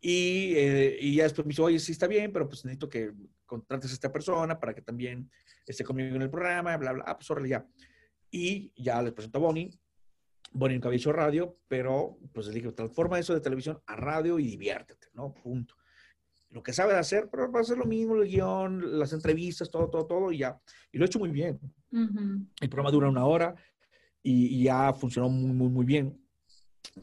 y, 0.00 0.54
eh, 0.56 0.98
y 1.00 1.14
ya 1.16 1.24
después 1.24 1.46
me 1.46 1.50
dijo, 1.50 1.64
oye, 1.64 1.78
sí 1.78 1.92
está 1.92 2.06
bien, 2.06 2.32
pero 2.32 2.48
pues 2.48 2.64
necesito 2.64 2.88
que 2.88 3.12
contrates 3.44 3.90
a 3.90 3.94
esta 3.94 4.12
persona 4.12 4.58
para 4.58 4.74
que 4.74 4.82
también 4.82 5.30
esté 5.64 5.84
conmigo 5.84 6.16
en 6.16 6.22
el 6.22 6.30
programa, 6.30 6.76
bla, 6.76 6.92
bla, 6.92 7.04
ah, 7.06 7.16
pues 7.16 7.30
órale, 7.30 7.48
ya. 7.48 7.66
Y 8.30 8.72
ya 8.76 9.00
les 9.02 9.12
presento 9.12 9.38
a 9.38 9.42
Bonnie. 9.42 9.70
Bonnie 10.52 10.76
nunca 10.76 10.88
había 10.88 10.98
hecho 10.98 11.12
radio, 11.12 11.58
pero 11.68 12.18
pues 12.32 12.46
le 12.46 12.54
dije, 12.54 12.72
transforma 12.72 13.18
eso 13.18 13.34
de 13.34 13.40
televisión 13.40 13.80
a 13.86 13.96
radio 13.96 14.38
y 14.38 14.46
diviértete, 14.46 15.08
¿no? 15.12 15.32
Punto. 15.32 15.75
Lo 16.56 16.62
que 16.62 16.72
sabes 16.72 16.96
hacer, 16.96 17.28
pero 17.30 17.52
va 17.52 17.60
a 17.60 17.64
ser 17.64 17.76
lo 17.76 17.84
mismo, 17.84 18.16
el 18.16 18.26
guion, 18.26 18.98
las 18.98 19.12
entrevistas, 19.12 19.70
todo, 19.70 19.90
todo, 19.90 20.06
todo, 20.06 20.32
y 20.32 20.38
ya. 20.38 20.58
Y 20.90 20.96
lo 20.96 21.04
he 21.04 21.06
hecho 21.06 21.18
muy 21.18 21.28
bien. 21.30 21.60
El 22.62 22.70
programa 22.70 22.90
dura 22.90 23.10
una 23.10 23.26
hora 23.26 23.54
y, 24.22 24.46
y 24.46 24.64
ya 24.64 24.90
funcionó 24.94 25.28
muy, 25.28 25.52
muy, 25.52 25.68
muy 25.68 25.84
bien. 25.84 26.18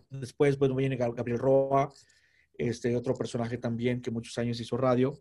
Después, 0.09 0.57
pues, 0.57 0.75
viene 0.75 0.97
Gab- 0.97 1.13
Gabriel 1.13 1.37
Roa, 1.37 1.93
este 2.57 2.95
otro 2.95 3.13
personaje 3.13 3.59
también 3.59 4.01
que 4.01 4.09
muchos 4.09 4.35
años 4.39 4.59
hizo 4.59 4.75
radio. 4.75 5.13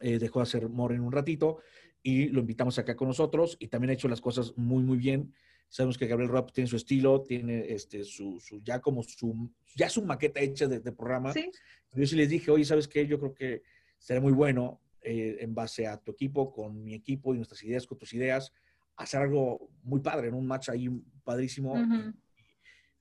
eh, 0.00 0.18
dejó 0.18 0.40
de 0.40 0.42
hacer 0.42 0.68
Morren 0.68 1.00
un 1.00 1.12
ratito 1.12 1.58
y 2.02 2.28
lo 2.30 2.40
invitamos 2.40 2.78
acá 2.80 2.96
con 2.96 3.06
nosotros 3.06 3.56
y 3.60 3.68
también 3.68 3.90
ha 3.90 3.94
hecho 3.94 4.08
las 4.08 4.20
cosas 4.20 4.54
muy, 4.56 4.82
muy 4.82 4.98
bien. 4.98 5.32
Sabemos 5.68 5.98
que 5.98 6.06
Gabriel 6.06 6.30
pues, 6.30 6.52
tiene 6.52 6.68
su 6.68 6.76
estilo, 6.76 7.22
tiene 7.22 7.72
este, 7.72 8.04
su, 8.04 8.38
su- 8.40 8.62
ya 8.62 8.80
como 8.80 9.02
su, 9.02 9.50
ya 9.74 9.88
su 9.88 10.02
maqueta 10.02 10.40
hecha 10.40 10.66
de, 10.66 10.80
de 10.80 10.92
programa. 10.92 11.32
Sí. 11.32 11.50
Yo 11.92 12.06
sí 12.06 12.16
les 12.16 12.28
dije, 12.28 12.50
oye, 12.50 12.64
¿sabes 12.64 12.86
qué? 12.88 13.06
Yo 13.06 13.18
creo 13.18 13.34
que 13.34 13.62
sería 13.98 14.20
muy 14.20 14.32
bueno, 14.32 14.80
eh, 15.00 15.38
en 15.40 15.54
base 15.54 15.86
a 15.86 15.96
tu 15.98 16.12
equipo, 16.12 16.52
con 16.52 16.82
mi 16.82 16.94
equipo 16.94 17.32
y 17.34 17.36
nuestras 17.38 17.62
ideas, 17.64 17.86
con 17.86 17.98
tus 17.98 18.12
ideas, 18.14 18.52
hacer 18.96 19.22
algo 19.22 19.70
muy 19.82 20.00
padre, 20.00 20.28
en 20.28 20.34
un 20.34 20.46
match 20.46 20.68
ahí 20.68 20.88
padrísimo. 21.24 21.72
Ujú. 21.74 22.12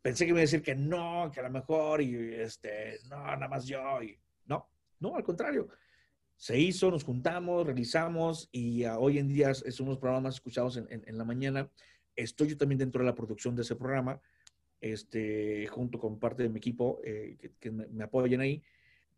Pensé 0.02 0.26
que 0.26 0.34
me 0.34 0.40
iba 0.40 0.42
a 0.42 0.50
decir 0.50 0.62
que 0.62 0.76
no, 0.76 1.32
que 1.34 1.40
a 1.40 1.44
lo 1.44 1.50
mejor, 1.50 2.02
y 2.02 2.16
este, 2.36 3.00
no, 3.10 3.18
nada 3.18 3.48
más 3.48 3.66
yo, 3.66 4.02
y 4.04 4.20
no, 4.46 4.70
no, 5.00 5.16
al 5.16 5.24
contrario. 5.24 5.68
Se 6.38 6.60
hizo, 6.60 6.92
nos 6.92 7.04
juntamos, 7.04 7.66
realizamos, 7.66 8.50
y 8.52 8.84
ah, 8.84 9.00
hoy 9.00 9.18
en 9.20 9.28
día 9.30 9.50
es, 9.52 9.80
uno 9.80 9.90
de 9.90 9.94
los 9.94 10.00
programas 10.00 10.24
más 10.24 10.36
escuchados 10.36 10.78
en, 10.78 10.86
en- 10.92 11.04
en 11.08 11.18
la 11.18 11.24
mañana. 11.24 11.72
Estoy 12.16 12.50
yo 12.50 12.58
también 12.58 12.80
dentro 12.80 13.02
de 13.02 13.06
la 13.06 13.16
producción 13.16 13.56
de 13.56 13.64
ese 13.64 13.76
programa, 13.76 14.22
este, 14.82 15.68
junto 15.68 16.00
con 16.00 16.20
parte 16.20 16.44
de 16.44 16.50
mi 16.50 16.58
equipo 16.58 17.00
eh, 17.04 17.38
que, 17.40 17.52
que 17.60 17.72
me, 17.72 18.04
apoyan 18.04 18.42
ahí. 18.42 18.64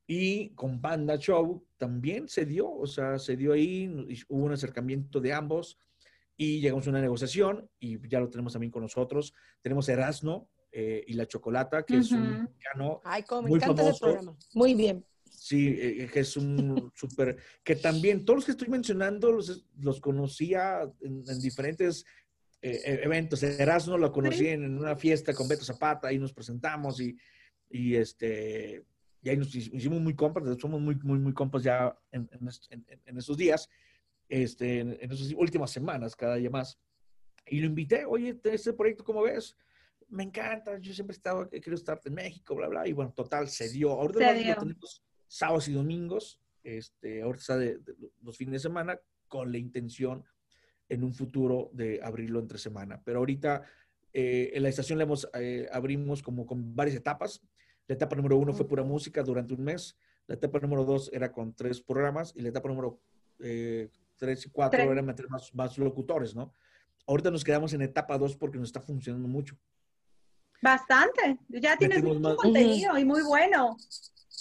Y 0.06 0.50
con 0.52 0.80
Panda 0.80 1.18
Show 1.18 1.66
también 1.78 2.30
se 2.30 2.46
dio, 2.46 2.72
o 2.72 2.88
sea, 2.88 3.20
se 3.20 3.36
dio 3.36 3.54
ahí, 3.54 3.88
hubo 4.30 4.46
un 4.46 4.54
acercamiento 4.54 5.20
de 5.20 5.34
ambos 5.34 5.78
y 6.38 6.62
llegamos 6.62 6.88
a 6.88 6.92
una 6.92 7.02
negociación 7.02 7.70
y 7.80 8.08
ya 8.08 8.20
lo 8.20 8.30
tenemos 8.30 8.54
también 8.54 8.72
con 8.72 8.84
nosotros. 8.84 9.34
Tenemos 9.62 9.90
Erasmo 9.90 10.50
eh, 10.72 11.04
y 11.08 11.14
la 11.14 11.28
Chocolata, 11.28 11.84
que 11.84 11.98
es 11.98 12.12
un 12.12 12.44
mexicano 12.44 13.02
Ay, 13.04 13.24
cómo 13.24 13.42
me 13.44 13.50
Muy 13.50 13.60
famoso. 13.60 14.00
programa. 14.00 14.38
Muy 14.54 14.76
bien. 14.76 15.04
Sí, 15.26 15.76
eh, 15.80 16.10
que 16.12 16.22
es 16.22 16.38
un 16.38 16.92
súper, 16.96 17.38
que 17.64 17.76
también 17.76 18.24
todos 18.24 18.38
los 18.38 18.46
que 18.46 18.52
estoy 18.52 18.70
mencionando 18.70 19.32
los, 19.32 19.66
los 19.80 20.00
conocía 20.00 20.82
en, 21.02 21.24
diferentes 21.40 22.06
eh, 22.62 22.82
e, 22.84 23.04
eventos. 23.04 23.44
Erasmo 23.44 23.98
lo 23.98 24.12
conocí 24.12 24.48
en, 24.48 24.78
una 24.78 24.96
fiesta 24.96 25.34
con 25.34 25.48
Beto 25.48 25.64
Zapata, 25.64 26.08
ahí 26.08 26.18
nos 26.18 26.34
presentamos 26.34 27.00
y, 27.00 27.18
y 27.70 27.96
este, 27.96 28.86
y 29.22 29.30
ahí 29.30 29.38
nos 29.38 29.54
hicimos 29.54 30.00
muy 30.00 30.16
compas, 30.16 30.44
somos 30.60 30.82
muy, 30.82 30.96
muy, 30.96 31.20
muy 31.20 31.34
compas 31.34 31.64
ya 31.64 31.98
en, 32.12 32.30
en, 32.32 33.18
esos 33.18 33.38
días, 33.38 33.70
este, 34.30 34.80
en, 34.80 35.12
esas 35.12 35.34
últimas 35.36 35.72
semanas, 35.72 36.16
cada 36.16 36.36
día 36.36 36.50
más. 36.50 36.80
Y 37.46 37.60
lo 37.60 37.68
invité, 37.68 38.06
oye, 38.06 38.40
este 38.44 38.74
proyecto, 38.74 39.04
¿cómo 39.04 39.24
ves? 39.24 39.56
Me 40.10 40.24
encanta, 40.24 40.78
yo 40.80 40.94
siempre 40.94 41.14
he 41.14 41.18
estado, 41.18 41.50
quiero 41.50 41.76
estar 41.76 42.00
en 42.06 42.14
México, 42.14 42.56
bla, 42.56 42.68
bla, 42.68 42.88
y 42.88 42.94
bueno, 42.94 43.12
total, 43.12 43.48
se 43.50 43.70
dio. 43.70 43.92
Ahorita 43.92 44.34
se 44.34 44.44
dio. 44.44 44.56
tenemos 44.56 45.04
sábados 45.28 45.68
y 45.68 45.74
domingos, 45.74 46.42
este, 46.64 47.22
ahorita 47.22 47.42
está 47.42 47.58
de, 47.58 47.80
los 48.22 48.38
fines 48.38 48.54
de 48.54 48.60
semana, 48.60 49.00
con 49.28 49.52
la 49.52 49.58
intención 49.58 50.24
en 50.90 51.04
un 51.04 51.14
futuro 51.14 51.70
de 51.74 52.00
abrirlo 52.02 52.40
entre 52.40 52.58
semana. 52.58 53.02
Pero 53.04 53.20
ahorita 53.20 53.64
eh, 54.14 54.52
en 54.54 54.64
la 54.64 54.70
estación 54.70 54.98
le 54.98 55.04
hemos, 55.04 55.30
eh, 55.34 55.68
abrimos 55.72 56.24
como 56.24 56.46
con 56.46 56.76
varias 56.76 56.96
etapas. 56.96 57.42
La 57.88 57.96
etapa 57.96 58.16
número 58.16 58.38
uno 58.38 58.54
fue 58.54 58.68
pura 58.68 58.84
música 58.84 59.24
durante 59.24 59.54
un 59.54 59.64
mes. 59.64 59.98
La 60.28 60.36
etapa 60.36 60.60
número 60.60 60.84
dos 60.84 61.10
era 61.14 61.32
con 61.32 61.54
tres 61.54 61.82
programas 61.82 62.34
y 62.36 62.42
la 62.42 62.50
etapa 62.50 62.68
número 62.68 63.00
eh, 63.40 63.90
tres 64.18 64.46
y 64.46 64.50
cuatro 64.50 64.80
era 64.92 65.02
meter 65.02 65.30
más, 65.30 65.54
más, 65.54 65.78
locutores, 65.78 66.36
¿no? 66.36 66.54
Ahorita 67.06 67.32
nos 67.32 67.44
quedamos 67.44 67.72
en 67.74 67.82
etapa 67.82 68.18
dos 68.18 68.36
porque 68.36 68.58
nos 68.58 68.70
está 68.70 68.82
funcionando 68.82 69.28
mucho. 69.28 69.56
Bastante. 70.62 71.38
Ya 71.48 71.78
tienes 71.78 72.04
mucho 72.04 72.36
contenido 72.36 72.98
y 72.98 73.06
muy 73.06 73.22
bueno. 73.22 73.78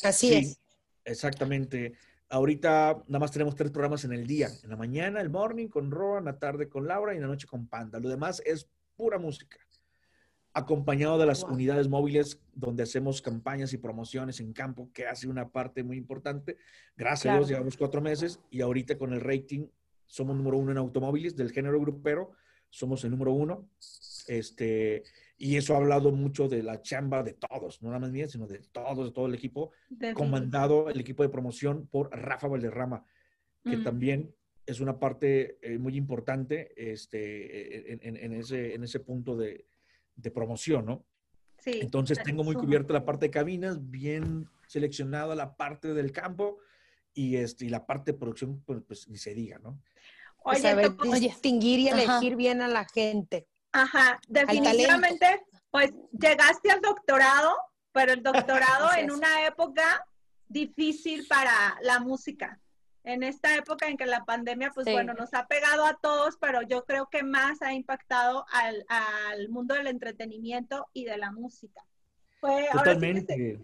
Así 0.03 0.35
es. 0.35 0.61
Exactamente. 1.05 1.95
Ahorita 2.29 3.05
nada 3.07 3.19
más 3.21 3.31
tenemos 3.31 3.55
tres 3.55 3.71
programas 3.71 4.05
en 4.05 4.13
el 4.13 4.27
día. 4.27 4.49
En 4.65 4.71
la 4.71 4.77
mañana, 4.77 5.21
el 5.21 5.31
morning 5.31 5.69
con 5.69 5.91
Roa, 5.91 6.19
en 6.19 6.25
la 6.25 6.39
tarde 6.39 6.69
con 6.69 6.87
Laura 6.87 7.13
y 7.13 7.17
en 7.17 7.23
la 7.23 7.29
noche 7.29 7.47
con 7.47 7.69
Panda. 7.69 8.01
Lo 8.01 8.09
demás 8.09 8.43
es 8.45 8.69
pura 8.97 9.19
música. 9.19 9.59
Acompañado 10.53 11.19
de 11.19 11.27
las 11.27 11.45
unidades 11.45 11.89
móviles 11.89 12.41
donde 12.55 12.83
hacemos 12.83 13.21
campañas 13.23 13.73
y 13.75 13.79
promociones 13.79 14.41
en 14.41 14.53
campo, 14.53 14.91
que 14.93 15.07
hace 15.07 15.29
una 15.29 15.49
parte 15.51 15.85
muy 15.85 15.99
importante. 15.99 16.57
Gracias 16.97 17.33
a 17.33 17.37
Dios, 17.37 17.49
llevamos 17.49 17.77
cuatro 17.77 18.01
meses 18.01 18.41
y 18.51 18.63
ahorita 18.63 18.97
con 18.97 19.13
el 19.13 19.21
rating 19.21 19.69
somos 20.07 20.37
número 20.37 20.57
uno 20.57 20.71
en 20.73 20.79
automóviles 20.79 21.37
del 21.37 21.53
género 21.53 21.81
grupero. 21.81 22.33
Somos 22.71 23.05
el 23.05 23.11
número 23.11 23.33
uno. 23.33 23.69
Este, 24.27 25.05
y 25.39 25.57
eso 25.57 25.75
ha 25.75 25.79
hablado 25.79 26.13
mucho 26.13 26.49
de 26.49 26.63
la 26.63 26.81
chamba 26.81 27.23
de 27.23 27.35
todos, 27.35 27.83
no 27.83 27.89
nada 27.89 28.01
más 28.01 28.11
mía, 28.11 28.29
sino 28.29 28.47
de 28.47 28.59
todos, 28.73 29.07
de 29.07 29.13
todo 29.13 29.27
el 29.27 29.35
equipo, 29.35 29.73
comandado 30.15 30.89
el 30.89 30.99
equipo 31.01 31.23
de 31.23 31.29
promoción 31.29 31.87
por 31.89 32.11
Rafa 32.11 32.49
Valderrama, 32.49 33.05
que 33.65 33.79
también 33.79 34.35
es 34.65 34.81
una 34.81 34.99
parte 34.99 35.59
eh, 35.61 35.79
muy 35.79 35.97
importante 35.97 36.73
este, 36.77 37.93
en, 37.93 38.33
ese, 38.33 38.75
en 38.75 38.85
ese 38.85 39.01
punto 39.01 39.37
de, 39.37 39.67
de 40.15 40.31
promoción, 40.31 40.87
¿no? 40.87 41.05
Sí. 41.59 41.81
Entonces 41.83 42.23
tengo 42.23 42.45
muy 42.45 42.55
cubierta 42.55 42.93
la 42.93 43.05
parte 43.05 43.27
de 43.27 43.31
cabinas, 43.31 43.91
bien 43.91 44.49
seleccionada 44.69 45.35
la 45.35 45.57
parte 45.57 45.95
del 45.95 46.13
campo 46.13 46.59
y, 47.13 47.37
este, 47.37 47.67
y 47.67 47.69
la 47.69 47.87
parte 47.87 48.13
de 48.13 48.19
producción, 48.19 48.63
pues, 48.65 48.83
pues 48.87 49.09
ni 49.09 49.17
se 49.17 49.35
diga, 49.35 49.59
¿no? 49.59 49.81
Oye, 50.45 50.91
pues, 50.91 51.21
distinguir 51.21 51.81
y 51.81 51.89
elegir 51.89 52.37
bien 52.37 52.63
a 52.63 52.69
la 52.69 52.85
gente. 52.85 53.49
Ajá, 53.77 54.19
definitivamente, 54.27 55.45
pues 55.71 55.93
llegaste 56.19 56.71
al 56.71 56.81
doctorado, 56.81 57.55
pero 57.93 58.13
el 58.13 58.23
doctorado 58.23 58.89
en 58.99 59.11
una 59.11 59.47
época 59.47 60.03
difícil 60.49 61.27
para 61.29 61.77
la 61.83 62.01
música. 62.01 62.59
En 63.05 63.23
esta 63.23 63.55
época 63.55 63.87
en 63.87 63.99
que 63.99 64.07
la 64.07 64.25
pandemia, 64.25 64.73
pues 64.75 64.87
bueno, 64.91 65.13
nos 65.13 65.35
ha 65.35 65.47
pegado 65.47 65.85
a 65.85 65.95
todos, 65.95 66.39
pero 66.41 66.63
yo 66.63 66.87
creo 66.87 67.09
que 67.11 67.23
más 67.23 67.61
ha 67.61 67.75
impactado 67.75 68.47
al, 68.51 69.49
mundo 69.51 69.75
del 69.75 69.89
entretenimiento 69.89 70.89
y 70.95 71.05
de 71.05 71.19
la 71.19 71.31
música. 71.31 71.83
Totalmente. 72.41 73.61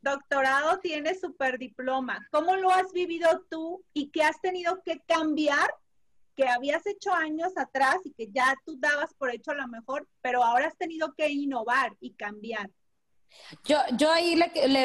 doctorado 0.00 0.80
tiene 0.80 1.14
super 1.14 1.58
diploma. 1.58 2.26
¿Cómo 2.30 2.56
lo 2.56 2.70
has 2.70 2.92
vivido 2.92 3.46
tú 3.48 3.84
y 3.92 4.10
qué 4.10 4.22
has 4.24 4.40
tenido 4.40 4.82
que 4.82 5.00
cambiar 5.06 5.70
que 6.34 6.48
habías 6.48 6.86
hecho 6.86 7.12
años 7.12 7.52
atrás 7.56 7.96
y 8.04 8.12
que 8.12 8.28
ya 8.30 8.54
tú 8.64 8.76
dabas 8.78 9.14
por 9.14 9.30
hecho 9.30 9.52
a 9.52 9.54
lo 9.54 9.68
mejor, 9.68 10.08
pero 10.20 10.42
ahora 10.42 10.66
has 10.66 10.76
tenido 10.76 11.14
que 11.14 11.28
innovar 11.28 11.96
y 12.00 12.14
cambiar. 12.14 12.70
Yo, 13.64 13.78
yo 13.96 14.12
ahí 14.12 14.38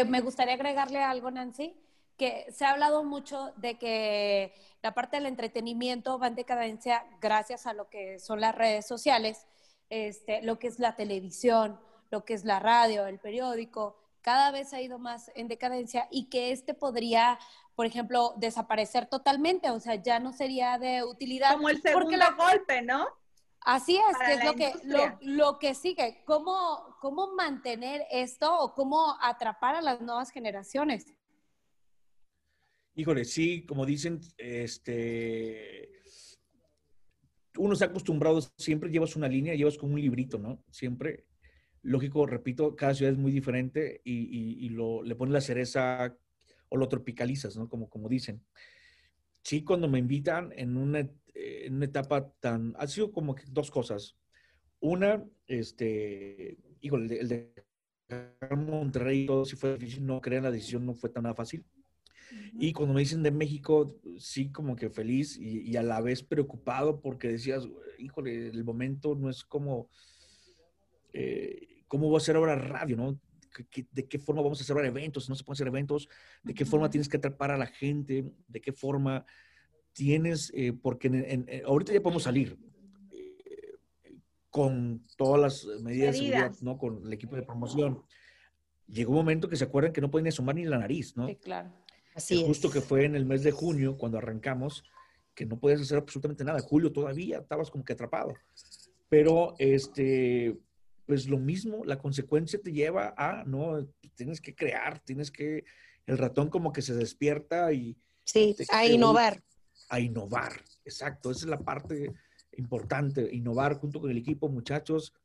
me 0.07 0.21
gustaría 0.21 0.55
agregarle 0.55 1.03
algo, 1.03 1.29
Nancy, 1.29 1.75
que 2.17 2.51
se 2.51 2.65
ha 2.65 2.71
hablado 2.71 3.03
mucho 3.03 3.53
de 3.57 3.77
que 3.77 4.53
la 4.81 4.93
parte 4.93 5.17
del 5.17 5.25
entretenimiento 5.25 6.19
va 6.19 6.27
en 6.27 6.35
decadencia 6.35 7.05
gracias 7.21 7.65
a 7.67 7.73
lo 7.73 7.89
que 7.89 8.19
son 8.19 8.41
las 8.41 8.55
redes 8.55 8.87
sociales, 8.87 9.45
este, 9.89 10.41
lo 10.41 10.59
que 10.59 10.67
es 10.67 10.79
la 10.79 10.95
televisión, 10.95 11.79
lo 12.11 12.25
que 12.25 12.33
es 12.33 12.43
la 12.43 12.59
radio, 12.59 13.05
el 13.05 13.19
periódico, 13.19 13.97
cada 14.21 14.51
vez 14.51 14.73
ha 14.73 14.81
ido 14.81 14.99
más 14.99 15.31
en 15.35 15.47
decadencia 15.47 16.07
y 16.11 16.29
que 16.29 16.51
este 16.51 16.73
podría 16.73 17.39
por 17.79 17.85
ejemplo, 17.85 18.33
desaparecer 18.35 19.05
totalmente, 19.05 19.69
o 19.69 19.79
sea, 19.79 19.95
ya 19.95 20.19
no 20.19 20.33
sería 20.33 20.77
de 20.77 21.01
utilidad. 21.05 21.53
Como 21.53 21.69
el 21.69 21.81
segundo 21.81 22.17
golpe, 22.37 22.81
¿no? 22.81 23.07
Así 23.61 23.95
es, 23.95 24.17
que 24.17 24.33
es 24.33 24.43
lo 24.43 24.53
que, 24.53 24.73
lo, 25.21 25.59
que 25.59 25.73
sigue. 25.73 26.21
¿Cómo, 26.25 26.97
¿Cómo 26.99 27.33
mantener 27.35 28.01
esto 28.11 28.53
o 28.53 28.73
cómo 28.73 29.15
atrapar 29.21 29.75
a 29.75 29.81
las 29.81 30.01
nuevas 30.01 30.29
generaciones? 30.29 31.05
Híjole, 32.95 33.23
sí, 33.23 33.65
como 33.65 33.85
dicen, 33.85 34.19
este, 34.37 36.01
uno 37.57 37.75
se 37.75 37.85
ha 37.85 37.87
acostumbrado, 37.87 38.41
siempre 38.57 38.89
llevas 38.89 39.15
una 39.15 39.29
línea, 39.29 39.55
llevas 39.55 39.77
como 39.77 39.93
un 39.93 40.01
librito, 40.01 40.37
¿no? 40.37 40.65
Siempre, 40.69 41.27
lógico, 41.83 42.25
repito, 42.25 42.75
cada 42.75 42.93
ciudad 42.93 43.13
es 43.13 43.17
muy 43.17 43.31
diferente 43.31 44.01
y, 44.03 44.65
y 44.65 44.67
lo, 44.67 45.01
le 45.01 45.15
pones 45.15 45.31
la 45.31 45.39
cereza 45.39 46.13
o 46.69 46.77
lo 46.77 46.87
tropicalizas, 46.87 47.57
¿no? 47.57 47.67
Como, 47.67 47.89
como 47.89 48.07
dicen. 48.09 48.41
Sí, 49.43 49.63
cuando 49.63 49.87
me 49.87 49.99
invitan 49.99 50.51
en 50.55 50.77
una, 50.77 51.09
en 51.33 51.75
una 51.75 51.85
etapa 51.85 52.31
tan, 52.39 52.73
ha 52.77 52.87
sido 52.87 53.11
como 53.11 53.35
que 53.35 53.43
dos 53.47 53.71
cosas. 53.71 54.17
Una, 54.79 55.25
este, 55.47 56.57
híjole, 56.81 57.19
el 57.19 57.27
de, 57.27 57.53
Monterrey, 58.55 59.27
todo 59.27 59.45
sí 59.45 59.55
fue 59.55 59.77
difícil, 59.77 60.05
no 60.05 60.19
crean 60.19 60.43
la 60.43 60.51
decisión, 60.51 60.85
no 60.85 60.95
fue 60.95 61.09
tan 61.09 61.23
nada 61.23 61.35
fácil. 61.35 61.63
Y 62.59 62.73
cuando 62.73 62.93
me 62.93 63.01
dicen 63.01 63.23
de 63.23 63.31
México, 63.31 63.99
sí, 64.17 64.51
como 64.51 64.75
que 64.75 64.89
feliz 64.89 65.37
y, 65.37 65.75
a 65.77 65.83
la 65.83 66.01
vez 66.01 66.23
preocupado 66.23 67.01
porque 67.01 67.27
decías, 67.27 67.67
híjole, 67.97 68.47
el 68.47 68.63
momento 68.63 69.15
no 69.15 69.29
es 69.29 69.43
como, 69.43 69.89
eh, 71.13 71.83
¿cómo 71.87 72.11
va 72.11 72.17
a 72.17 72.21
ser 72.21 72.35
ahora 72.35 72.55
radio, 72.55 72.97
no? 72.97 73.19
De 73.91 74.07
qué 74.07 74.19
forma 74.19 74.41
vamos 74.41 74.59
a 74.59 74.63
hacer 74.63 74.77
eventos, 74.85 75.29
no 75.29 75.35
se 75.35 75.43
pueden 75.43 75.57
hacer 75.57 75.67
eventos, 75.67 76.09
de 76.43 76.53
qué 76.53 76.65
forma 76.65 76.89
tienes 76.89 77.09
que 77.09 77.17
atrapar 77.17 77.51
a 77.51 77.57
la 77.57 77.67
gente, 77.67 78.25
de 78.47 78.61
qué 78.61 78.71
forma 78.71 79.25
tienes, 79.93 80.51
eh, 80.55 80.73
porque 80.73 81.63
ahorita 81.65 81.93
ya 81.93 82.01
podemos 82.01 82.23
salir 82.23 82.57
eh, 83.11 83.77
con 84.49 85.05
todas 85.17 85.41
las 85.41 85.81
medidas 85.81 86.13
de 86.13 86.19
seguridad, 86.19 86.55
¿no? 86.61 86.77
Con 86.77 87.05
el 87.05 87.13
equipo 87.13 87.35
de 87.35 87.43
promoción. 87.43 88.03
Llegó 88.87 89.11
un 89.11 89.17
momento 89.17 89.49
que 89.49 89.55
se 89.55 89.65
acuerdan 89.65 89.93
que 89.93 90.01
no 90.01 90.09
pueden 90.09 90.27
asomar 90.27 90.55
ni 90.55 90.65
la 90.65 90.77
nariz, 90.77 91.15
¿no? 91.15 91.27
Sí, 91.27 91.35
claro. 91.35 91.71
Así 92.15 92.39
es. 92.39 92.45
Justo 92.45 92.71
que 92.71 92.81
fue 92.81 93.05
en 93.05 93.15
el 93.15 93.25
mes 93.25 93.43
de 93.43 93.51
junio, 93.51 93.97
cuando 93.97 94.17
arrancamos, 94.17 94.83
que 95.35 95.45
no 95.45 95.59
podías 95.59 95.81
hacer 95.81 95.97
absolutamente 95.97 96.43
nada. 96.43 96.59
Julio 96.59 96.91
todavía 96.91 97.39
estabas 97.39 97.69
como 97.69 97.85
que 97.85 97.93
atrapado. 97.93 98.33
Pero, 99.07 99.55
este, 99.57 100.57
pues 101.09 101.27
lo 101.27 101.39
mismo, 101.39 101.83
la 101.85 101.97
consecuencia 101.97 102.61
te 102.61 102.71
lleva 102.71 103.15
a, 103.17 103.43
no, 103.43 103.83
tienes 104.13 104.39
que 104.39 104.53
crear, 104.53 104.99
tienes 104.99 105.31
que, 105.31 105.65
el 106.05 106.19
ratón 106.19 106.51
como 106.51 106.71
que 106.71 106.83
se 106.83 106.93
despierta 106.93 107.73
y... 107.73 107.97
Sí, 108.25 108.55
a 108.69 108.85
innovar. 108.85 109.41
A 109.89 109.99
innovar, 109.99 110.53
exacto, 110.85 111.31
esa 111.31 111.45
es 111.45 111.49
la 111.49 111.61
parte 111.61 112.13
importante, 112.57 113.27
innovar 113.33 113.73
junto 113.79 113.99
con 113.99 114.11
el 114.11 114.19
equipo, 114.19 114.49
muchachos, 114.49 115.15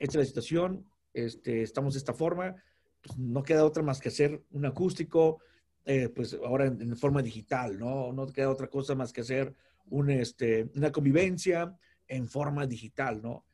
esta 0.00 0.18
es 0.18 0.22
la 0.22 0.24
situación, 0.24 0.84
este, 1.14 1.62
estamos 1.62 1.94
de 1.94 1.98
esta 1.98 2.14
forma, 2.14 2.56
pues 3.00 3.16
no 3.16 3.44
queda 3.44 3.64
otra 3.64 3.84
más 3.84 4.00
que 4.00 4.08
hacer 4.08 4.42
un 4.50 4.66
acústico, 4.66 5.38
eh, 5.84 6.08
pues 6.08 6.36
ahora 6.44 6.66
en, 6.66 6.96
forma 6.96 7.22
digital, 7.22 7.78
¿no? 7.78 8.12
No 8.12 8.26
queda 8.26 8.50
otra 8.50 8.66
cosa 8.66 8.96
más 8.96 9.12
que 9.12 9.20
hacer 9.20 9.54
un, 9.88 10.10
este, 10.10 10.68
una 10.74 10.90
convivencia 10.90 11.78
en 12.08 12.26
forma 12.26 12.66
digital, 12.66 13.22
¿no? 13.22 13.44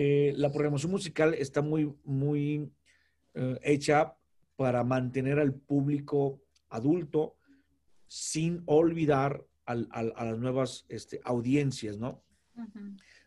Eh, 0.00 0.32
la 0.36 0.52
programación 0.52 0.92
musical 0.92 1.34
está 1.34 1.60
muy, 1.60 1.92
muy 2.04 2.70
eh, 3.34 3.58
hecha 3.64 4.14
para 4.54 4.84
mantener 4.84 5.40
al 5.40 5.52
público 5.52 6.40
adulto 6.68 7.34
sin 8.06 8.62
olvidar 8.66 9.44
a 9.66 9.74
las 9.74 10.38
nuevas 10.38 10.86
este, 10.88 11.20
audiencias, 11.24 11.98
¿no? 11.98 12.22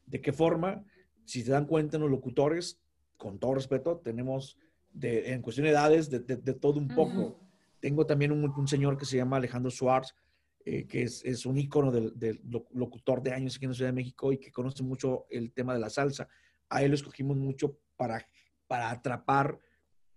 ¿De 0.06 0.22
qué 0.22 0.32
forma? 0.32 0.86
Si 1.26 1.44
se 1.44 1.52
dan 1.52 1.66
cuenta 1.66 1.98
los 1.98 2.10
locutores, 2.10 2.80
con 3.18 3.38
todo 3.38 3.56
respeto, 3.56 3.98
tenemos 3.98 4.58
de, 4.94 5.34
en 5.34 5.42
cuestión 5.42 5.66
de 5.66 5.72
edades 5.72 6.10
de, 6.10 6.20
todo 6.54 6.80
un 6.80 6.88
poco. 6.88 7.38
Tengo 7.82 8.06
también 8.06 8.32
un, 8.32 8.50
un 8.50 8.68
señor 8.70 8.98
que 8.98 9.06
se 9.06 9.18
llama 9.18 9.36
Alejandro 9.36 9.72
Suárez, 9.72 10.16
eh, 10.64 10.88
que 10.88 11.04
es, 11.04 11.22
es, 11.26 11.46
un 11.46 11.58
ícono 11.58 11.92
del, 11.92 12.18
del, 12.18 12.40
locutor 12.72 13.22
de 13.22 13.34
años 13.34 13.58
aquí 13.58 13.66
en 13.66 13.72
la 13.72 13.76
Ciudad 13.76 13.90
de 13.90 13.96
México 13.96 14.32
y 14.32 14.38
que 14.38 14.54
conoce 14.54 14.84
mucho 14.84 15.26
el 15.30 15.52
tema 15.52 15.74
de 15.74 15.80
la 15.82 15.90
salsa. 15.90 16.30
A 16.72 16.82
él 16.82 16.90
lo 16.90 16.96
escogimos 16.96 17.38
mucho 17.38 17.78
para, 17.96 18.26
para 18.68 18.90
atrapar 18.90 19.60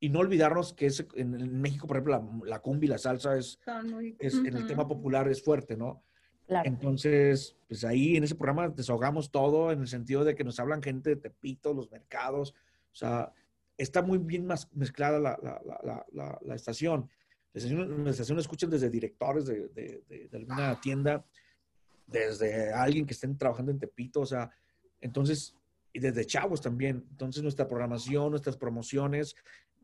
y 0.01 0.09
no 0.09 0.21
olvidarnos 0.21 0.73
que 0.73 0.87
es, 0.87 1.07
en, 1.15 1.35
en 1.35 1.61
México, 1.61 1.87
por 1.87 1.97
ejemplo, 1.97 2.13
la, 2.19 2.47
la 2.47 2.59
cumbia 2.61 2.87
y 2.87 2.91
la 2.91 2.99
salsa 2.99 3.37
es, 3.37 3.59
muy, 3.85 4.17
es 4.19 4.35
uh 4.35 4.43
-huh. 4.43 4.49
en 4.49 4.57
el 4.57 4.67
tema 4.67 4.87
popular 4.87 5.29
es 5.29 5.43
fuerte, 5.43 5.77
¿no? 5.77 6.03
Claro. 6.47 6.69
Entonces, 6.69 7.57
pues 7.69 7.85
ahí 7.85 8.17
en 8.17 8.25
ese 8.25 8.35
programa 8.35 8.69
desahogamos 8.69 9.31
todo 9.31 9.73
en 9.73 9.81
el 9.81 9.89
sentido 9.89 10.25
de 10.25 10.35
que 10.35 10.45
nos 10.45 10.61
hablan 10.61 10.83
gente 10.83 11.11
de 11.11 11.17
Tepito, 11.17 11.73
los 11.73 11.91
mercados, 11.91 12.55
o 12.93 12.95
sea, 12.95 13.33
está 13.79 14.03
muy 14.03 14.19
bien 14.19 14.47
mezclada 14.73 15.19
la, 15.19 15.39
la, 15.43 15.61
la, 15.83 16.07
la, 16.13 16.39
la 16.43 16.55
estación. 16.55 17.09
La 17.55 17.59
estación, 17.59 18.05
la 18.05 18.11
estación 18.11 18.39
escuchan 18.39 18.71
desde 18.71 18.91
directores 18.91 19.47
de, 19.47 19.69
de, 19.69 20.03
de, 20.09 20.29
de, 20.29 20.37
alguna 20.37 20.81
tienda, 20.81 21.25
desde 22.07 22.73
alguien 22.73 23.07
que 23.07 23.15
estén 23.15 23.39
trabajando 23.39 23.73
en 23.73 23.79
Tepito, 23.79 24.21
o 24.21 24.27
sea, 24.27 24.51
entonces, 25.01 25.55
y 25.95 26.01
desde 26.01 26.27
chavos 26.27 26.61
también. 26.61 27.07
Entonces, 27.13 27.43
nuestra 27.43 27.67
programación, 27.67 28.31
nuestras 28.31 28.59
promociones, 28.59 29.35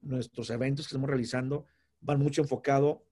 nuestros 0.03 0.51
eventos 0.51 0.87
que 0.87 0.91
estamos 0.91 1.09
realizando 1.09 1.65
van 2.01 2.19
mucho 2.19 2.43
enfocado 2.43 3.07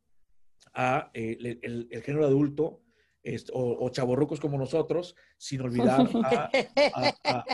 a 0.75 1.11
eh, 1.15 1.37
el, 1.39 1.59
el, 1.63 1.89
el, 1.91 2.03
género 2.03 2.27
adulto 2.27 2.83
este, 3.23 3.53
o, 3.55 3.85
o 3.85 3.89
chavorrucos 3.91 4.41
como 4.41 4.59
nosotros, 4.59 5.15
sin 5.37 5.61
olvidar 5.63 6.01
a, 6.25 6.51
a, 6.95 7.15
a 7.25 7.45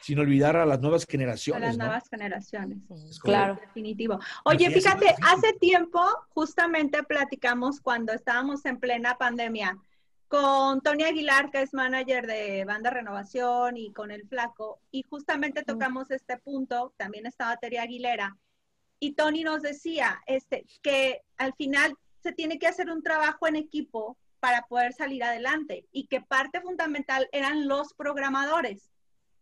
sin 0.00 0.18
olvidar 0.18 0.56
a 0.56 0.66
las 0.66 0.80
nuevas 0.80 1.06
generaciones. 1.08 1.62
A 1.62 1.66
las 1.66 1.78
¿no? 1.78 1.84
nuevas 1.84 2.08
generaciones. 2.08 2.78
Claro. 3.22 3.58
Definitivo. 3.60 4.18
Oye, 4.44 4.70
fíjate, 4.70 5.14
hace 5.22 5.52
tiempo 5.60 6.00
justamente 6.30 7.02
platicamos 7.02 7.80
cuando 7.80 8.12
estábamos 8.12 8.64
en 8.64 8.78
plena 8.78 9.16
pandemia 9.16 9.78
con 10.28 10.80
Tony 10.82 11.04
Aguilar, 11.04 11.50
que 11.50 11.62
es 11.62 11.72
manager 11.72 12.26
de 12.26 12.64
Banda 12.64 12.90
Renovación, 12.90 13.76
y 13.76 13.92
con 13.92 14.10
el 14.10 14.28
Flaco, 14.28 14.80
y 14.90 15.02
justamente 15.02 15.62
tocamos 15.64 16.10
este 16.10 16.36
punto, 16.36 16.92
también 16.96 17.26
estaba 17.26 17.56
Tere 17.56 17.78
Aguilera, 17.78 18.36
y 19.00 19.14
Tony 19.14 19.42
nos 19.42 19.62
decía 19.62 20.22
este, 20.26 20.66
que 20.82 21.22
al 21.36 21.54
final 21.54 21.94
se 22.22 22.32
tiene 22.32 22.58
que 22.58 22.66
hacer 22.66 22.90
un 22.90 23.02
trabajo 23.02 23.46
en 23.46 23.56
equipo 23.56 24.16
para 24.40 24.62
poder 24.62 24.92
salir 24.92 25.24
adelante 25.24 25.86
y 25.92 26.06
que 26.06 26.20
parte 26.20 26.60
fundamental 26.60 27.28
eran 27.32 27.66
los 27.68 27.94
programadores 27.94 28.90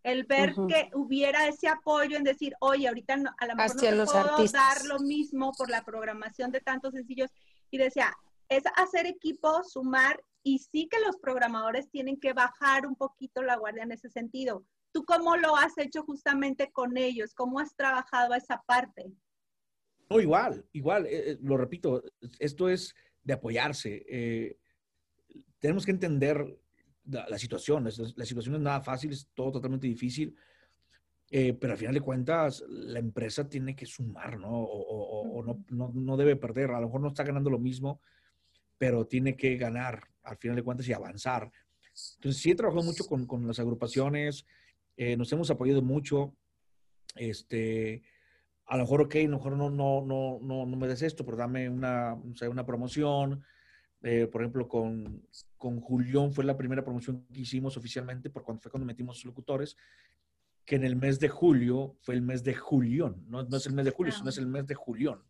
el 0.02 0.22
ver 0.24 0.52
uh 0.56 0.62
-huh. 0.62 0.68
que 0.68 0.90
hubiera 0.94 1.48
ese 1.48 1.66
apoyo 1.66 2.16
en 2.16 2.22
decir, 2.22 2.54
oye, 2.60 2.86
ahorita 2.86 3.16
no, 3.16 3.30
a 3.38 3.46
lo 3.46 3.56
mejor 3.56 3.76
Hacia 3.76 3.90
no 3.90 4.04
te 4.04 4.12
puedo 4.12 4.34
artistas. 4.36 4.74
dar 4.74 4.84
lo 4.84 5.00
mismo 5.00 5.52
por 5.52 5.68
la 5.68 5.82
programación 5.84 6.52
de 6.52 6.60
tantos 6.60 6.94
sencillos. 6.94 7.28
Y 7.72 7.78
decía, 7.78 8.16
es 8.48 8.62
hacer 8.76 9.06
equipo, 9.06 9.64
sumar, 9.64 10.22
y 10.46 10.60
sí 10.60 10.88
que 10.88 11.00
los 11.04 11.16
programadores 11.16 11.90
tienen 11.90 12.20
que 12.20 12.32
bajar 12.32 12.86
un 12.86 12.94
poquito 12.94 13.42
la 13.42 13.56
guardia 13.56 13.82
en 13.82 13.90
ese 13.90 14.08
sentido. 14.08 14.64
¿Tú 14.92 15.04
cómo 15.04 15.36
lo 15.36 15.56
has 15.56 15.76
hecho 15.76 16.04
justamente 16.04 16.70
con 16.70 16.96
ellos? 16.96 17.34
¿Cómo 17.34 17.58
has 17.58 17.74
trabajado 17.74 18.32
esa 18.32 18.62
parte? 18.64 19.10
No, 20.08 20.20
igual, 20.20 20.64
igual, 20.70 21.06
eh, 21.06 21.32
eh 21.32 21.38
lo 21.42 21.56
repito, 21.56 22.00
esto 22.38 22.68
es 22.68 22.94
de 23.24 23.32
apoyarse. 23.32 24.06
Eh, 24.08 24.56
tenemos 25.58 25.84
que 25.84 25.90
entender 25.90 26.60
la, 27.06 27.28
la, 27.28 27.38
situación. 27.38 27.82
La 27.82 28.24
situación 28.24 28.52
no 28.52 28.58
es 28.58 28.64
nada 28.64 28.80
fácil, 28.82 29.10
es 29.10 29.28
todo 29.34 29.50
totalmente 29.50 29.88
difícil. 29.88 30.32
Eh, 31.28 31.54
pero 31.54 31.72
al 31.72 31.78
final 31.78 31.94
de 31.94 32.00
cuentas, 32.02 32.62
la 32.68 33.00
empresa 33.00 33.48
tiene 33.48 33.74
que 33.74 33.84
sumar, 33.84 34.38
¿no? 34.38 34.60
O, 34.60 34.80
o, 34.80 35.40
o 35.40 35.42
no, 35.42 35.64
no, 35.70 35.90
no, 35.92 36.16
debe 36.16 36.36
perder. 36.36 36.70
A 36.70 36.80
lo 36.80 36.86
mejor 36.86 37.00
no 37.00 37.08
está 37.08 37.24
ganando 37.24 37.50
lo 37.50 37.58
mismo, 37.58 38.00
pero 38.78 39.08
tiene 39.08 39.36
que 39.36 39.56
ganar 39.56 40.06
al 40.26 40.36
final 40.36 40.56
de 40.56 40.62
cuentas 40.62 40.88
y 40.88 40.92
avanzar. 40.92 41.50
Entonces, 42.16 42.42
sí 42.42 42.50
he 42.50 42.54
trabajado 42.54 42.84
mucho 42.84 43.04
con, 43.06 43.26
con 43.26 43.46
las 43.46 43.58
agrupaciones, 43.58 44.44
eh, 44.96 45.16
nos 45.16 45.32
hemos 45.32 45.50
apoyado 45.50 45.82
mucho. 45.82 46.34
Este, 47.14 48.02
a 48.66 48.76
lo 48.76 48.82
mejor, 48.82 49.02
ok, 49.02 49.14
a 49.16 49.22
lo 49.22 49.36
mejor 49.36 49.56
no, 49.56 49.70
no, 49.70 50.04
no, 50.04 50.38
no, 50.42 50.66
no 50.66 50.76
me 50.76 50.88
des 50.88 51.02
esto, 51.02 51.24
pero 51.24 51.36
dame 51.36 51.68
una, 51.68 52.14
o 52.14 52.36
sea, 52.36 52.50
una 52.50 52.66
promoción. 52.66 53.44
Eh, 54.02 54.26
por 54.26 54.42
ejemplo, 54.42 54.68
con, 54.68 55.26
con 55.56 55.80
Julián 55.80 56.32
fue 56.32 56.44
la 56.44 56.56
primera 56.56 56.84
promoción 56.84 57.26
que 57.32 57.40
hicimos 57.40 57.76
oficialmente, 57.76 58.30
por 58.30 58.42
cuando 58.42 58.60
fue 58.60 58.70
cuando 58.70 58.86
metimos 58.86 59.24
locutores, 59.24 59.76
que 60.64 60.76
en 60.76 60.84
el 60.84 60.96
mes 60.96 61.20
de 61.20 61.28
julio 61.28 61.96
fue 62.02 62.14
el 62.14 62.22
mes 62.22 62.42
de 62.42 62.54
Julián, 62.54 63.24
no, 63.28 63.44
no 63.44 63.56
es 63.56 63.66
el 63.66 63.72
mes 63.72 63.84
de 63.84 63.92
julio, 63.92 64.12
sino 64.12 64.28
es 64.28 64.38
el 64.38 64.48
mes 64.48 64.66
de 64.66 64.74
Julián. 64.74 65.20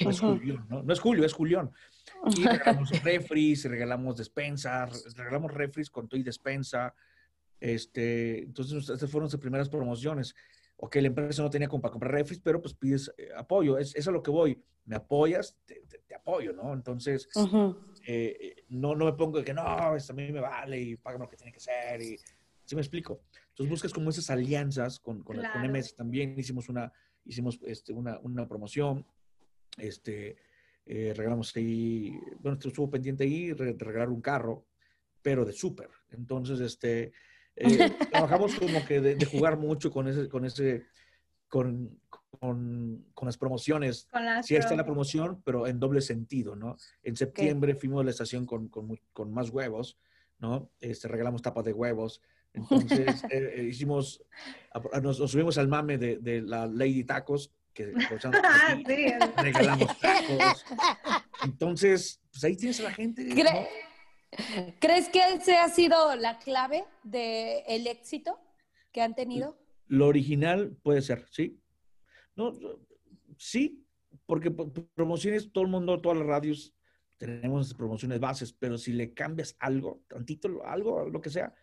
No 0.00 0.10
es, 0.10 0.20
Julián, 0.20 0.66
¿no? 0.68 0.82
no 0.82 0.92
es 0.92 1.00
julio, 1.00 1.24
es 1.24 1.32
Julián. 1.32 1.70
Y 2.36 2.44
regalamos 2.44 3.02
refris, 3.02 3.64
regalamos 3.64 4.16
despensas, 4.16 5.14
regalamos 5.14 5.52
refris 5.52 5.90
con 5.90 6.08
todo 6.08 6.20
y 6.20 6.22
despensa. 6.22 6.94
Este, 7.60 8.40
entonces, 8.44 8.88
estas 8.88 9.10
fueron 9.10 9.28
las 9.30 9.40
primeras 9.40 9.68
promociones. 9.68 10.34
Ok, 10.76 10.96
la 10.96 11.06
empresa 11.06 11.42
no 11.42 11.50
tenía 11.50 11.68
como 11.68 11.82
para 11.82 11.92
comprar 11.92 12.12
refris, 12.12 12.40
pero 12.40 12.60
pues 12.60 12.74
pides 12.74 13.12
eh, 13.16 13.28
apoyo. 13.36 13.78
Es, 13.78 13.94
es, 13.94 14.06
a 14.08 14.10
lo 14.10 14.22
que 14.22 14.30
voy. 14.30 14.62
Me 14.86 14.96
apoyas, 14.96 15.56
te, 15.64 15.82
te, 15.88 15.98
te 15.98 16.14
apoyo, 16.14 16.52
¿no? 16.52 16.74
Entonces, 16.74 17.28
uh 17.36 17.46
-huh. 17.46 17.78
eh, 18.06 18.64
no, 18.68 18.94
no 18.94 19.06
me 19.06 19.12
pongo 19.14 19.38
de 19.38 19.44
que 19.44 19.54
no, 19.54 19.96
esto 19.96 20.12
a 20.12 20.16
mí 20.16 20.30
me 20.30 20.40
vale 20.40 20.80
y 20.80 20.96
págame 20.96 21.24
lo 21.24 21.30
que 21.30 21.36
tiene 21.36 21.52
que 21.52 21.60
ser. 21.60 22.02
Y, 22.02 22.18
¿Sí 22.64 22.74
me 22.74 22.80
explico? 22.80 23.22
Entonces 23.50 23.70
buscas 23.70 23.92
como 23.92 24.10
esas 24.10 24.30
alianzas 24.30 24.98
con, 24.98 25.22
con, 25.22 25.36
claro. 25.36 25.60
con 25.60 25.70
MS 25.70 25.94
también. 25.94 26.38
Hicimos 26.38 26.68
una, 26.68 26.92
hicimos 27.24 27.58
este, 27.64 27.92
una, 27.92 28.18
una 28.20 28.48
promoción. 28.48 29.06
Este, 29.78 30.36
eh, 30.86 31.14
regalamos 31.16 31.54
ahí, 31.56 32.18
bueno, 32.40 32.58
estuvo 32.62 32.90
pendiente 32.90 33.24
ahí 33.24 33.52
regalar 33.52 34.10
un 34.10 34.20
carro, 34.20 34.66
pero 35.22 35.44
de 35.44 35.52
súper. 35.52 35.88
Entonces, 36.10 36.60
este, 36.60 37.12
eh, 37.56 37.90
trabajamos 38.12 38.54
como 38.56 38.84
que 38.84 39.00
de, 39.00 39.14
de, 39.14 39.26
jugar 39.26 39.58
mucho 39.58 39.90
con 39.90 40.08
ese, 40.08 40.28
con 40.28 40.44
ese, 40.44 40.84
con, 41.48 42.00
con, 42.10 43.06
con 43.14 43.26
las 43.26 43.38
promociones. 43.38 44.08
Con 44.10 44.24
las 44.24 44.46
sí, 44.46 44.56
está 44.56 44.76
la 44.76 44.84
promoción, 44.84 45.40
pero 45.44 45.66
en 45.66 45.80
doble 45.80 46.02
sentido, 46.02 46.54
¿no? 46.54 46.76
En 47.02 47.16
septiembre 47.16 47.72
okay. 47.72 47.80
fuimos 47.80 48.02
a 48.02 48.04
la 48.04 48.10
estación 48.10 48.44
con, 48.44 48.68
con, 48.68 48.98
con, 49.12 49.32
más 49.32 49.48
huevos, 49.50 49.98
¿no? 50.38 50.70
Este, 50.80 51.08
regalamos 51.08 51.40
tapas 51.40 51.64
de 51.64 51.72
huevos. 51.72 52.20
Entonces, 52.52 53.24
eh, 53.30 53.66
hicimos, 53.70 54.22
nos, 55.02 55.18
nos, 55.18 55.30
subimos 55.30 55.56
al 55.56 55.68
mame 55.68 55.96
de, 55.96 56.18
de 56.18 56.42
la 56.42 56.66
Lady 56.66 57.04
Tacos, 57.04 57.50
que 57.74 57.92
aquí, 57.94 58.84
sí. 58.86 59.12
regalamos 59.36 59.98
tacos. 59.98 60.64
Entonces, 61.42 62.20
pues 62.30 62.44
ahí 62.44 62.56
tienes 62.56 62.80
a 62.80 62.84
la 62.84 62.92
gente. 62.92 63.28
¿Cre 63.28 63.44
¿no? 63.44 63.66
¿Crees 64.80 65.08
que 65.08 65.20
ese 65.34 65.56
ha 65.56 65.68
sido 65.68 66.16
la 66.16 66.38
clave 66.38 66.84
del 67.02 67.62
el 67.66 67.86
éxito 67.86 68.40
que 68.92 69.02
han 69.02 69.14
tenido? 69.14 69.58
Lo 69.86 70.06
original 70.06 70.76
puede 70.82 71.02
ser, 71.02 71.26
sí. 71.30 71.60
No, 72.36 72.52
sí, 73.36 73.84
porque 74.26 74.50
promociones, 74.50 75.52
todo 75.52 75.64
el 75.64 75.70
mundo, 75.70 76.00
todas 76.00 76.18
las 76.18 76.26
radios 76.26 76.74
tenemos 77.16 77.72
promociones 77.74 78.18
bases, 78.18 78.52
pero 78.52 78.76
si 78.76 78.92
le 78.92 79.14
cambias 79.14 79.56
algo, 79.60 80.02
tantito, 80.08 80.64
algo, 80.64 81.08
lo 81.08 81.20
que 81.20 81.30
sea, 81.30 81.54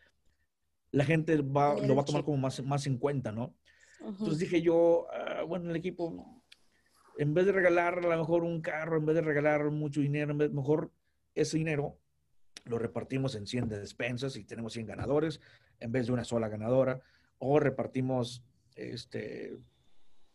la 0.91 1.05
gente 1.05 1.37
va, 1.41 1.75
lo 1.79 1.95
va 1.95 2.01
a 2.01 2.05
tomar 2.05 2.23
como 2.23 2.37
más, 2.37 2.63
más 2.63 2.87
en 2.87 2.97
cuenta, 2.97 3.31
¿no? 3.31 3.55
Uh 4.01 4.07
-huh. 4.07 4.09
Entonces 4.11 4.39
dije 4.39 4.61
yo, 4.61 5.07
uh, 5.07 5.45
bueno, 5.47 5.69
el 5.69 5.75
equipo, 5.75 6.43
en 7.17 7.33
vez 7.33 7.45
de 7.45 7.51
regalar 7.51 7.99
a 7.99 8.01
lo 8.01 8.17
mejor 8.17 8.43
un 8.43 8.61
carro, 8.61 8.97
en 8.97 9.05
vez 9.05 9.15
de 9.15 9.21
regalar 9.21 9.69
mucho 9.71 10.01
dinero, 10.01 10.31
en 10.31 10.37
vez, 10.37 10.51
mejor 10.51 10.91
ese 11.35 11.57
dinero 11.57 11.97
lo 12.65 12.77
repartimos 12.77 13.35
en 13.35 13.47
100 13.47 13.69
de 13.69 13.79
despensas 13.79 14.35
y 14.35 14.43
tenemos 14.43 14.73
100 14.73 14.87
ganadores 14.87 15.39
en 15.79 15.91
vez 15.91 16.07
de 16.07 16.13
una 16.13 16.23
sola 16.23 16.47
ganadora, 16.47 17.01
o 17.39 17.59
repartimos 17.59 18.43
este, 18.75 19.57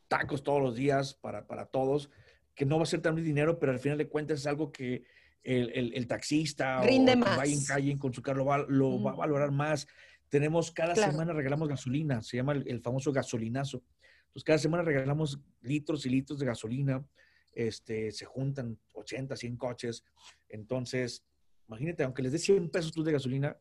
tacos 0.08 0.42
todos 0.42 0.60
los 0.60 0.74
días 0.74 1.14
para, 1.14 1.46
para 1.46 1.66
todos, 1.66 2.10
que 2.54 2.66
no 2.66 2.76
va 2.78 2.82
a 2.82 2.86
ser 2.86 3.00
tan 3.00 3.14
dinero, 3.16 3.58
pero 3.58 3.72
al 3.72 3.78
final 3.78 3.98
de 3.98 4.08
cuentas 4.08 4.40
es 4.40 4.46
algo 4.46 4.72
que 4.72 5.04
el, 5.42 5.70
el, 5.70 5.94
el 5.94 6.06
taxista 6.08 6.82
Rinde 6.82 7.12
o 7.12 7.18
más. 7.18 7.36
vaya 7.36 7.54
en 7.54 7.64
calle 7.64 7.98
con 7.98 8.12
su 8.12 8.22
carro 8.22 8.38
lo 8.38 8.44
va, 8.46 8.58
lo 8.68 9.02
va 9.02 9.12
a 9.12 9.16
valorar 9.16 9.52
más. 9.52 9.86
Tenemos 10.28 10.70
cada 10.70 10.94
claro. 10.94 11.12
semana 11.12 11.32
regalamos 11.32 11.68
gasolina, 11.68 12.22
se 12.22 12.36
llama 12.36 12.52
el, 12.52 12.68
el, 12.68 12.80
famoso 12.80 13.12
gasolinazo. 13.12 13.82
Entonces, 14.26 14.44
cada 14.44 14.58
semana 14.58 14.82
regalamos 14.82 15.40
litros 15.62 16.04
y 16.06 16.10
litros 16.10 16.38
de 16.38 16.46
gasolina. 16.46 17.04
Este, 17.52 18.12
se 18.12 18.24
juntan 18.26 18.78
80, 18.92 19.36
100 19.36 19.56
coches. 19.56 20.04
Entonces, 20.48 21.24
imagínate, 21.68 22.04
aunque 22.04 22.22
les 22.22 22.32
des 22.32 22.42
100 22.42 22.70
pesos 22.70 22.92
tú 22.92 23.02
de 23.02 23.12
gasolina, 23.12 23.56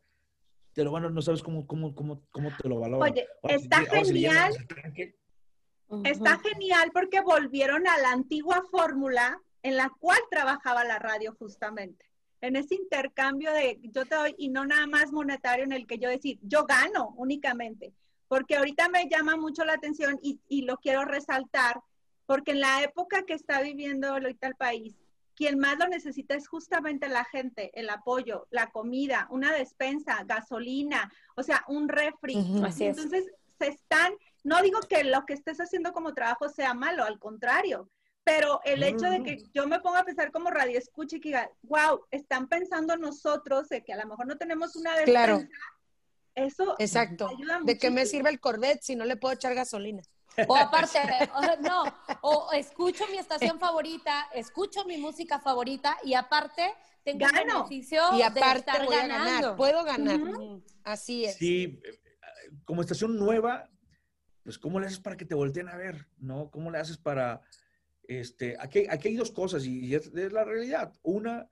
te 0.72 0.84
lo 0.84 0.92
van 0.92 1.06
a, 1.06 1.08
no 1.08 1.22
sabes 1.22 1.42
cómo, 1.42 1.66
cómo, 1.66 1.94
cómo, 1.94 2.22
cómo 2.30 2.50
te 2.60 2.68
lo 2.68 2.80
valoran. 2.80 3.12
Oye, 3.12 3.26
ahora, 3.42 3.56
está 3.56 3.84
si, 3.84 4.12
genial. 4.12 4.52
Si 4.52 5.14
uh 5.88 5.96
-huh. 5.96 6.10
Está 6.10 6.38
genial 6.40 6.90
porque 6.92 7.20
volvieron 7.22 7.86
a 7.86 7.96
la 7.98 8.10
antigua 8.10 8.62
fórmula 8.70 9.40
en 9.62 9.76
la 9.76 9.90
cual 9.98 10.18
trabajaba 10.30 10.84
la 10.84 10.98
radio 10.98 11.34
justamente 11.38 12.06
en 12.40 12.56
ese 12.56 12.74
intercambio 12.74 13.52
de 13.52 13.78
yo 13.82 14.04
te 14.04 14.14
doy 14.14 14.34
y 14.38 14.48
no 14.48 14.66
nada 14.66 14.86
más 14.86 15.12
monetario 15.12 15.64
en 15.64 15.72
el 15.72 15.86
que 15.86 15.98
yo 15.98 16.08
decir, 16.08 16.38
yo 16.42 16.64
gano 16.64 17.14
únicamente, 17.16 17.92
porque 18.28 18.56
ahorita 18.56 18.88
me 18.88 19.08
llama 19.08 19.36
mucho 19.36 19.64
la 19.64 19.74
atención 19.74 20.18
y, 20.22 20.40
y 20.48 20.62
lo 20.62 20.76
quiero 20.78 21.04
resaltar, 21.04 21.80
porque 22.26 22.52
en 22.52 22.60
la 22.60 22.82
época 22.82 23.22
que 23.22 23.34
está 23.34 23.60
viviendo 23.62 24.08
ahorita 24.08 24.48
el 24.48 24.56
país, 24.56 24.96
quien 25.36 25.58
más 25.58 25.78
lo 25.78 25.86
necesita 25.86 26.34
es 26.34 26.48
justamente 26.48 27.08
la 27.08 27.24
gente, 27.24 27.70
el 27.78 27.90
apoyo, 27.90 28.48
la 28.50 28.70
comida, 28.70 29.28
una 29.30 29.52
despensa, 29.52 30.24
gasolina, 30.24 31.12
o 31.36 31.42
sea, 31.42 31.62
un 31.68 31.88
refri. 31.88 32.34
Entonces, 32.34 33.30
se 33.58 33.68
están, 33.68 34.14
no 34.44 34.62
digo 34.62 34.80
que 34.88 35.04
lo 35.04 35.24
que 35.26 35.34
estés 35.34 35.60
haciendo 35.60 35.92
como 35.92 36.14
trabajo 36.14 36.48
sea 36.48 36.74
malo, 36.74 37.04
al 37.04 37.18
contrario, 37.18 37.90
pero 38.26 38.60
el 38.64 38.82
hecho 38.82 39.08
de 39.08 39.22
que 39.22 39.44
yo 39.54 39.68
me 39.68 39.78
ponga 39.78 40.00
a 40.00 40.04
pensar 40.04 40.32
como 40.32 40.50
radio 40.50 40.76
escucha 40.76 41.14
y 41.14 41.20
que 41.20 41.28
diga, 41.28 41.48
wow, 41.62 42.04
están 42.10 42.48
pensando 42.48 42.96
nosotros 42.96 43.68
de 43.68 43.84
que 43.84 43.92
a 43.92 43.96
lo 43.98 44.08
mejor 44.08 44.26
no 44.26 44.36
tenemos 44.36 44.74
una 44.74 44.96
despensa, 44.96 45.12
claro. 45.12 45.48
eso 46.34 46.74
Exacto. 46.80 47.28
Ayuda 47.28 47.60
¿De 47.62 47.78
qué 47.78 47.88
me 47.92 48.04
sirve 48.04 48.30
el 48.30 48.40
Corvette 48.40 48.82
si 48.82 48.96
no 48.96 49.04
le 49.04 49.16
puedo 49.16 49.32
echar 49.32 49.54
gasolina? 49.54 50.02
O 50.48 50.56
aparte, 50.56 50.98
no, 51.60 51.84
o 52.20 52.50
escucho 52.52 53.04
mi 53.12 53.16
estación 53.16 53.60
favorita, 53.60 54.28
escucho 54.34 54.84
mi 54.84 54.98
música 54.98 55.38
favorita 55.38 55.96
y 56.02 56.14
aparte 56.14 56.74
tengo 57.04 57.26
el 57.26 57.46
beneficio 57.46 58.02
y 58.18 58.22
aparte 58.22 58.54
de 58.54 58.58
estar 58.58 58.86
ganar, 58.88 59.56
puedo 59.56 59.84
ganar. 59.84 60.20
Así 60.82 61.26
es. 61.26 61.36
Sí, 61.36 61.80
como 62.64 62.80
estación 62.80 63.16
nueva, 63.16 63.70
pues 64.42 64.58
¿cómo 64.58 64.80
le 64.80 64.86
haces 64.86 64.98
para 64.98 65.16
que 65.16 65.24
te 65.24 65.36
volteen 65.36 65.68
a 65.68 65.76
ver? 65.76 66.08
¿No? 66.18 66.50
¿Cómo 66.50 66.72
le 66.72 66.78
haces 66.78 66.98
para 66.98 67.40
este, 68.08 68.56
aquí, 68.58 68.86
aquí 68.88 69.08
hay 69.08 69.16
dos 69.16 69.30
cosas 69.30 69.64
y, 69.64 69.94
es, 69.94 70.12
la 70.12 70.44
realidad. 70.44 70.92
Una, 71.02 71.48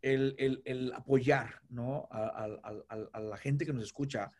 el, 0.00 0.92
apoyar 0.94 1.62
¿no? 1.68 2.08
a, 2.10 3.20
la 3.20 3.36
gente 3.36 3.64
que 3.64 3.72
nos 3.72 3.84
escucha. 3.84 4.30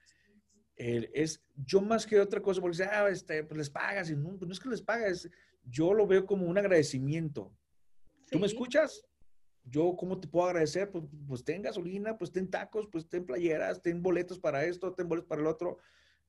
es 0.76 1.42
yo 1.56 1.80
más 1.80 2.06
que 2.06 2.20
otra 2.20 2.40
cosa, 2.40 2.60
porque 2.60 2.82
ah, 2.84 3.08
este, 3.08 3.44
pues 3.44 3.58
les 3.58 3.70
pagas, 3.70 4.10
y 4.10 4.16
no, 4.16 4.36
pues 4.36 4.48
no 4.48 4.52
es 4.52 4.60
que 4.60 4.68
les 4.68 4.82
pagas, 4.82 5.28
yo 5.64 5.94
lo 5.94 6.06
veo 6.06 6.26
como 6.26 6.46
un 6.46 6.58
agradecimiento. 6.58 7.52
¿Tú 8.30 8.38
me 8.38 8.46
escuchas? 8.46 9.04
Yo, 9.64 9.94
¿cómo 9.96 10.18
te 10.18 10.26
puedo 10.26 10.46
agradecer? 10.46 10.90
Pues, 10.90 11.04
pues 11.28 11.44
ten 11.44 11.62
gasolina, 11.62 12.18
pues 12.18 12.32
ten 12.32 12.50
tacos, 12.50 12.88
pues 12.90 13.08
ten 13.08 13.24
playeras, 13.24 13.80
ten 13.80 14.02
boletos 14.02 14.38
para 14.38 14.64
esto, 14.64 14.92
ten 14.92 15.08
boletos 15.08 15.28
para 15.28 15.42
el 15.42 15.46
otro. 15.46 15.78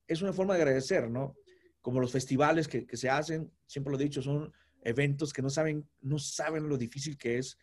Es 0.06 0.22
una 0.22 0.32
forma 0.32 0.54
de 0.54 0.62
agradecer, 0.62 1.10
¿no? 1.10 1.34
Como 1.80 2.00
los 2.00 2.12
festivales 2.12 2.68
que, 2.68 2.86
que 2.86 2.96
se 2.96 3.10
hacen, 3.10 3.50
siempre 3.66 3.90
lo 3.90 3.98
he 3.98 4.04
dicho, 4.04 4.22
son 4.22 4.52
eventos 4.84 5.32
que 5.32 5.42
no 5.42 5.50
saben, 5.50 5.88
no 6.00 6.18
saben 6.18 6.68
lo 6.68 6.78
difícil 6.78 7.18
que 7.18 7.38
es 7.38 7.58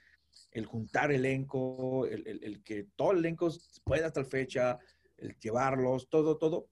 el 0.52 0.66
juntar 0.66 1.12
elenco, 1.12 2.06
el, 2.06 2.62
que 2.64 2.88
todo 2.96 3.12
el 3.12 3.20
elenco 3.20 3.50
pueda 3.84 4.08
hasta 4.08 4.22
la 4.22 4.26
fecha, 4.26 4.80
el 5.18 5.38
llevarlos, 5.40 6.10
todo, 6.10 6.38
todo. 6.38 6.68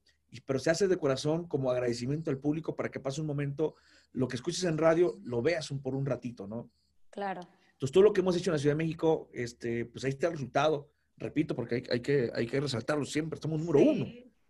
pero 0.45 0.60
se 0.60 0.70
hace 0.70 0.88
de 0.88 0.97
corazón 0.97 1.47
como 1.47 1.72
agradecimiento 1.72 2.30
al 2.30 2.39
público 2.39 2.76
para 2.76 2.89
que 2.89 3.00
pase 3.00 3.22
un 3.22 3.28
momento, 3.28 3.76
lo 4.12 4.28
que 4.28 4.36
escuches 4.36 4.64
en 4.66 4.78
radio, 4.78 5.18
lo 5.24 5.41
veas 5.41 5.72
un, 5.72 5.82
por 5.82 5.95
un 5.95 6.06
ratito, 6.06 6.47
¿no? 6.47 6.70
Claro. 7.10 7.41
Entonces, 7.74 7.93
todo 7.93 8.04
lo 8.04 8.14
que 8.14 8.20
hemos 8.20 8.36
hecho 8.36 8.50
en 8.50 8.54
la 8.54 8.60
Ciudad 8.60 8.76
de 8.76 8.84
México, 8.84 9.30
este, 9.34 9.86
pues 9.86 10.04
ahí 10.04 10.10
está 10.10 10.28
el 10.28 10.34
resultado. 10.34 10.91
Repito, 11.16 11.56
porque 11.56 11.84
hay, 11.89 12.02
que, 12.02 12.30
hay 12.34 12.47
que 12.47 12.60
resaltarlo 12.60 13.06
siempre. 13.06 13.36
Estamos 13.36 13.60
número 13.60 13.80
uno 13.80 14.06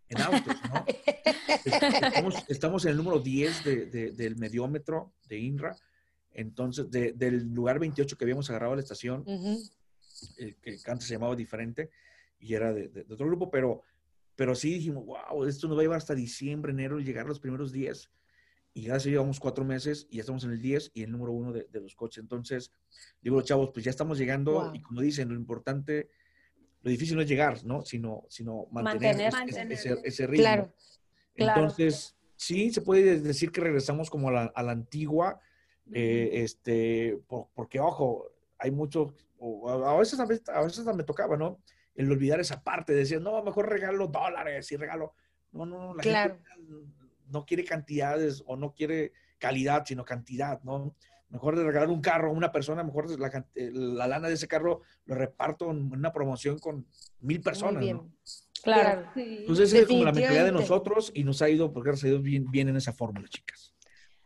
en 0.08 0.22
autos, 0.22 0.56
¿no? 0.68 0.86
estamos, 2.48 2.86
en 2.86 2.92
el 2.92 2.98
número 2.98 3.20
10 3.20 3.64
del 4.16 4.36
mediómetro 4.36 5.14
de 5.28 5.38
INRA. 5.38 5.76
Entonces, 6.40 6.90
del 6.90 7.54
lugar 7.54 7.80
28 7.80 8.18
que 8.18 8.24
habíamos 8.24 8.50
agarrado 8.50 8.72
a 8.72 8.76
la 8.78 8.82
estación, 8.82 9.26
eh, 9.28 10.56
que 10.62 10.80
antes 10.88 11.06
se 11.06 11.14
llamaba 11.14 11.36
diferente 11.36 11.90
y 12.40 12.54
era 12.54 12.72
de, 12.72 13.06
otro 13.10 13.28
grupo, 13.28 13.52
pero, 13.52 13.84
pero 14.38 14.56
sí 14.56 14.76
dijimos, 14.76 15.06
wow, 15.06 15.44
esto 15.44 15.68
nos 15.68 15.76
va 15.76 15.82
a 15.82 15.84
llevar 15.84 15.98
hasta 15.98 16.16
diciembre, 16.16 16.72
enero, 16.72 16.98
llegar 17.00 17.26
a 17.26 17.28
los 17.28 17.42
primeros 17.42 17.74
10. 17.74 18.10
Y 18.74 18.84
ya 18.84 18.98
se 19.02 19.10
llevamos 19.10 19.38
cuatro 19.38 19.66
meses 19.66 20.08
y 20.10 20.16
ya 20.16 20.22
estamos 20.22 20.46
en 20.46 20.52
el 20.52 20.62
10 20.62 20.92
y 20.94 21.04
el 21.04 21.12
número 21.12 21.34
uno 21.34 21.52
de, 21.52 21.68
los 21.74 21.94
coches. 21.94 22.22
Entonces, 22.22 22.72
digo, 23.22 23.36
los 23.36 23.46
chavos, 23.46 23.72
pues 23.74 23.84
ya 23.84 23.92
estamos 23.92 24.18
llegando 24.18 24.72
y 24.74 24.82
como 24.82 25.02
dicen, 25.02 25.28
lo 25.28 25.36
importante, 25.36 26.10
lo 26.84 26.90
difícil 26.90 27.18
no 27.18 27.22
es 27.22 27.28
llegar, 27.28 27.66
¿no? 27.66 27.82
Sino, 27.82 28.24
sino 28.30 28.68
mantener, 28.72 29.34
Ese, 30.06 30.26
ritmo. 30.26 30.44
Claro, 30.44 30.74
Entonces, 31.36 32.16
sí, 32.38 32.72
se 32.72 32.80
puede 32.80 33.20
decir 33.20 33.52
que 33.52 33.60
regresamos 33.60 34.10
como 34.10 34.30
a 34.30 34.32
la, 34.32 34.44
a 34.56 34.64
la 34.64 34.72
antigua, 34.72 35.42
eh, 35.94 36.30
este, 36.34 37.20
porque, 37.56 37.80
ojo, 37.80 38.28
hay 38.58 38.72
mucho, 38.72 39.14
a 39.68 39.96
veces, 39.98 40.20
a 40.20 40.26
veces, 40.26 40.86
me 40.96 41.04
tocaba, 41.04 41.38
¿no? 41.38 41.60
El 41.96 42.12
olvidar 42.12 42.40
esa 42.40 42.64
parte, 42.64 42.94
decir, 42.94 43.22
no, 43.22 43.44
mejor 43.44 43.70
regalo 43.70 44.08
dólares 44.08 44.72
y 44.72 44.78
regalo. 44.78 45.14
No, 45.52 45.66
no, 45.66 45.96
la 45.96 46.04
gente 46.04 46.40
no 47.28 47.46
quiere 47.46 47.64
cantidades 47.64 48.44
o 48.46 48.56
no 48.56 48.74
quiere 48.74 49.14
calidad, 49.38 49.84
sino 49.86 50.06
cantidad, 50.06 50.62
¿no? 50.64 50.96
Mejor 51.30 51.56
de 51.56 51.64
regalar 51.64 51.90
un 51.90 52.02
carro 52.02 52.30
a 52.30 52.34
una 52.34 52.52
persona, 52.52 52.84
mejor 52.84 53.20
la, 53.20 53.46
la, 53.56 54.08
lana 54.08 54.28
de 54.28 54.34
ese 54.34 54.48
carro 54.48 54.82
lo 55.06 55.16
reparto 55.16 55.70
en 55.70 55.92
una 55.92 56.12
promoción 56.12 56.58
con 56.58 56.88
mil 57.22 57.42
personas, 57.42 57.86
¿no? 57.86 58.12
Claro. 58.64 59.10
Entonces, 59.16 59.72
es 59.74 59.88
como 59.88 60.04
la 60.04 60.12
mentalidad 60.12 60.46
de 60.46 60.52
nosotros 60.52 61.12
y 61.14 61.24
nos 61.24 61.42
ha 61.42 61.50
ido, 61.50 61.72
porque 61.72 61.90
gracias 61.90 62.06
a 62.06 62.10
Dios, 62.10 62.24
bien, 62.24 62.50
bien 62.52 62.68
en 62.68 62.76
esa 62.76 62.94
fórmula, 62.94 63.28
chicas. 63.28 63.74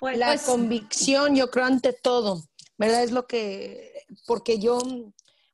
Pues, 0.04 0.18
la 0.18 0.28
pues, 0.28 0.42
convicción, 0.42 1.34
yo 1.34 1.50
creo, 1.50 1.64
ante 1.64 1.94
todo, 1.94 2.44
¿verdad? 2.78 3.04
Es 3.04 3.12
lo 3.12 3.26
que, 3.26 4.04
porque 4.28 4.60
yo, 4.60 4.82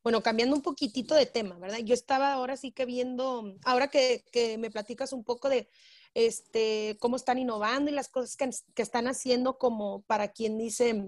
bueno, 0.01 0.23
cambiando 0.23 0.55
un 0.55 0.63
poquitito 0.63 1.13
de 1.13 1.27
tema, 1.27 1.55
¿verdad? 1.59 1.77
Yo 1.83 1.93
estaba 1.93 2.33
ahora 2.33 2.57
sí 2.57 2.71
que 2.71 2.87
viendo, 2.87 3.55
ahora 3.63 3.89
que, 3.89 4.25
que 4.31 4.57
me 4.57 4.71
platicas 4.71 5.13
un 5.13 5.23
poco 5.23 5.49
de 5.49 5.69
este, 6.15 6.97
cómo 6.99 7.15
están 7.15 7.37
innovando 7.37 7.91
y 7.91 7.93
las 7.93 8.07
cosas 8.07 8.35
que, 8.35 8.49
que 8.73 8.81
están 8.81 9.07
haciendo 9.07 9.59
como 9.59 10.01
para 10.07 10.29
quien 10.29 10.57
dice 10.57 10.99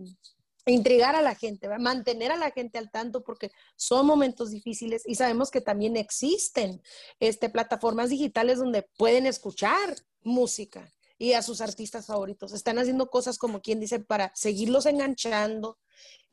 intrigar 0.67 1.15
a 1.15 1.23
la 1.23 1.33
gente, 1.33 1.67
¿verdad? 1.67 1.83
mantener 1.83 2.31
a 2.31 2.37
la 2.37 2.51
gente 2.51 2.77
al 2.77 2.91
tanto 2.91 3.23
porque 3.23 3.49
son 3.75 4.05
momentos 4.05 4.51
difíciles 4.51 5.01
y 5.07 5.15
sabemos 5.15 5.49
que 5.49 5.61
también 5.61 5.97
existen 5.97 6.79
este, 7.19 7.49
plataformas 7.49 8.11
digitales 8.11 8.59
donde 8.59 8.83
pueden 8.83 9.25
escuchar 9.25 9.95
música 10.21 10.93
y 11.21 11.33
a 11.33 11.43
sus 11.43 11.61
artistas 11.61 12.07
favoritos. 12.07 12.51
Están 12.51 12.79
haciendo 12.79 13.11
cosas 13.11 13.37
como 13.37 13.61
quien 13.61 13.79
dice 13.79 13.99
para 13.99 14.31
seguirlos 14.33 14.87
enganchando. 14.87 15.77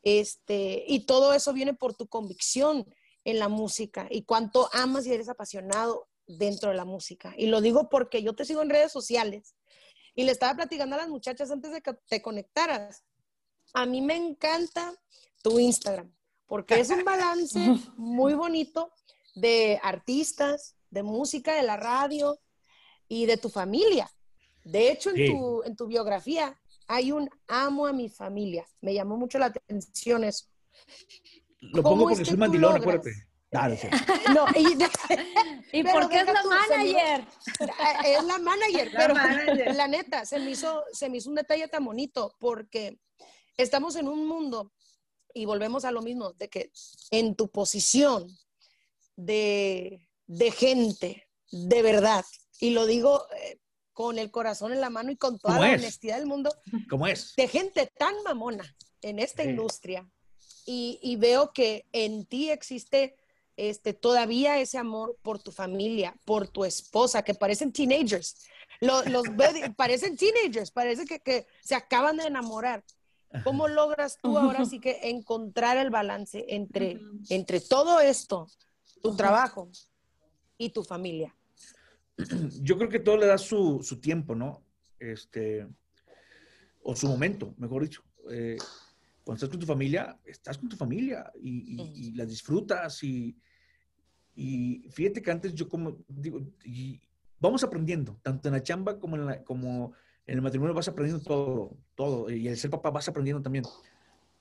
Este, 0.03 0.82
y 0.89 1.05
todo 1.05 1.34
eso 1.34 1.53
viene 1.53 1.74
por 1.74 1.93
tu 1.93 2.09
convicción 2.09 2.86
en 3.22 3.39
la 3.39 3.51
música 3.51 4.07
y 4.09 4.22
cuánto 4.22 4.70
amas 4.72 5.07
y 5.07 5.12
eres 5.12 5.28
apasionado 5.28 6.09
dentro 6.26 6.70
de 6.70 6.76
la 6.76 6.86
música. 6.86 7.34
Y 7.36 7.49
lo 7.49 7.61
digo 7.61 7.91
porque 7.91 8.22
yo 8.22 8.34
te 8.34 8.47
sigo 8.47 8.62
en 8.62 8.70
redes 8.70 8.91
sociales 8.91 9.55
y 10.14 10.24
le 10.24 10.32
estaba 10.32 10.55
platicando 10.55 10.97
a 10.97 11.01
las 11.01 11.11
muchachas 11.11 11.51
antes 11.51 11.70
de 11.70 11.82
que 11.82 11.93
te 12.09 12.22
conectaras. 12.22 13.05
A 13.74 13.84
mí 13.84 14.01
me 14.01 14.16
encanta 14.16 14.95
tu 15.43 15.59
Instagram 15.59 16.11
porque 16.47 16.80
es 16.80 16.89
un 16.89 17.05
balance 17.05 17.59
muy 17.99 18.32
bonito 18.32 18.91
de 19.34 19.78
artistas, 19.82 20.76
de 20.89 21.03
música, 21.03 21.57
de 21.57 21.62
la 21.62 21.76
radio 21.76 22.41
y 23.07 23.26
de 23.26 23.36
tu 23.36 23.51
familia. 23.51 24.11
De 24.69 24.93
hecho, 24.93 25.11
en, 25.14 25.33
tu, 25.33 25.62
en 25.62 25.77
tu 25.77 25.87
biografía 25.87 26.55
hay 26.89 27.11
un 27.11 27.29
amo 27.47 27.87
a 27.87 27.93
mi 27.93 28.11
familia. 28.11 28.66
Me 28.83 28.93
llamó 28.93 29.16
mucho 29.16 29.39
la 29.39 29.47
atención 29.47 30.25
eso. 30.25 30.45
Lo 31.61 31.83
pongo 31.83 32.05
porque 32.09 32.25
soy 32.25 32.37
mandilón, 32.37 32.77
acuérdate. 32.77 33.12
no, 34.35 34.45
y, 34.57 34.77
¿Y 35.73 35.85
por 35.85 36.09
qué 36.11 36.21
es 36.21 36.27
la 36.27 36.43
manager? 36.43 37.27
es 38.05 38.25
la 38.25 38.39
manager, 38.39 38.91
pero 38.97 39.14
la 39.73 39.89
neta, 39.89 40.27
se 40.27 40.39
me, 40.39 40.51
hizo, 40.51 40.85
se 40.93 41.09
me 41.09 41.16
hizo 41.16 41.31
un 41.31 41.37
detalle 41.37 41.66
tan 41.69 41.83
bonito 41.83 42.37
porque 42.39 43.01
estamos 43.57 43.97
en 43.97 44.07
un 44.07 44.27
mundo 44.27 44.75
y 45.33 45.47
volvemos 45.47 45.87
a 45.87 45.93
lo 45.93 46.03
mismo, 46.03 46.35
de 46.35 46.51
que 46.51 46.73
en 47.11 47.37
tu 47.37 47.51
posición 47.51 48.29
de, 49.16 50.07
de 50.27 50.51
gente, 50.51 51.27
de 51.51 51.81
verdad, 51.81 52.27
y 52.61 52.71
lo 52.71 52.85
digo 52.85 53.27
eh, 53.35 53.59
con 53.99 54.16
el 54.16 54.30
corazón 54.30 54.72
en 54.72 54.80
la 54.80 54.90
mano 54.90 55.11
y 55.11 55.16
con 55.16 55.40
toda 55.40 55.59
la 55.59 55.74
honestidad 55.74 56.18
del 56.18 56.26
mundo. 56.26 56.55
¿Cómo 56.88 57.09
es? 57.09 57.34
De 57.34 57.49
gente 57.49 57.90
tan 57.99 58.14
mamona 58.22 58.62
en 59.03 59.18
esta 59.18 59.42
industria. 59.42 60.09
Y, 60.64 61.16
veo 61.18 61.53
que 61.53 61.84
en 61.90 62.24
ti 62.24 62.49
existe 62.49 63.16
este, 63.57 63.94
todavía 63.94 64.61
ese 64.61 64.78
amor 64.78 65.18
por 65.20 65.40
tu 65.40 65.51
familia, 65.51 66.14
por 66.24 66.46
tu 66.46 66.64
esposa, 66.64 67.24
que 67.24 67.34
parecen 67.34 67.72
teenagers. 67.72 68.46
Los, 68.80 69.03
parecen 69.76 70.16
teenagers, 70.16 70.70
parece 70.70 71.05
que, 71.05 71.49
se 71.61 71.74
acaban 71.74 72.18
de 72.18 72.28
enamorar. 72.28 72.84
¿Cómo 73.42 73.66
logras 73.66 74.16
tú 74.22 74.38
ahora 74.38 74.64
sí 74.64 74.78
que 74.78 75.01
encontrar 75.11 75.76
el 75.76 75.90
balance 75.90 76.44
entre, 76.46 77.01
entre 77.30 77.61
todo 77.61 77.99
esto, 77.99 78.46
tu 79.03 79.16
trabajo 79.16 79.68
y 80.57 80.70
tu 80.70 80.84
familia? 80.84 81.34
yo 82.62 82.77
creo 82.77 82.89
que 82.89 82.99
todo 82.99 83.16
le 83.16 83.27
da 83.27 83.39
su, 83.39 83.81
tiempo, 84.01 84.35
¿no? 84.35 84.62
Este, 84.99 85.66
o 86.83 86.95
su 86.97 87.09
momento, 87.09 87.55
mejor 87.59 87.83
dicho. 87.83 88.03
Eh, 88.31 88.59
cuando 89.25 89.37
estás 89.37 89.51
con 89.51 89.61
tu 89.61 89.66
familia, 89.66 90.19
estás 90.25 90.59
con 90.59 90.69
tu 90.69 90.77
familia 90.77 91.31
y, 91.41 92.12
la 92.14 92.25
disfrutas 92.25 93.03
y, 93.05 93.37
y, 94.35 94.89
fíjate 94.91 95.21
que 95.21 95.31
antes 95.31 95.55
yo 95.55 95.69
como 95.69 95.99
digo, 96.09 96.41
vamos 97.39 97.62
aprendiendo, 97.62 98.19
tanto 98.23 98.49
en 98.49 98.55
la 98.55 98.62
chamba 98.62 98.99
como 98.99 99.16
en, 99.16 99.27
la, 99.27 99.45
como 99.45 99.93
en 100.27 100.37
el 100.37 100.43
matrimonio 100.43 100.75
vas 100.75 100.89
aprendiendo 100.89 101.23
todo, 101.23 101.77
todo, 101.95 102.31
y 102.31 102.49
el 102.49 102.57
ser 102.57 102.71
papá 102.71 102.91
vas 102.91 103.09
aprendiendo 103.09 103.43
también. 103.43 103.64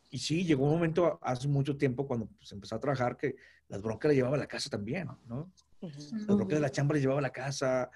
y 0.10 0.20
sí, 0.20 0.46
llegó 0.46 0.66
un 0.66 0.72
momento 0.72 1.20
hace 1.22 1.48
mucho 1.48 1.76
tiempo 1.76 2.08
cuando 2.08 2.28
pues, 2.28 2.52
empezó 2.54 2.76
a 2.76 2.80
trabajar 2.80 3.18
que 3.18 3.36
las 3.68 3.82
broncas 3.82 4.10
las 4.10 4.16
llevaba 4.16 4.38
a 4.38 4.40
la 4.40 4.48
casa 4.48 4.70
también, 4.70 5.10
¿no? 5.28 5.52
Las 5.82 6.26
broncas 6.26 6.58
de 6.58 6.60
la 6.60 6.72
chamba 6.72 6.94
las 6.94 7.02
llevaba 7.02 7.20
a 7.20 7.24
la 7.24 7.32
casa, 7.32 7.90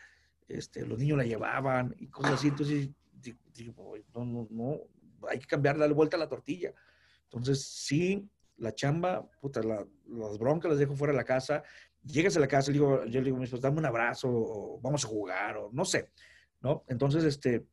este, 0.48 0.86
los 0.86 1.00
niños 1.00 1.18
la 1.18 1.26
llevaban 1.26 1.96
y 1.98 2.08
cosas 2.08 2.34
así. 2.34 2.50
Entonces, 2.50 2.90
digo, 3.54 3.96
no, 4.14 4.26
no, 4.26 4.48
no, 4.50 4.80
hay 5.28 5.40
que 5.40 5.48
cambiar, 5.48 5.78
darle 5.78 5.94
vuelta 5.94 6.18
a 6.18 6.20
la 6.20 6.30
tortilla. 6.30 6.74
Entonces, 7.24 7.64
sí, 7.64 8.30
la 8.58 8.74
chamba, 8.74 9.28
puta, 9.40 9.62
las 9.62 10.38
broncas 10.38 10.70
las 10.70 10.80
dejo 10.80 10.96
fuera 10.96 11.14
de 11.14 11.18
la 11.18 11.24
casa. 11.24 11.64
Llegas 12.04 12.36
a 12.38 12.40
la 12.40 12.48
casa, 12.48 12.72
digo, 12.72 13.06
yo 13.06 13.20
le 13.20 13.26
digo, 13.26 13.38
pues 13.38 13.62
dame 13.62 13.80
un 13.80 13.86
abrazo, 13.86 14.28
o 14.30 14.80
vamos 14.82 15.06
a 15.06 15.08
jugar, 15.08 15.58
o 15.58 15.70
no 15.72 15.86
sé, 15.86 16.12
¿no? 16.62 16.84
Entonces, 16.88 17.24
este, 17.24 17.66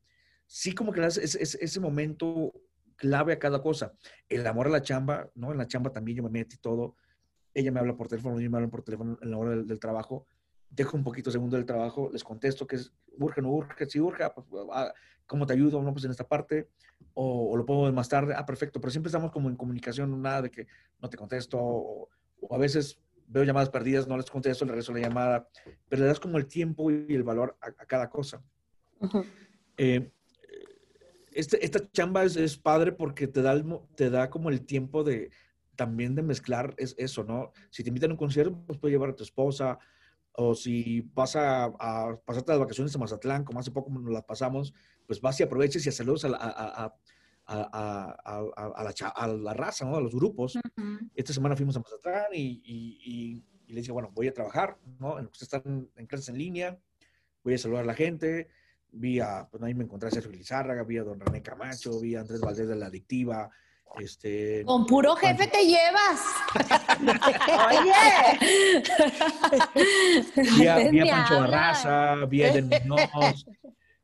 sí 0.47 0.75
como 0.75 0.93
que 0.93 1.05
es, 1.05 1.17
ese 1.17 1.81
momento 1.81 2.53
clave 2.97 3.33
a 3.33 3.39
cada 3.39 3.63
cosa. 3.63 3.93
El 4.29 4.47
amor 4.47 4.67
a 4.67 4.71
la 4.71 4.83
chamba, 4.83 5.31
¿no? 5.35 5.53
En 5.53 5.59
la 5.59 5.67
chamba 5.67 5.91
también 5.91 6.19
yo 6.19 6.23
me 6.23 6.31
meto 6.31 6.57
y 6.57 6.59
todo. 6.59 6.97
Ella 7.59 7.73
me 7.73 7.81
habla 7.81 7.97
por 7.97 8.07
teléfono, 8.07 8.39
yo 8.39 8.49
me 8.49 8.57
hablo 8.57 8.71
por 8.71 8.83
teléfono 8.83 9.19
en 9.21 9.33
la 9.33 9.37
hora 9.37 9.51
del, 9.51 9.81
trabajo. 9.81 10.25
Dejo 10.71 10.97
un 10.97 11.03
poquito 11.03 11.29
segundo 11.33 11.57
del 11.57 11.67
trabajo, 11.67 12.09
les 12.13 12.23
contesto 12.23 12.69
que 12.69 12.77
es 12.77 12.93
urge, 13.19 13.43
no 13.43 13.51
urge, 13.51 13.85
si 13.87 13.99
urge, 13.99 14.23
ah, 14.23 14.33
pues, 14.33 14.47
ah, 14.73 14.95
¿cómo 15.27 15.45
te 15.45 15.55
ayudo? 15.55 15.83
No, 15.83 15.93
pues 15.93 16.05
en 16.05 16.13
esta 16.13 16.23
parte, 16.23 16.69
o, 17.15 17.57
lo 17.57 17.67
puedo 17.67 17.93
más 17.93 18.09
tarde, 18.09 18.33
ah, 18.37 18.47
perfecto, 18.47 18.81
pero 18.81 18.93
siempre 18.93 19.09
estamos 19.09 19.33
como 19.33 19.49
en 19.49 19.57
comunicación, 19.57 20.23
nada 20.23 20.43
de 20.43 20.53
que 20.53 20.69
no 21.03 21.11
te 21.11 21.17
contesto, 21.17 21.59
o, 21.59 22.09
a 22.49 22.59
veces 22.59 23.01
veo 23.27 23.43
llamadas 23.43 23.71
perdidas, 23.71 24.07
no 24.07 24.17
les 24.17 24.31
contesto, 24.31 24.65
le 24.65 24.71
regreso 24.71 24.93
la 24.93 25.01
llamada, 25.01 25.49
pero 25.89 26.03
le 26.03 26.07
das 26.07 26.21
como 26.21 26.39
el 26.39 26.47
tiempo 26.47 26.93
y 26.93 27.13
el 27.13 27.25
valor 27.25 27.57
a, 27.61 27.73
cada 27.87 28.09
cosa. 28.09 28.41
Este, 31.33 31.65
esta 31.65 31.91
chamba 31.91 32.23
es, 32.23 32.57
padre 32.57 32.93
porque 32.93 33.27
te 33.27 33.43
da, 33.43 33.61
te 33.97 34.11
da 34.11 34.31
como 34.31 34.49
el 34.49 34.65
tiempo 34.65 35.03
de 35.03 35.33
también 35.79 36.17
de 36.17 36.23
mezclar 36.23 36.75
es, 36.77 36.97
eso, 36.99 37.23
¿no? 37.23 37.53
Si 37.71 37.85
te 37.85 37.89
invitan 37.89 38.11
a 38.11 38.15
un 38.15 38.19
concierto, 38.19 38.61
pues 38.67 38.81
puedes 38.81 38.93
llevar 38.93 39.11
a 39.11 39.15
tu 39.15 39.23
esposa, 39.23 39.79
o 40.33 40.53
si 40.53 41.03
vas 41.15 41.37
a, 41.37 41.73
pasarte 42.25 42.51
las 42.51 42.59
vacaciones 42.59 42.93
en 42.93 43.01
Mazatlán, 43.01 43.45
como 43.45 43.61
hace 43.61 43.71
poco 43.71 43.89
nos 43.89 44.13
las 44.13 44.25
pasamos, 44.25 44.75
pues 45.07 45.21
vas 45.21 45.39
y 45.39 45.45
aproveches 45.45 45.87
y 45.87 45.93
saludos 45.93 46.25
a 46.25 46.31
la, 46.31 46.39
a, 46.41 46.93
a, 47.47 49.27
la, 49.29 49.55
raza, 49.55 49.85
¿no? 49.85 49.97
A 49.97 50.01
los 50.01 50.17
grupos. 50.17 50.59
Esta 51.15 51.33
semana 51.33 51.55
fuimos 51.55 51.77
a 51.77 51.81
Mazatlán 51.81 52.35
y, 52.35 52.61
y, 52.65 53.45
y, 53.69 53.73
le 53.73 53.81
dije, 53.81 53.93
bueno, 53.93 54.11
voy 54.13 54.27
a 54.27 54.35
trabajar, 54.35 54.79
¿no? 54.99 55.15
Ustedes 55.15 55.43
están 55.43 55.89
en 55.95 56.07
clases 56.07 56.31
en 56.31 56.39
línea, 56.39 56.77
voy 57.45 57.55
a 57.55 57.59
saludar 57.59 57.85
a 57.85 57.87
la 57.87 57.95
gente, 57.95 58.49
vi 58.91 59.21
a, 59.21 59.49
pues 59.49 59.63
ahí 59.63 59.75
me 59.75 59.85
encontré 59.85 60.09
a 60.09 60.11
Sergio 60.11 60.33
Lizárraga, 60.33 60.83
vi 60.83 60.99
a 60.99 61.05
don 61.05 61.21
René 61.21 61.41
Camacho, 61.41 62.01
vi 62.01 62.17
a 62.17 62.21
Andrés 62.21 62.41
Valdés 62.41 62.67
de 62.67 62.75
la 62.75 62.87
Adictiva, 62.87 63.49
este... 64.01 64.65
Con 64.65 64.87
puro 64.87 65.17
jefe 65.17 65.47
te 65.47 65.65
llevas. 65.67 66.21
Oye. 67.69 67.93
vi 70.59 70.67
a, 70.67 70.77
vi 70.91 71.01
a 71.01 71.07
Pancho 71.07 71.41
Barraza, 71.41 72.15
vi 72.27 72.43
a 72.43 72.49
Eden 72.49 72.71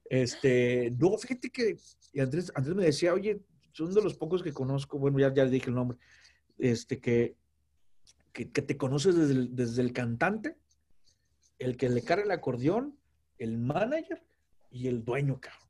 Este, 0.09 0.93
no, 0.99 1.17
fíjate 1.19 1.51
que 1.51 1.77
Andrés, 2.21 2.53
Andrés 2.55 2.77
me 2.77 2.85
decía, 2.85 3.13
oye, 3.15 3.41
son 3.73 3.93
de 3.93 4.03
los 4.03 4.15
pocos 4.15 4.43
que 4.43 4.53
conozco, 4.53 4.99
bueno, 4.99 5.19
ya, 5.19 5.33
ya 5.35 5.45
dije 5.47 5.69
el 5.69 5.75
nombre, 5.75 5.99
este, 6.59 7.01
que, 7.01 7.37
que, 8.33 8.45
te 8.47 8.77
conoces 8.77 9.17
desde 9.17 9.33
el, 9.33 9.55
desde 9.55 9.83
el 9.83 9.93
cantante, 9.93 10.57
el 11.59 11.77
que 11.77 11.89
le 11.89 12.03
carga 12.03 12.25
el 12.25 12.31
acordeón, 12.31 12.99
el 13.39 13.59
manager 13.59 14.23
y 14.71 14.89
el 14.89 15.05
dueño, 15.05 15.41
cabrón. 15.41 15.64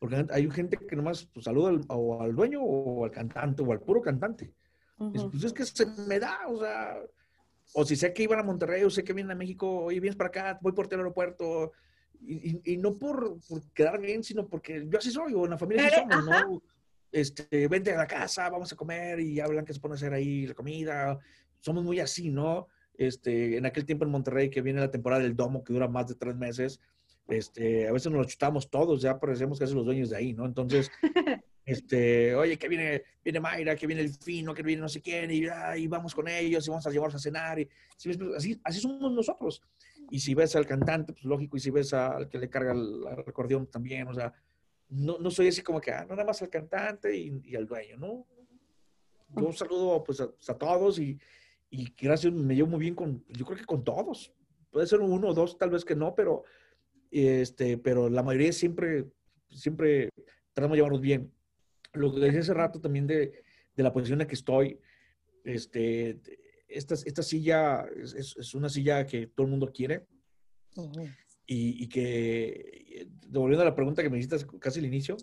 Porque 0.00 0.26
hay 0.30 0.50
gente 0.50 0.78
que 0.78 0.96
nomás 0.96 1.26
pues, 1.26 1.44
saluda 1.44 1.68
al, 1.68 1.84
o 1.88 2.22
al 2.22 2.34
dueño 2.34 2.62
o 2.62 3.04
al 3.04 3.10
cantante 3.10 3.62
o 3.62 3.70
al 3.70 3.80
puro 3.80 4.00
cantante. 4.00 4.52
Pues 4.96 5.44
es 5.44 5.52
que 5.52 5.64
se 5.64 5.86
me 5.86 6.18
da, 6.18 6.40
o 6.48 6.58
sea, 6.58 6.96
o 7.74 7.84
si 7.84 7.96
sé 7.96 8.12
que 8.12 8.24
iban 8.24 8.38
a 8.38 8.42
Monterrey 8.42 8.82
o 8.82 8.90
sé 8.90 9.04
que 9.04 9.12
vienen 9.12 9.30
a 9.30 9.34
México, 9.34 9.84
oye, 9.84 10.00
vienes 10.00 10.16
para 10.16 10.28
acá, 10.28 10.58
voy 10.60 10.72
por 10.72 10.88
el 10.90 10.98
aeropuerto. 10.98 11.72
Y, 12.22 12.72
y, 12.72 12.76
no 12.76 12.98
por, 12.98 13.38
por, 13.48 13.62
quedar 13.72 14.00
bien, 14.00 14.22
sino 14.22 14.46
porque 14.46 14.86
yo 14.88 14.98
así 14.98 15.10
soy, 15.10 15.32
o 15.32 15.44
en 15.44 15.50
la 15.52 15.58
familia 15.58 15.86
así 15.86 15.96
somos, 15.96 16.24
¿no? 16.26 16.62
Este, 17.12 17.66
vente 17.68 17.92
a 17.92 17.98
la 17.98 18.06
casa, 18.06 18.48
vamos 18.50 18.72
a 18.72 18.76
comer 18.76 19.20
y 19.20 19.40
hablan 19.40 19.64
que 19.64 19.72
se 19.72 19.80
pone 19.80 19.94
a 19.94 19.96
hacer 19.96 20.12
ahí 20.12 20.46
la 20.46 20.54
comida. 20.54 21.18
Somos 21.60 21.82
muy 21.82 21.98
así, 22.00 22.30
¿no? 22.30 22.68
Este, 22.94 23.56
en 23.56 23.64
aquel 23.66 23.86
tiempo 23.86 24.04
en 24.04 24.10
Monterrey 24.10 24.50
que 24.50 24.60
viene 24.60 24.80
la 24.80 24.90
temporada 24.90 25.22
del 25.22 25.34
domo 25.34 25.64
que 25.64 25.72
dura 25.72 25.88
más 25.88 26.08
de 26.08 26.14
tres 26.14 26.36
meses, 26.36 26.80
este, 27.28 27.86
a 27.86 27.92
veces 27.92 28.10
nos 28.10 28.22
lo 28.22 28.24
chutamos 28.24 28.70
todos, 28.70 29.02
ya 29.02 29.18
parecemos 29.18 29.58
que 29.58 29.66
somos 29.66 29.80
los 29.80 29.86
dueños 29.86 30.10
de 30.10 30.16
ahí, 30.16 30.32
¿no? 30.32 30.44
Entonces, 30.46 30.90
este, 31.64 32.34
oye, 32.34 32.58
que 32.58 32.68
viene, 32.68 33.02
viene 33.22 33.40
Mayra, 33.40 33.76
que 33.76 33.86
viene 33.86 34.02
el 34.02 34.10
Fino, 34.10 34.52
que 34.52 34.62
viene 34.62 34.82
no 34.82 34.88
sé 34.88 35.00
quién, 35.00 35.30
y, 35.30 35.44
y 35.76 35.86
vamos 35.86 36.14
con 36.14 36.26
ellos, 36.28 36.66
y 36.66 36.70
vamos 36.70 36.86
a 36.86 36.90
llevarlos 36.90 37.14
a 37.14 37.18
cenar, 37.18 37.60
y, 37.60 37.68
así, 38.36 38.60
así 38.64 38.80
somos 38.80 39.12
nosotros. 39.12 39.62
Y 40.10 40.18
si 40.18 40.34
ves 40.34 40.56
al 40.56 40.66
cantante, 40.66 41.12
pues 41.12 41.24
lógico, 41.24 41.56
y 41.56 41.60
si 41.60 41.70
ves 41.70 41.94
al 41.94 42.28
que 42.28 42.38
le 42.38 42.50
carga 42.50 42.72
el, 42.72 43.06
acordeón 43.26 43.68
también, 43.68 44.08
o 44.08 44.14
sea, 44.14 44.32
no, 44.88 45.18
no, 45.18 45.30
soy 45.30 45.48
así 45.48 45.62
como 45.62 45.80
que, 45.80 45.92
ah, 45.92 46.04
no 46.08 46.16
nada 46.16 46.26
más 46.26 46.42
al 46.42 46.50
cantante 46.50 47.16
y, 47.16 47.54
al 47.54 47.66
dueño, 47.66 47.96
¿no? 47.96 48.26
Yo 49.36 49.52
saludo 49.52 50.02
pues 50.02 50.20
a, 50.20 50.58
todos 50.58 50.98
y, 50.98 51.16
y 51.70 51.94
gracias, 51.96 52.32
me 52.32 52.56
llevo 52.56 52.70
muy 52.70 52.80
bien 52.80 52.96
con, 52.96 53.24
yo 53.28 53.46
creo 53.46 53.58
que 53.58 53.64
con 53.64 53.84
todos. 53.84 54.32
Puede 54.72 54.88
ser 54.88 55.00
uno 55.00 55.28
o 55.28 55.34
dos, 55.34 55.56
tal 55.56 55.70
vez 55.70 55.84
que 55.84 55.94
no, 55.94 56.14
pero 56.14 56.44
este, 57.10 57.78
pero 57.78 58.08
la 58.08 58.22
mayoría 58.22 58.52
siempre, 58.52 59.06
siempre 59.48 60.10
tratamos 60.52 60.74
de 60.74 60.78
llevarnos 60.78 61.00
bien. 61.00 61.32
Lo 61.92 62.14
que 62.14 62.20
decía 62.20 62.40
hace 62.40 62.54
rato 62.54 62.80
también 62.80 63.06
de, 63.06 63.42
de 63.74 63.82
la 63.82 63.92
posición 63.92 64.20
en 64.20 64.24
la 64.24 64.28
que 64.28 64.34
estoy, 64.34 64.78
este, 65.44 66.20
esta, 66.68 66.94
esta 66.94 67.22
silla 67.22 67.84
es, 67.96 68.14
es, 68.14 68.54
una 68.54 68.68
silla 68.68 69.06
que 69.06 69.26
todo 69.26 69.46
el 69.46 69.50
mundo 69.50 69.72
quiere 69.72 70.06
y, 71.46 71.84
y, 71.84 71.88
que, 71.88 73.08
devolviendo 73.26 73.62
a 73.62 73.66
la 73.66 73.74
pregunta 73.74 74.02
que 74.02 74.10
me 74.10 74.18
hiciste 74.18 74.46
casi 74.60 74.78
al 74.78 74.86
inicio, 74.86 75.16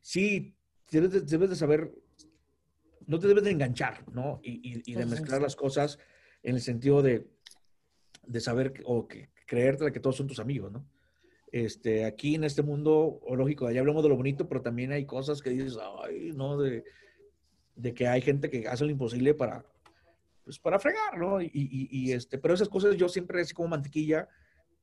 sí, 0.00 0.56
debes 0.90 1.12
de, 1.12 1.20
debes 1.20 1.50
de 1.50 1.56
saber, 1.56 1.92
no 3.06 3.18
te 3.18 3.28
debes 3.28 3.44
de 3.44 3.52
enganchar, 3.52 4.04
¿no? 4.12 4.40
Y, 4.42 4.82
y, 4.90 4.94
de 4.94 5.06
mezclar 5.06 5.40
las 5.40 5.54
cosas 5.54 5.98
en 6.42 6.56
el 6.56 6.60
sentido 6.60 7.02
de, 7.02 7.28
de 8.26 8.40
saber 8.40 8.82
o 8.84 9.06
que, 9.06 9.30
creerte 9.50 9.90
que 9.90 9.98
todos 9.98 10.14
son 10.16 10.28
tus 10.28 10.38
amigos, 10.38 10.70
¿no? 10.70 10.86
Este, 11.50 12.04
aquí 12.04 12.36
en 12.36 12.44
este 12.44 12.62
mundo, 12.62 13.18
o 13.20 13.34
lógico, 13.34 13.68
ya 13.68 13.80
hablamos 13.80 14.04
de 14.04 14.08
lo 14.08 14.16
bonito, 14.16 14.48
pero 14.48 14.62
también 14.62 14.92
hay 14.92 15.04
cosas 15.06 15.42
que 15.42 15.50
dices, 15.50 15.76
ay, 16.04 16.30
¿no? 16.36 16.56
De, 16.56 16.84
de 17.74 17.92
que 17.92 18.06
hay 18.06 18.20
gente 18.20 18.48
que 18.48 18.68
hace 18.68 18.84
lo 18.84 18.92
imposible 18.92 19.34
para, 19.34 19.66
pues, 20.44 20.60
para 20.60 20.78
fregar, 20.78 21.18
¿no? 21.18 21.42
Y, 21.42 21.50
y, 21.52 22.12
este, 22.12 22.38
pero 22.38 22.54
esas 22.54 22.68
cosas 22.68 22.96
yo 22.96 23.08
siempre 23.08 23.40
así 23.40 23.52
como 23.52 23.70
mantequilla, 23.70 24.28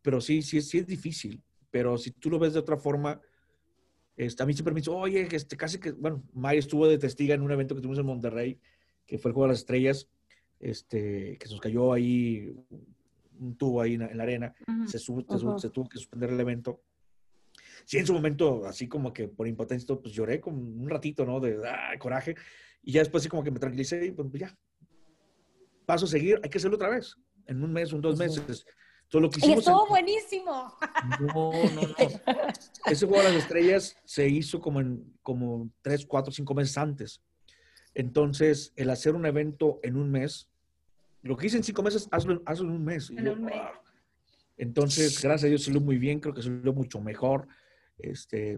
pero 0.01 0.19
sí, 0.19 0.41
sí, 0.41 0.61
sí 0.61 0.79
es 0.79 0.85
difícil. 0.85 1.41
Pero 1.71 1.97
si 1.97 2.11
tú 2.11 2.29
lo 2.29 2.37
ves 2.37 2.51
de 2.51 2.59
otra 2.59 2.75
forma, 2.75 3.21
este, 4.17 4.43
a 4.43 4.45
mí 4.45 4.51
siempre 4.51 4.73
me 4.73 4.81
dice, 4.81 4.89
oye, 4.89 5.29
este, 5.31 5.55
casi 5.55 5.79
que, 5.79 5.93
bueno, 5.93 6.25
May 6.33 6.57
estuvo 6.57 6.85
de 6.89 6.97
testiga 6.97 7.33
en 7.33 7.41
un 7.41 7.51
evento 7.53 7.73
que 7.73 7.79
tuvimos 7.79 7.99
en 7.99 8.05
Monterrey, 8.05 8.59
que 9.05 9.17
fue 9.17 9.29
el 9.29 9.33
Juego 9.33 9.47
de 9.47 9.53
las 9.53 9.59
Estrellas, 9.59 10.09
este, 10.59 11.37
que 11.37 11.47
se 11.47 11.53
nos 11.53 11.61
cayó 11.61 11.93
ahí 11.93 12.53
un 13.39 13.57
tubo 13.57 13.81
ahí 13.81 13.95
en, 13.95 14.17
la 14.17 14.23
arena, 14.23 14.53
se, 14.85 14.99
se, 14.99 15.13
tuvo 15.69 15.89
que 15.89 15.97
suspender 15.97 16.29
el 16.31 16.39
evento. 16.39 16.81
Sí, 17.85 17.97
en 17.97 18.05
su 18.05 18.13
momento, 18.13 18.65
así 18.65 18.87
como 18.87 19.13
que 19.13 19.27
por 19.27 19.47
impotencia, 19.47 19.95
pues 19.95 20.13
lloré 20.13 20.41
como 20.41 20.57
un 20.57 20.89
ratito, 20.89 21.25
¿no? 21.25 21.39
De 21.39 21.59
coraje. 21.99 22.35
Y 22.83 22.93
ya 22.93 23.01
después, 23.01 23.21
así 23.21 23.29
como 23.29 23.43
que 23.43 23.51
me 23.51 23.59
tranquilicé 23.59 24.05
y 24.05 24.11
pues 24.11 24.29
ya. 24.33 24.57
Paso 25.85 26.05
a 26.05 26.09
seguir, 26.09 26.39
hay 26.43 26.49
que 26.49 26.57
hacerlo 26.57 26.75
otra 26.75 26.89
vez. 26.89 27.15
En 27.45 27.63
un 27.63 27.71
mes, 27.71 27.93
un 27.93 28.01
dos 28.01 28.17
meses. 28.17 28.65
Todo 29.09 29.21
lo 29.21 29.29
que 29.29 29.39
hicimos 29.39 29.57
y 29.57 29.59
estuvo 29.59 29.87
buenísimo. 29.87 30.73
No, 31.19 31.51
no, 31.51 31.81
no. 31.81 31.95
Ese 32.85 33.05
juego 33.05 33.23
de 33.23 33.29
las 33.29 33.43
estrellas 33.43 33.95
se 34.03 34.27
hizo 34.27 34.59
como 34.59 34.81
en 34.81 35.17
como 35.21 35.69
tres, 35.81 36.05
cuatro, 36.05 36.31
cinco 36.33 36.53
meses 36.53 36.77
antes. 36.77 37.21
Entonces, 37.93 38.73
el 38.75 38.89
hacer 38.89 39.15
un 39.15 39.25
evento 39.25 39.79
en 39.81 39.95
un 39.95 40.11
mes 40.11 40.49
lo 41.21 41.35
que 41.35 41.47
hice 41.47 41.57
en 41.57 41.63
cinco 41.63 41.83
meses, 41.83 42.07
hazlo, 42.11 42.41
hazlo 42.45 42.67
en 42.67 42.75
un 42.75 42.85
mes. 42.85 43.11
Entonces, 44.57 45.21
gracias 45.21 45.45
a 45.45 45.47
Dios 45.47 45.63
salió 45.63 45.81
muy 45.81 45.97
bien, 45.97 46.19
creo 46.19 46.33
que 46.33 46.41
salió 46.41 46.73
mucho 46.73 46.99
mejor. 46.99 47.47
Este, 47.97 48.55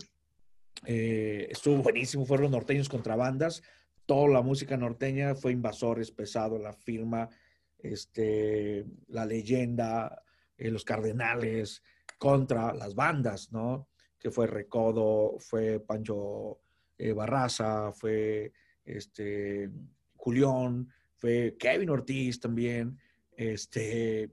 eh, 0.86 1.48
estuvo 1.50 1.82
buenísimo, 1.84 2.26
fueron 2.26 2.44
los 2.44 2.52
norteños 2.52 2.90
contra 2.90 3.16
bandas. 3.16 3.62
Toda 4.06 4.30
la 4.30 4.42
música 4.42 4.78
norteña 4.78 5.36
fue 5.36 5.52
Invasores, 5.52 6.12
Pesado, 6.12 6.58
La 6.58 6.74
Firma, 6.74 7.30
este, 7.78 8.86
La 9.08 9.26
Leyenda, 9.26 10.24
eh, 10.58 10.72
Los 10.72 10.84
Cardenales, 10.84 11.84
contra 12.18 12.74
las 12.74 12.96
bandas, 12.96 13.52
¿no? 13.52 13.90
Que 14.20 14.32
fue 14.32 14.48
Recodo, 14.48 15.38
fue 15.40 15.80
Pancho 15.80 16.60
eh, 16.98 17.14
Barraza, 17.14 17.92
fue 17.94 18.52
este, 18.84 19.70
Julián, 20.16 20.88
fue 21.20 21.56
Kevin 21.60 21.90
Ortiz 21.90 22.40
también, 22.40 22.98
este, 23.36 24.32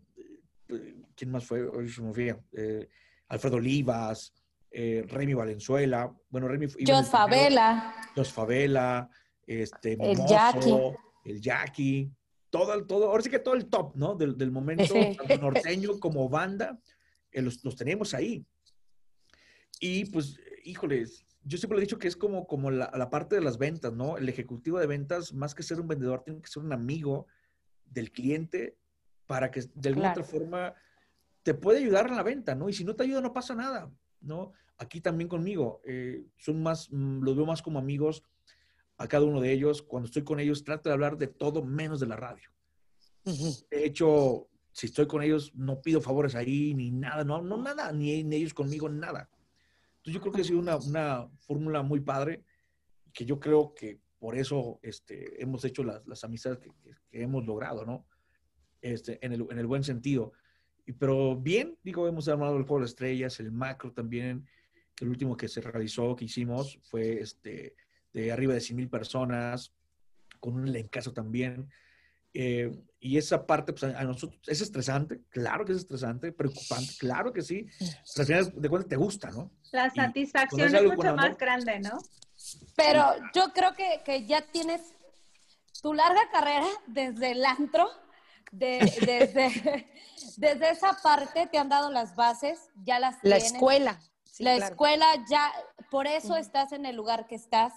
¿quién 1.14 1.30
más 1.30 1.44
fue? 1.44 1.68
Eh, 2.52 2.88
Alfredo 3.28 3.56
Olivas, 3.56 4.32
eh, 4.70 5.04
Remy 5.08 5.34
Valenzuela, 5.34 6.14
bueno, 6.30 6.48
Remy... 6.48 6.68
Jos 6.86 7.10
Favela. 7.10 7.94
Jos 8.14 8.32
Favela, 8.32 9.10
este, 9.46 9.98
El 10.00 10.16
Jackie. 10.26 10.74
el 11.24 11.40
Jackie, 11.40 12.10
todo, 12.50 12.86
todo, 12.86 13.10
ahora 13.10 13.22
sí 13.22 13.30
que 13.30 13.40
todo 13.40 13.54
el 13.54 13.66
top, 13.66 13.96
¿no? 13.96 14.14
Del, 14.14 14.36
del 14.38 14.52
momento, 14.52 14.94
tanto 14.94 15.38
norteño 15.38 15.98
como 15.98 16.28
banda, 16.28 16.78
eh, 17.32 17.42
los, 17.42 17.64
los 17.64 17.74
tenemos 17.74 18.14
ahí. 18.14 18.44
Y 19.80 20.04
pues, 20.06 20.38
híjoles, 20.64 21.26
yo 21.46 21.58
siempre 21.58 21.76
le 21.76 21.82
he 21.82 21.86
dicho 21.86 21.98
que 21.98 22.08
es 22.08 22.16
como, 22.16 22.46
como 22.46 22.70
la, 22.70 22.90
la 22.94 23.08
parte 23.08 23.36
de 23.36 23.40
las 23.40 23.56
ventas, 23.56 23.92
¿no? 23.92 24.16
El 24.16 24.28
ejecutivo 24.28 24.78
de 24.80 24.86
ventas, 24.86 25.32
más 25.32 25.54
que 25.54 25.62
ser 25.62 25.80
un 25.80 25.86
vendedor, 25.86 26.22
tiene 26.24 26.40
que 26.40 26.48
ser 26.48 26.62
un 26.64 26.72
amigo 26.72 27.26
del 27.84 28.10
cliente 28.10 28.76
para 29.26 29.50
que 29.50 29.60
de 29.74 29.88
alguna 29.88 30.12
Claro. 30.12 30.22
otra 30.22 30.24
forma 30.24 30.74
te 31.44 31.54
puede 31.54 31.78
ayudar 31.78 32.08
en 32.08 32.16
la 32.16 32.24
venta, 32.24 32.54
¿no? 32.56 32.68
Y 32.68 32.72
si 32.72 32.84
no 32.84 32.96
te 32.96 33.04
ayuda, 33.04 33.20
no 33.20 33.32
pasa 33.32 33.54
nada, 33.54 33.88
¿no? 34.20 34.52
Aquí 34.78 35.00
también 35.00 35.28
conmigo, 35.28 35.80
eh, 35.84 36.26
son 36.36 36.62
más, 36.62 36.88
mm, 36.90 37.22
los 37.22 37.36
veo 37.36 37.46
más 37.46 37.62
como 37.62 37.78
amigos 37.78 38.24
a 38.98 39.06
cada 39.06 39.24
uno 39.24 39.40
de 39.40 39.52
ellos. 39.52 39.82
Cuando 39.82 40.06
estoy 40.06 40.24
con 40.24 40.40
ellos, 40.40 40.64
trato 40.64 40.88
de 40.88 40.94
hablar 40.94 41.16
de 41.16 41.28
todo 41.28 41.62
menos 41.62 42.00
de 42.00 42.06
la 42.08 42.16
radio. 42.16 42.50
De 43.70 43.84
hecho, 43.84 44.48
si 44.72 44.86
estoy 44.86 45.06
con 45.06 45.22
ellos, 45.22 45.52
no 45.54 45.80
pido 45.80 46.00
favores 46.00 46.34
ahí, 46.34 46.74
ni 46.74 46.90
nada, 46.90 47.24
no, 47.24 47.40
no 47.40 47.56
nada, 47.56 47.92
ni, 47.92 48.22
ni 48.24 48.36
ellos 48.36 48.54
conmigo, 48.54 48.88
nada. 48.88 49.28
Entonces 50.06 50.14
yo 50.14 50.20
creo 50.20 50.32
que 50.34 50.40
ha 50.42 50.44
sido 50.44 50.60
una, 50.60 50.76
una 50.76 51.28
fórmula 51.40 51.82
muy 51.82 51.98
padre, 51.98 52.44
que 53.12 53.24
yo 53.24 53.40
creo 53.40 53.74
que 53.74 53.98
por 54.20 54.36
eso 54.38 54.78
este, 54.82 55.42
hemos 55.42 55.64
hecho 55.64 55.82
las, 55.82 56.06
las 56.06 56.22
amistades 56.22 56.58
que, 56.60 56.70
que- 56.80 56.94
que 57.10 57.22
hemos 57.22 57.44
logrado, 57.44 57.84
¿no? 57.84 58.06
Este, 58.80 59.18
en, 59.26 59.32
el, 59.32 59.44
en 59.50 59.58
el 59.58 59.66
buen 59.66 59.82
sentido. 59.82 60.32
Y, 60.86 60.92
pero 60.92 61.34
bien, 61.36 61.76
digo, 61.82 62.06
hemos 62.06 62.28
armado 62.28 62.56
el 62.56 62.62
Juego 62.62 62.76
de 62.76 62.82
las 62.82 62.90
Estrellas, 62.90 63.40
el 63.40 63.50
macro 63.50 63.92
también, 63.92 64.46
que 64.94 65.04
el 65.04 65.10
último 65.10 65.36
que 65.36 65.48
se 65.48 65.60
realizó, 65.60 66.14
que 66.14 66.26
hicimos, 66.26 66.78
fue 66.84 67.20
este, 67.20 67.74
de 68.12 68.30
arriba 68.30 68.54
de 68.54 68.60
100 68.60 68.76
mil 68.76 68.88
personas, 68.88 69.74
con 70.38 70.54
un 70.54 70.68
elencazo 70.68 71.12
también. 71.12 71.68
Eh, 72.38 72.70
y 73.00 73.16
esa 73.18 73.46
parte, 73.46 73.72
pues 73.72 73.84
a, 73.84 73.98
a 74.00 74.04
nosotros, 74.04 74.40
es 74.46 74.60
estresante, 74.60 75.20
claro 75.30 75.64
que 75.64 75.72
es 75.72 75.78
estresante, 75.78 76.32
preocupante, 76.32 76.92
claro 76.98 77.32
que 77.32 77.40
sí. 77.42 77.66
Pero 77.78 78.20
al 78.20 78.26
final 78.26 78.52
de 78.62 78.68
cuentas 78.68 78.88
te 78.90 78.96
gusta, 78.96 79.30
¿no? 79.30 79.50
La 79.72 79.90
satisfacción 79.90 80.74
es 80.74 80.82
mucho 80.82 81.08
amor- 81.08 81.14
más 81.30 81.38
grande, 81.38 81.80
¿no? 81.80 81.98
Pero 82.74 83.04
yo 83.34 83.52
creo 83.54 83.72
que, 83.74 84.02
que 84.04 84.26
ya 84.26 84.42
tienes 84.42 84.82
tu 85.82 85.94
larga 85.94 86.20
carrera 86.30 86.66
desde 86.86 87.30
el 87.32 87.44
antro, 87.44 87.88
de- 88.50 88.92
desde, 89.06 89.86
desde 90.36 90.70
esa 90.70 90.96
parte 91.02 91.46
te 91.46 91.58
han 91.58 91.68
dado 91.68 91.90
las 91.90 92.14
bases, 92.16 92.58
ya 92.84 92.98
las 92.98 93.14
La 93.22 93.36
tienes. 93.36 93.52
escuela. 93.52 94.00
Sí, 94.24 94.42
la 94.44 94.56
claro. 94.56 94.72
escuela 94.72 95.06
ya, 95.30 95.52
por 95.90 96.06
eso 96.06 96.36
estás 96.36 96.72
en 96.72 96.84
el 96.86 96.96
lugar 96.96 97.26
que 97.26 97.36
estás, 97.36 97.72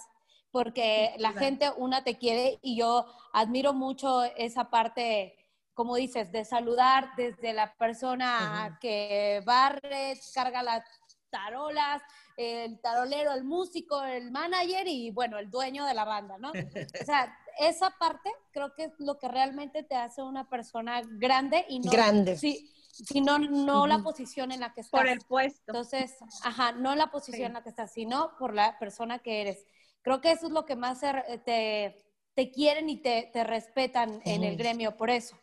porque 0.52 1.14
la 1.18 1.32
Claro. 1.32 1.46
gente, 1.46 1.72
una, 1.78 2.04
te 2.04 2.18
quiere 2.18 2.60
y 2.62 2.78
yo 2.78 3.06
admiro 3.34 3.74
mucho 3.74 4.24
esa 4.24 4.70
parte, 4.70 5.36
como 5.74 5.96
dices, 5.96 6.32
de 6.32 6.46
saludar 6.46 7.12
desde 7.16 7.54
la 7.54 7.74
persona 7.76 8.78
que 8.82 9.42
barre, 9.46 10.20
carga 10.34 10.64
las 10.64 10.84
tarolas, 11.30 12.02
el 12.38 12.80
tarolero, 12.82 13.34
el 13.34 13.44
músico, 13.44 14.02
el 14.04 14.32
manager 14.32 14.88
y 14.88 15.12
bueno, 15.12 15.38
el 15.38 15.50
dueño 15.52 15.86
de 15.86 15.94
la 15.94 16.06
banda, 16.06 16.38
¿no? 16.40 16.50
O 16.52 16.54
sea, 17.06 17.38
esa 17.60 17.92
parte 18.00 18.32
creo 18.52 18.74
que 18.74 18.86
es 18.86 18.94
lo 19.00 19.20
que 19.20 19.28
realmente 19.28 19.84
te 19.84 19.96
hace 19.96 20.24
una 20.24 20.50
persona 20.50 21.02
grande 21.06 21.66
y 21.70 21.80
no, 21.80 21.92
Grande. 21.92 22.36
Sí, 22.38 22.72
si 22.92 23.22
no, 23.22 23.38
no 23.38 23.86
la 23.88 24.00
posición 24.00 24.52
en 24.52 24.62
la 24.62 24.74
que 24.74 24.82
estás. 24.82 25.00
Por 25.00 25.08
el 25.08 25.20
puesto. 25.22 25.62
Entonces, 25.68 26.16
ajá, 26.44 26.72
no 26.72 26.96
la 26.96 27.12
posición 27.12 27.42
Sí. 27.42 27.46
en 27.46 27.54
la 27.54 27.62
que 27.64 27.70
estás, 27.70 27.94
sino 27.94 28.36
por 28.38 28.54
la 28.54 28.80
persona 28.80 29.20
que 29.20 29.42
eres. 29.42 29.66
Creo 30.02 30.22
que 30.22 30.32
eso 30.32 30.48
es 30.48 30.52
lo 30.54 30.66
que 30.66 30.76
más 30.76 31.00
se- 31.00 31.42
te, 31.46 31.98
te 32.36 32.52
quieren 32.52 32.90
y 32.90 32.98
te, 32.98 33.30
te 33.34 33.44
respetan 33.44 34.22
en 34.26 34.44
el 34.44 34.56
gremio, 34.58 34.96
por 34.98 35.10
eso. 35.10 35.38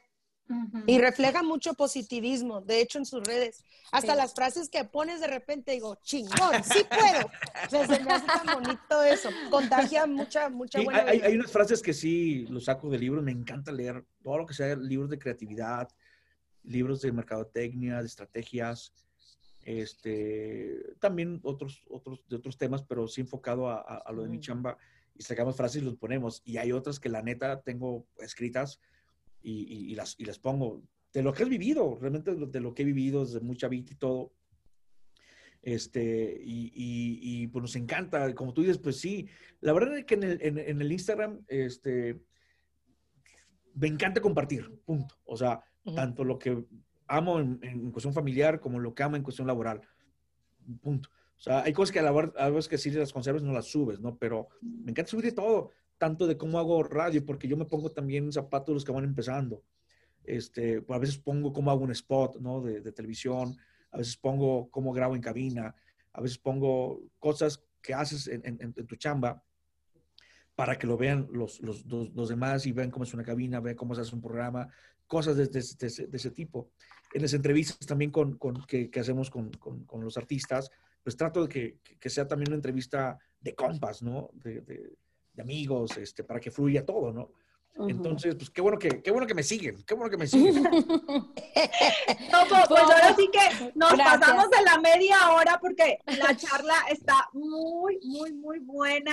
Y 0.86 0.98
refleja 0.98 1.42
mucho 1.42 1.74
positivismo, 1.74 2.60
de 2.60 2.80
hecho, 2.80 2.98
en 2.98 3.06
sus 3.06 3.20
redes. 3.24 3.64
Hasta 3.90 4.12
Sí. 4.12 4.18
las 4.18 4.32
frases 4.34 4.68
que 4.68 4.84
pones 4.84 5.20
de 5.20 5.26
repente 5.26 5.72
digo, 5.72 5.96
chingón, 6.02 6.62
sí 6.62 6.84
puedo. 6.88 7.26
O 7.66 7.68
sea, 7.70 7.86
se 7.86 8.00
me 8.04 8.12
hace 8.12 8.26
tan 8.26 8.46
bonito 8.54 9.02
eso. 9.02 9.28
Contagia 9.50 10.06
mucha, 10.06 10.48
mucha 10.48 10.78
Sí, 10.78 10.84
buena 10.84 11.00
hay, 11.04 11.20
hay- 11.20 11.34
unas 11.34 11.50
frases 11.50 11.82
que 11.82 11.92
sí 11.92 12.46
los 12.48 12.64
saco 12.66 12.88
de 12.88 12.98
libros, 12.98 13.24
me 13.24 13.32
encanta 13.32 13.72
leer 13.72 14.04
todo 14.22 14.38
lo 14.38 14.46
que 14.46 14.54
sea 14.54 14.76
libros 14.76 15.10
de 15.10 15.18
creatividad, 15.18 15.88
libros 16.62 17.00
de 17.00 17.10
mercadotecnia, 17.10 17.98
de 18.00 18.06
estrategias, 18.06 18.92
este, 19.66 20.94
también 21.00 21.40
otros, 21.42 21.84
otros, 21.90 22.24
de 22.28 22.36
otros 22.36 22.56
temas, 22.56 22.82
pero 22.84 23.08
sí 23.08 23.20
enfocado 23.20 23.68
a, 23.68 23.80
a- 23.80 23.98
a 24.06 24.12
lo 24.12 24.22
de 24.22 24.28
mi 24.28 24.38
chamba 24.40 24.78
y 25.14 25.22
sacamos 25.22 25.56
frases 25.56 25.82
y 25.82 25.84
los 25.84 25.96
ponemos. 25.96 26.40
Y 26.44 26.56
hay 26.58 26.70
otras 26.72 27.00
que 27.00 27.08
la 27.08 27.20
neta 27.20 27.60
tengo 27.62 28.06
escritas 28.20 28.80
y, 29.42 29.62
y- 29.64 29.92
y 29.92 29.94
las, 29.96 30.14
y 30.18 30.24
las 30.24 30.38
pongo 30.38 30.82
de 31.12 31.22
lo 31.22 31.32
que 31.32 31.42
has 31.42 31.48
vivido, 31.48 31.98
realmente 32.00 32.30
de 32.32 32.38
lo, 32.38 32.46
de 32.46 32.60
lo 32.60 32.74
que 32.74 32.82
he 32.82 32.86
vivido 32.86 33.24
desde 33.24 33.40
mucha 33.40 33.66
vida 33.68 33.90
y 33.90 33.94
todo. 33.96 34.32
Este, 35.62 36.40
y, 36.44 36.70
y- 37.42 37.46
pues 37.48 37.60
nos 37.62 37.74
encanta, 37.76 38.32
como 38.36 38.54
tú 38.54 38.60
dices, 38.62 38.78
pues 38.78 38.98
sí, 39.00 39.26
la 39.60 39.72
verdad 39.72 39.98
es 39.98 40.04
que 40.04 40.14
en 40.14 40.22
el, 40.22 40.38
en- 40.42 40.58
en 40.58 40.80
el 40.80 40.92
Instagram, 40.92 41.44
este, 41.48 42.20
me 43.74 43.88
encanta 43.88 44.20
compartir, 44.20 44.80
punto. 44.84 45.16
O 45.24 45.36
sea, 45.36 45.60
tanto 45.94 46.24
lo 46.24 46.38
que 46.38 46.64
amo 47.06 47.40
en, 47.40 47.58
en 47.62 47.90
cuestión 47.90 48.12
familiar 48.14 48.60
como 48.60 48.78
lo 48.78 48.94
que 48.94 49.02
amo 49.02 49.16
en 49.16 49.22
cuestión 49.22 49.46
laboral, 49.46 49.80
punto. 50.80 51.08
O 51.36 51.40
sea, 51.40 51.62
hay 51.62 51.72
cosas 51.72 51.92
que 51.92 51.98
a 51.98 52.02
la 52.02 52.12
veces 52.50 52.68
que 52.68 52.78
sí 52.78 52.90
las 52.90 53.12
conservas 53.12 53.42
no 53.42 53.52
las 53.52 53.66
subes, 53.66 54.00
¿no? 54.00 54.16
Pero 54.16 54.48
me 54.62 54.90
encanta 54.90 55.10
subir 55.10 55.26
de 55.26 55.32
todo, 55.32 55.70
tanto 55.98 56.26
de 56.26 56.36
cómo 56.36 56.58
hago 56.58 56.82
radio, 56.82 57.24
porque 57.24 57.46
yo 57.46 57.56
me 57.56 57.66
pongo 57.66 57.90
también 57.92 58.32
zapatos 58.32 58.74
los 58.74 58.84
que 58.84 58.92
van 58.92 59.04
empezando. 59.04 59.62
Este, 60.24 60.82
a 60.88 60.98
veces 60.98 61.18
pongo 61.18 61.52
cómo 61.52 61.70
hago 61.70 61.82
un 61.84 61.92
spot, 61.92 62.40
¿no? 62.40 62.60
De, 62.62 62.80
de 62.80 62.92
televisión, 62.92 63.56
a 63.90 63.98
veces 63.98 64.16
pongo 64.16 64.70
cómo 64.70 64.92
grabo 64.92 65.14
en 65.14 65.20
cabina, 65.22 65.74
a 66.12 66.20
veces 66.20 66.38
pongo 66.38 67.02
cosas 67.18 67.62
que 67.82 67.94
haces 67.94 68.26
en, 68.28 68.40
en- 68.44 68.58
en 68.60 68.86
tu 68.86 68.96
chamba 68.96 69.42
para 70.56 70.76
que 70.78 70.86
lo 70.86 70.96
vean 70.96 71.28
los, 71.30 71.60
los, 71.60 71.84
los- 71.86 72.12
los 72.14 72.28
demás 72.28 72.66
y 72.66 72.72
vean 72.72 72.90
cómo 72.90 73.04
es 73.04 73.14
una 73.14 73.22
cabina, 73.22 73.60
vean 73.60 73.76
cómo 73.76 73.94
se 73.94 74.00
hace 74.00 74.14
un 74.14 74.22
programa, 74.22 74.68
cosas 75.06 75.36
de, 75.36 75.46
de- 75.46 75.60
de 75.78 75.86
ese- 75.86 76.06
de 76.06 76.16
ese 76.16 76.30
tipo. 76.30 76.70
En 77.12 77.22
las 77.22 77.34
entrevistas 77.34 77.78
también 77.86 78.10
con, 78.10 78.36
con- 78.38 78.64
que, 78.66 78.90
que 78.90 79.00
hacemos 79.00 79.30
con, 79.30 79.50
con- 79.52 79.84
con 79.84 80.02
los 80.02 80.16
artistas, 80.16 80.70
pues 81.04 81.16
trato 81.16 81.42
de 81.42 81.48
que, 81.48 81.78
que- 81.84 81.98
que 81.98 82.10
sea 82.10 82.26
también 82.26 82.48
una 82.48 82.56
entrevista 82.56 83.18
de 83.40 83.54
compas, 83.54 84.02
¿no? 84.02 84.30
De, 84.32 84.62
de- 84.62 84.96
de 85.34 85.42
amigos, 85.42 85.96
este, 85.98 86.24
para 86.24 86.40
que 86.40 86.50
fluya 86.50 86.84
todo, 86.84 87.12
¿no? 87.12 87.30
Entonces, 87.88 88.34
pues 88.36 88.48
qué 88.48 88.62
bueno 88.62 88.78
que, 88.78 89.02
qué 89.02 89.10
bueno 89.10 89.26
que 89.26 89.34
me 89.34 89.42
siguen, 89.42 89.82
qué 89.86 89.92
bueno 89.92 90.08
que 90.10 90.16
me 90.16 90.26
siguen. 90.26 90.62
No, 92.32 92.44
pues, 92.48 92.62
pues 92.68 92.82
ahora 92.82 93.14
sí 93.14 93.28
que 93.30 93.72
nos 93.74 93.92
Gracias. 93.92 94.18
pasamos 94.18 94.48
de 94.50 94.62
la 94.64 94.78
media 94.78 95.16
hora 95.34 95.58
porque 95.60 95.98
la 96.06 96.34
charla 96.36 96.74
está 96.90 97.28
muy, 97.34 97.98
muy, 98.04 98.32
muy 98.32 98.58
buena. 98.60 99.12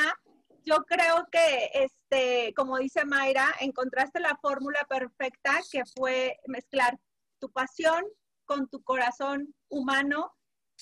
Yo 0.66 0.84
creo 0.86 1.28
que, 1.32 1.70
este, 1.74 2.53
como 2.55 2.78
dice 2.78 3.05
Mayra, 3.05 3.53
encontraste 3.59 4.20
la 4.20 4.38
fórmula 4.41 4.86
perfecta 4.88 5.59
que 5.72 5.84
fue 5.86 6.39
mezclar 6.47 6.99
tu 7.39 7.51
pasión 7.51 8.03
con 8.45 8.68
tu 8.70 8.82
corazón 8.84 9.53
humano 9.70 10.34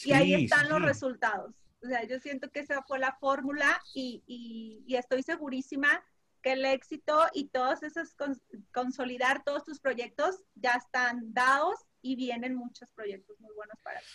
y 0.03 0.13
ahí 0.13 0.33
están 0.45 0.65
sí, 0.65 0.69
los 0.69 0.81
resultados. 0.81 1.53
O 1.83 1.87
sea, 1.87 2.03
yo 2.03 2.19
siento 2.19 2.49
que 2.51 2.59
esa 2.59 2.83
fue 2.83 2.99
la 2.99 3.15
fórmula 3.19 3.81
y, 3.93 4.23
y- 4.27 4.83
y 4.87 4.95
estoy 4.95 5.23
segurísima 5.23 6.03
que 6.43 6.53
el 6.53 6.65
éxito 6.65 7.27
y 7.33 7.49
todos 7.49 7.83
esos 7.83 8.15
cons- 8.17 8.41
consolidar 8.73 9.43
todos 9.43 9.63
tus 9.63 9.79
proyectos 9.79 10.43
ya 10.55 10.73
están 10.73 11.33
dados 11.33 11.75
y 12.01 12.15
vienen 12.15 12.55
muchos 12.55 12.91
proyectos 12.91 13.39
muy 13.39 13.53
buenos 13.55 13.77
para 13.83 13.99
ti. 13.99 14.05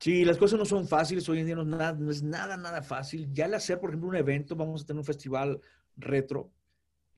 Sí, 0.00 0.24
las 0.24 0.38
cosas 0.38 0.58
no 0.58 0.64
son 0.64 0.88
fáciles, 0.88 1.28
hoy 1.28 1.40
en 1.40 1.46
día 1.46 1.54
no 1.56 1.60
es 1.62 1.68
nada, 1.68 1.92
no 1.92 2.10
es 2.10 2.22
nada, 2.22 2.56
nada 2.56 2.80
fácil. 2.82 3.28
Ya 3.34 3.44
al 3.44 3.52
hacer, 3.54 3.78
por 3.78 3.90
ejemplo, 3.90 4.08
un 4.08 4.16
evento, 4.16 4.56
vamos 4.56 4.82
a 4.82 4.86
tener 4.86 4.98
un 4.98 5.04
festival 5.04 5.60
retro, 5.96 6.50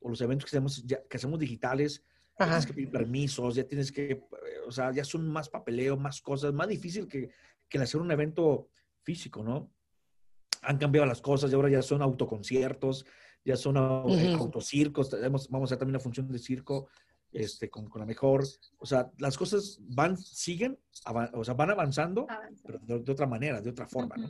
o 0.01 0.09
los 0.09 0.21
eventos 0.21 0.51
que 0.51 0.57
hacemos, 0.57 0.83
ya- 0.85 1.01
que 1.09 1.17
hacemos 1.17 1.39
digitales, 1.39 2.03
ya 2.41 2.47
tienes 2.47 2.67
que 2.67 2.73
pedir 2.75 2.91
permisos, 2.91 3.55
ya 3.55 3.63
tienes 3.65 3.93
que, 3.93 4.11
eh, 4.11 4.21
o 4.67 4.73
sea, 4.73 4.91
ya 4.93 5.05
son 5.05 5.29
más 5.29 5.49
papeleo, 5.49 5.97
más 5.97 6.21
cosas, 6.21 6.53
más 6.53 6.67
difícil 6.67 7.07
que, 7.07 7.31
que 7.69 7.79
el 7.79 7.85
hacer 7.85 8.01
un 8.01 8.11
evento 8.11 8.69
físico, 9.05 9.45
¿no? 9.45 9.71
Han 10.63 10.79
cambiado 10.79 11.07
las 11.07 11.21
cosas 11.23 11.53
y 11.53 11.55
ahora 11.55 11.69
ya 11.71 11.83
son 11.83 12.03
autoconciertos, 12.03 13.07
ya 13.45 13.55
son 13.57 13.77
au- 13.77 14.19
eh, 14.19 14.33
Ujú. 14.35 14.43
autocircos, 14.45 15.09
vamos 15.11 15.49
a 15.53 15.65
hacer 15.65 15.79
también 15.79 15.95
una 15.95 16.01
función 16.01 16.27
de 16.29 16.39
circo 16.41 16.89
este, 17.33 17.71
con, 17.71 17.89
con 17.89 18.01
la 18.01 18.07
mejor, 18.07 18.45
o 18.79 18.87
sea, 18.87 19.11
las 19.19 19.37
cosas 19.39 19.79
van, 19.81 20.17
siguen, 20.17 20.79
avan- 21.05 21.31
o 21.35 21.45
sea, 21.45 21.55
van 21.55 21.71
avanzando, 21.71 22.27
Avanza. 22.29 22.63
pero 22.67 22.79
de, 22.81 22.99
de 23.01 23.13
otra 23.13 23.27
manera, 23.27 23.61
de 23.61 23.71
otra 23.71 23.87
forma, 23.87 24.17
¿no? 24.17 24.29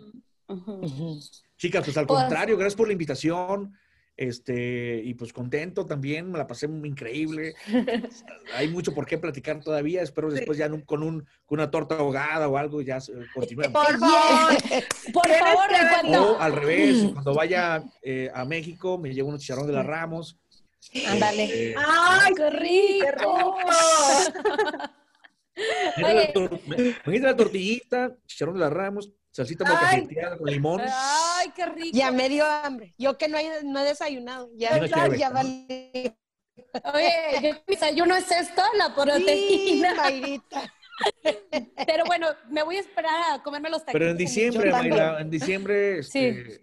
Ujú. 0.48 0.72
Ujú. 0.84 1.20
Chicas, 1.56 1.84
pues 1.84 1.96
al 1.96 2.06
Pues- 2.06 2.20
contrario, 2.20 2.56
gracias 2.56 2.76
por 2.76 2.86
la 2.86 2.92
invitación. 2.92 3.74
Este, 4.14 5.00
y 5.02 5.14
pues 5.14 5.32
contento 5.32 5.86
también, 5.86 6.30
me 6.30 6.36
la 6.36 6.46
pasé 6.46 6.68
muy 6.68 6.86
increíble. 6.90 7.54
Hay 8.54 8.68
mucho 8.68 8.92
por 8.94 9.06
qué 9.06 9.16
platicar 9.16 9.60
todavía. 9.64 10.02
Espero 10.02 10.30
después 10.30 10.58
ya 10.58 10.66
en 10.66 10.74
un- 10.74 10.82
con, 10.82 11.02
un, 11.02 11.20
con 11.46 11.58
una 11.58 11.70
torta 11.70 11.96
ahogada 11.96 12.46
o 12.46 12.58
algo 12.58 12.82
ya 12.82 12.98
eh, 12.98 13.02
continuemos. 13.34 13.72
Por 13.86 13.98
favor. 13.98 14.52
Por 15.14 15.28
favor, 15.28 16.18
O 16.18 16.38
al 16.38 16.52
revés, 16.52 17.10
cuando 17.14 17.34
vaya 17.34 17.82
eh, 18.02 18.30
a 18.34 18.44
México, 18.44 18.98
me 18.98 19.14
llevo 19.14 19.30
unos 19.30 19.40
chicharrón 19.40 19.66
de 19.66 19.72
las 19.72 19.86
Ramos. 19.86 20.38
Ándale. 21.06 21.70
Eh, 21.70 21.74
¡Ay, 21.78 22.34
¡Qué 22.34 22.42
qué 22.42 22.50
rico! 22.50 23.56
rico! 23.60 24.90
imagínate 25.96 27.20
la 27.20 27.30
la 27.30 27.36
tortillita, 27.36 28.16
chicharrón 28.26 28.54
de 28.54 28.60
las 28.60 28.72
Ramos, 28.72 29.10
salsita 29.30 29.64
Ay. 29.66 29.72
molcajeteada 30.00 30.38
con 30.38 30.50
limón. 30.50 30.80
¡Ay, 30.84 31.50
qué 31.54 31.66
rico! 31.66 31.96
Ya 31.96 32.10
me 32.10 32.28
dio 32.28 32.44
hambre. 32.44 32.94
Yo 32.98 33.16
que 33.18 33.28
no 33.28 33.38
he, 33.38 33.62
no 33.62 33.80
he 33.80 33.84
desayunado. 33.84 34.50
Ya, 34.56 34.84
ya, 34.86 35.08
ya 35.16 35.28
¿no? 35.28 35.34
valí. 35.34 36.12
Oye, 36.94 37.12
yo, 37.42 37.52
mi 37.54 37.60
desayuno 37.74 38.16
es 38.16 38.30
esto, 38.30 38.62
la 38.76 38.86
Sí, 38.86 38.92
proteína. 38.94 39.94
Mayrita. 39.94 40.74
Pero 41.86 42.04
bueno, 42.04 42.28
me 42.48 42.62
voy 42.62 42.76
a 42.76 42.80
esperar 42.80 43.32
a 43.34 43.42
comerme 43.42 43.68
los 43.70 43.80
taquitos. 43.80 43.98
Pero 43.98 44.10
en 44.10 44.16
diciembre, 44.16 44.70
también. 44.70 44.94
Mayra, 44.94 45.20
en 45.20 45.30
diciembre, 45.30 45.98
este, 45.98 46.60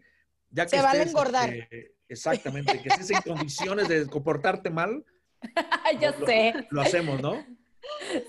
ya 0.49 0.65
que 0.65 0.77
Se 0.77 0.81
vale 0.81 0.99
estés, 0.99 1.11
engordar. 1.13 1.53
este, 1.53 1.95
exactamente, 2.09 2.81
que 2.81 2.89
estés 2.89 3.11
en 3.11 3.21
condiciones 3.21 3.87
de 3.87 4.07
comportarte 4.07 4.69
mal, 4.69 5.05
ya 5.99 6.11
lo- 6.11 6.25
sé. 6.25 6.67
lo 6.69 6.81
hacemos, 6.81 7.21
¿no? 7.21 7.45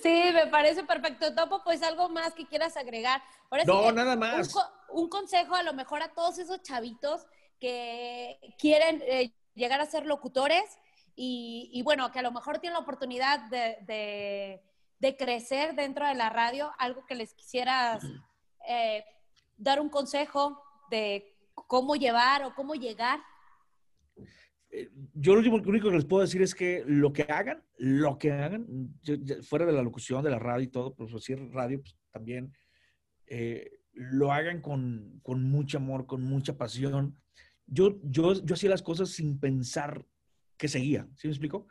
Sí, 0.03 0.23
me 0.33 0.47
parece 0.47 0.85
perfecto. 0.85 1.35
Topo, 1.35 1.63
pues 1.65 1.83
algo 1.83 2.09
más 2.09 2.35
que 2.35 2.47
quieras 2.47 2.77
agregar. 2.77 3.21
Ahora 3.51 3.65
No, 3.65 3.91
nada 3.93 4.15
más. 4.17 4.55
un 4.91 5.09
consejo 5.09 5.55
a 5.57 5.63
lo 5.63 5.75
mejor 5.75 6.03
a 6.03 6.13
todos 6.15 6.39
esos 6.39 6.63
chavitos 6.63 7.27
que 7.59 8.39
quieren 8.59 9.03
eh, 9.07 9.33
llegar 9.55 9.81
a 9.81 9.87
ser 9.87 10.07
locutores 10.07 10.63
y, 11.17 11.69
y, 11.75 11.83
bueno, 11.83 12.11
que 12.13 12.21
a 12.21 12.23
lo 12.23 12.31
mejor 12.33 12.59
tienen 12.61 12.75
la 12.75 12.81
oportunidad 12.81 13.41
de, 13.51 13.77
de- 13.83 14.63
de 15.01 15.17
crecer 15.17 15.75
dentro 15.75 16.07
de 16.07 16.15
la 16.15 16.29
radio, 16.31 16.73
algo 16.79 17.05
que 17.07 17.15
les 17.15 17.33
quisieras 17.35 18.03
eh, 18.69 19.05
dar 19.57 19.81
un 19.81 19.89
consejo 19.89 20.63
de 20.91 21.35
cómo 21.55 21.97
llevar 21.97 22.45
o 22.45 22.55
cómo 22.55 22.75
llegar. 22.75 23.19
Eh, 24.71 24.89
Yo 25.15 25.35
lo 25.35 25.41
único, 25.41 25.91
que 25.91 25.97
les 25.97 26.05
puedo 26.05 26.23
decir 26.23 26.43
es 26.43 26.55
que 26.55 26.85
lo 26.87 27.13
que 27.13 27.23
hagan, 27.23 27.63
lo 27.79 28.19
que 28.19 28.31
hagan, 28.33 28.67
yo- 29.03 29.17
fuera 29.43 29.67
de 29.67 29.73
la 29.73 29.83
locución, 29.83 30.23
de 30.25 30.31
la 30.31 30.39
radio 30.39 30.65
y 30.65 30.69
todo, 30.69 30.95
pues 30.95 31.13
decir 31.13 31.39
radio 31.53 31.81
pues, 31.81 31.97
también, 32.13 32.53
eh, 33.27 33.71
lo 33.93 34.33
hagan 34.33 34.61
con, 34.61 35.21
con 35.23 35.43
mucho 35.45 35.79
amor, 35.79 36.07
con 36.07 36.23
mucha 36.23 36.57
pasión. 36.57 37.17
Yo, 37.67 37.99
yo, 38.05 38.35
yo 38.45 38.55
hacía 38.55 38.71
las 38.71 38.83
cosas 38.83 39.11
sin 39.11 39.39
pensar 39.39 40.05
que 40.57 40.69
seguía, 40.69 41.09
¿sí 41.17 41.27
me 41.27 41.33
explico? 41.33 41.67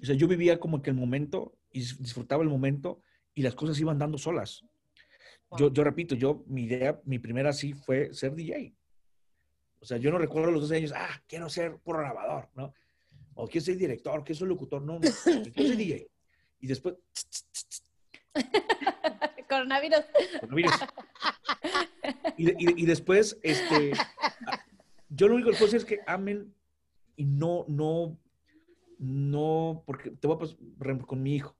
O 0.00 0.04
sea, 0.04 0.14
yo 0.16 0.26
vivía 0.26 0.58
como 0.58 0.82
que 0.82 0.90
el 0.90 0.96
momento 0.96 1.58
y 1.70 1.80
dis- 1.80 1.98
disfrutaba 1.98 2.42
el 2.42 2.48
momento 2.48 3.02
y 3.34 3.42
las 3.42 3.54
cosas 3.54 3.78
iban 3.80 3.98
dando 3.98 4.18
solas. 4.18 4.64
Yo, 5.58 5.72
yo 5.72 5.84
repito, 5.84 6.14
yo, 6.14 6.44
mi 6.48 6.64
idea, 6.64 7.00
mi 7.04 7.18
primera 7.18 7.52
sí 7.52 7.72
fue 7.74 8.12
ser 8.14 8.34
DJ. 8.34 8.74
O 9.82 9.84
sea, 9.84 9.98
yo 9.98 10.10
no 10.12 10.18
recuerdo 10.18 10.48
a 10.48 10.52
los 10.52 10.60
12 10.62 10.76
años, 10.76 10.92
ah, 10.94 11.20
quiero 11.26 11.48
ser 11.50 11.76
programador, 11.78 12.48
¿no? 12.54 12.72
O 13.34 13.48
quiero 13.48 13.64
ser 13.64 13.76
director, 13.76 14.22
quiero 14.22 14.38
ser 14.38 14.46
locutor, 14.48 14.80
no, 14.80 14.94
no, 14.94 15.00
quiero 15.00 15.68
ser 15.68 15.76
DJ. 15.76 16.08
Y 16.60 16.66
después, 16.68 16.94
Coronavirus. 19.48 20.04
coronavirus. 20.40 20.72
Y, 22.36 22.44
de- 22.46 22.56
y 22.58 22.66
de- 22.66 22.74
y 22.76 22.86
después, 22.86 23.38
este, 23.42 23.92
yo 25.10 25.28
lo 25.28 25.34
único 25.34 25.50
que 25.50 25.56
puedo 25.56 25.66
decir 25.72 25.78
es 25.80 25.84
que 25.84 26.00
amen 26.06 26.54
y 27.16 27.24
no, 27.26 27.64
no, 27.68 28.16
no, 28.98 29.82
porque 29.86 30.10
te 30.12 30.26
voy 30.26 30.36
a 30.36 30.38
pasar 30.38 30.56
por 30.78 30.86
ejemplo, 30.86 31.06
con 31.06 31.22
mi 31.22 31.34
hijo, 31.36 31.54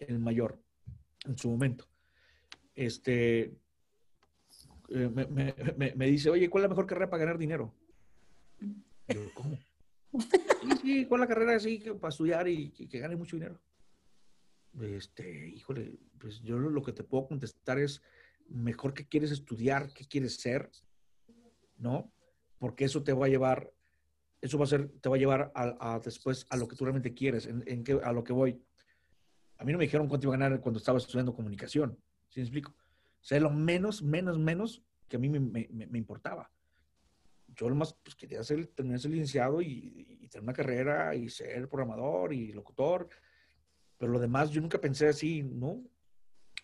el 0.00 0.18
mayor, 0.18 0.60
en 1.24 1.38
su 1.38 1.48
momento. 1.48 1.88
Este, 2.74 3.54
eh, 4.94 5.08
me, 5.08 5.26
me- 5.76 5.94
me- 5.94 6.06
dice, 6.06 6.30
oye, 6.30 6.48
¿cuál 6.50 6.62
es 6.62 6.64
la 6.64 6.68
mejor 6.74 6.86
carrera 6.86 7.10
para 7.10 7.20
ganar 7.24 7.38
dinero? 7.38 7.74
Y 8.60 9.14
yo, 9.14 9.20
¿cómo? 9.34 9.58
Sí, 10.62 10.70
sí, 10.82 11.06
¿cuál 11.06 11.22
es 11.22 11.28
la 11.28 11.34
carrera 11.34 11.56
así 11.56 11.78
para 12.00 12.10
estudiar 12.10 12.48
y, 12.48 12.72
y 12.76 12.86
que 12.88 12.98
gane 12.98 13.16
mucho 13.16 13.36
dinero? 13.36 13.60
Este, 14.80 15.48
híjole, 15.48 15.98
pues 16.18 16.40
yo 16.42 16.58
lo, 16.58 16.82
que 16.82 16.92
te 16.92 17.04
puedo 17.04 17.26
contestar 17.26 17.78
es, 17.78 18.00
mejor 18.48 18.94
que 18.94 19.06
quieres 19.06 19.30
estudiar, 19.30 19.92
qué 19.92 20.06
quieres 20.06 20.36
ser, 20.36 20.70
¿no? 21.76 22.12
Porque 22.58 22.84
eso 22.84 23.02
te 23.02 23.12
va 23.12 23.26
a 23.26 23.28
llevar, 23.28 23.72
eso 24.40 24.58
va 24.58 24.64
a 24.64 24.68
ser, 24.68 24.88
te 25.00 25.08
va 25.08 25.16
a 25.16 25.18
llevar 25.18 25.52
a, 25.54 25.94
a 25.94 26.00
después 26.00 26.46
a 26.50 26.56
lo 26.56 26.68
que 26.68 26.76
tú 26.76 26.84
realmente 26.84 27.14
quieres, 27.14 27.46
en, 27.46 27.62
en 27.66 27.84
a 28.04 28.12
lo 28.12 28.24
que 28.24 28.32
voy. 28.32 28.62
A 29.58 29.64
mí 29.64 29.72
no 29.72 29.78
me 29.78 29.84
dijeron 29.84 30.08
cuánto 30.08 30.26
iba 30.26 30.34
a 30.34 30.38
ganar 30.38 30.60
cuando 30.60 30.78
estaba 30.78 30.98
estudiando 30.98 31.34
comunicación, 31.34 31.98
¿sí 32.28 32.40
me 32.40 32.44
explico? 32.44 32.74
O 33.22 33.24
sea, 33.24 33.38
lo 33.38 33.50
menos, 33.50 34.02
menos, 34.02 34.38
menos 34.38 34.82
que 35.08 35.16
a 35.16 35.18
mí 35.20 35.28
me, 35.28 35.38
me- 35.38 35.68
me- 35.70 35.98
importaba. 35.98 36.50
Yo 37.54 37.68
lo 37.68 37.74
más 37.76 37.94
pues, 37.94 38.16
quería 38.16 38.42
ser, 38.42 38.66
terminar 38.68 38.98
ser 38.98 39.12
licenciado 39.12 39.62
y, 39.62 40.18
y 40.20 40.28
tener 40.28 40.42
una 40.42 40.52
carrera 40.52 41.14
y 41.14 41.28
ser 41.28 41.68
programador 41.68 42.32
y 42.32 42.52
locutor, 42.52 43.08
pero 43.96 44.10
lo 44.10 44.18
demás 44.18 44.50
yo 44.50 44.60
nunca 44.60 44.80
pensé 44.80 45.06
así, 45.08 45.42
¿no? 45.42 45.80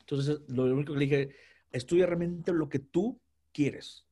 Entonces, 0.01 0.41
lo 0.49 0.65
único 0.65 0.95
que 0.95 0.99
le 0.99 1.05
dije, 1.05 1.37
estudia 1.71 2.07
realmente 2.07 2.53
lo 2.53 2.69
que 2.69 2.79
tú 2.81 3.21
quieres. 3.53 4.05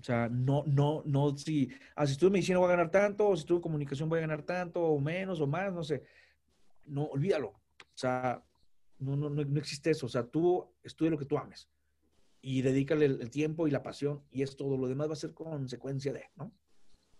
O 0.00 0.02
sea, 0.02 0.28
no, 0.28 0.64
no, 0.66 1.02
no, 1.04 1.36
si, 1.36 1.70
ah, 1.94 2.06
si 2.06 2.12
estudio 2.14 2.32
medicina 2.32 2.58
voy 2.58 2.66
a 2.68 2.76
ganar 2.76 2.90
tanto, 2.90 3.28
o 3.28 3.36
si 3.36 3.42
estudio 3.42 3.60
comunicación 3.60 4.08
voy 4.08 4.18
a 4.18 4.22
ganar 4.22 4.42
tanto, 4.42 4.82
o 4.82 4.98
menos, 4.98 5.40
o 5.40 5.46
más, 5.46 5.72
no 5.72 5.84
sé. 5.84 6.02
No, 6.86 7.04
olvídalo. 7.04 7.48
O 7.50 7.94
sea, 7.94 8.42
no, 9.02 9.16
no, 9.16 9.28
no, 9.30 9.44
no 9.44 9.58
existe 9.58 9.90
eso. 9.90 10.06
O 10.06 10.08
sea, 10.08 10.24
tú 10.24 10.66
estudia 10.82 11.10
lo 11.10 11.18
que 11.18 11.26
tú 11.26 11.36
ames 11.38 11.68
y 12.40 12.62
dedícale 12.62 13.06
el, 13.06 13.20
el 13.20 13.30
tiempo 13.30 13.66
y 13.68 13.70
la 13.70 13.82
pasión 13.82 14.22
y 14.30 14.42
es 14.42 14.56
todo. 14.56 14.76
Lo 14.76 14.88
demás 14.88 15.08
va 15.08 15.12
a 15.12 15.16
ser 15.16 15.32
consecuencia 15.34 16.12
de, 16.12 16.24
¿no? 16.36 16.52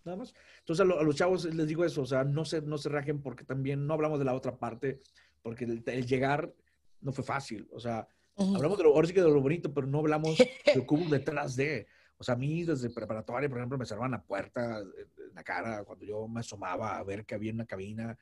Nada 0.04 0.16
más. 0.16 0.34
Entonces, 0.60 0.80
a, 0.82 0.84
lo- 0.84 0.98
a 0.98 1.02
los 1.04 1.14
chavos 1.16 1.44
les 1.44 1.66
digo 1.68 1.84
eso, 1.84 2.02
o 2.02 2.06
sea, 2.06 2.24
no 2.24 2.44
se, 2.44 2.60
no 2.62 2.76
se 2.78 2.88
rajen 2.88 3.20
porque 3.22 3.44
también 3.44 3.86
no 3.86 3.94
hablamos 3.94 4.18
de 4.18 4.24
la 4.24 4.34
otra 4.34 4.58
parte, 4.58 5.00
porque 5.42 5.64
el, 5.64 5.82
el 5.86 6.06
llegar 6.06 6.52
no 7.00 7.12
fue 7.12 7.22
fácil. 7.24 7.68
O 7.72 7.78
sea, 7.78 8.08
hablamos 8.56 8.78
de 8.78 8.84
lo, 8.84 8.94
ahora 8.94 9.06
sí 9.06 9.14
que 9.14 9.22
de 9.22 9.30
lo 9.30 9.40
bonito, 9.40 9.72
pero 9.72 9.86
no 9.86 9.98
hablamos 10.00 10.36
de 10.74 10.80
hubo 10.88 11.08
detrás 11.10 11.54
de. 11.56 11.86
O 12.18 12.24
sea, 12.24 12.34
a 12.34 12.38
mí 12.38 12.62
desde 12.64 12.90
preparatoria, 12.90 13.48
por 13.48 13.58
ejemplo, 13.58 13.78
me 13.78 13.84
cerraban 13.86 14.12
la 14.12 14.22
puerta 14.22 14.78
en 14.80 15.34
la 15.34 15.42
cara 15.44 15.82
cuando 15.84 16.04
yo 16.04 16.26
me 16.28 16.40
asomaba 16.40 16.96
a 16.98 17.02
ver 17.04 17.24
que 17.24 17.34
había 17.34 17.52
una 17.52 17.66
cabina, 17.66 18.16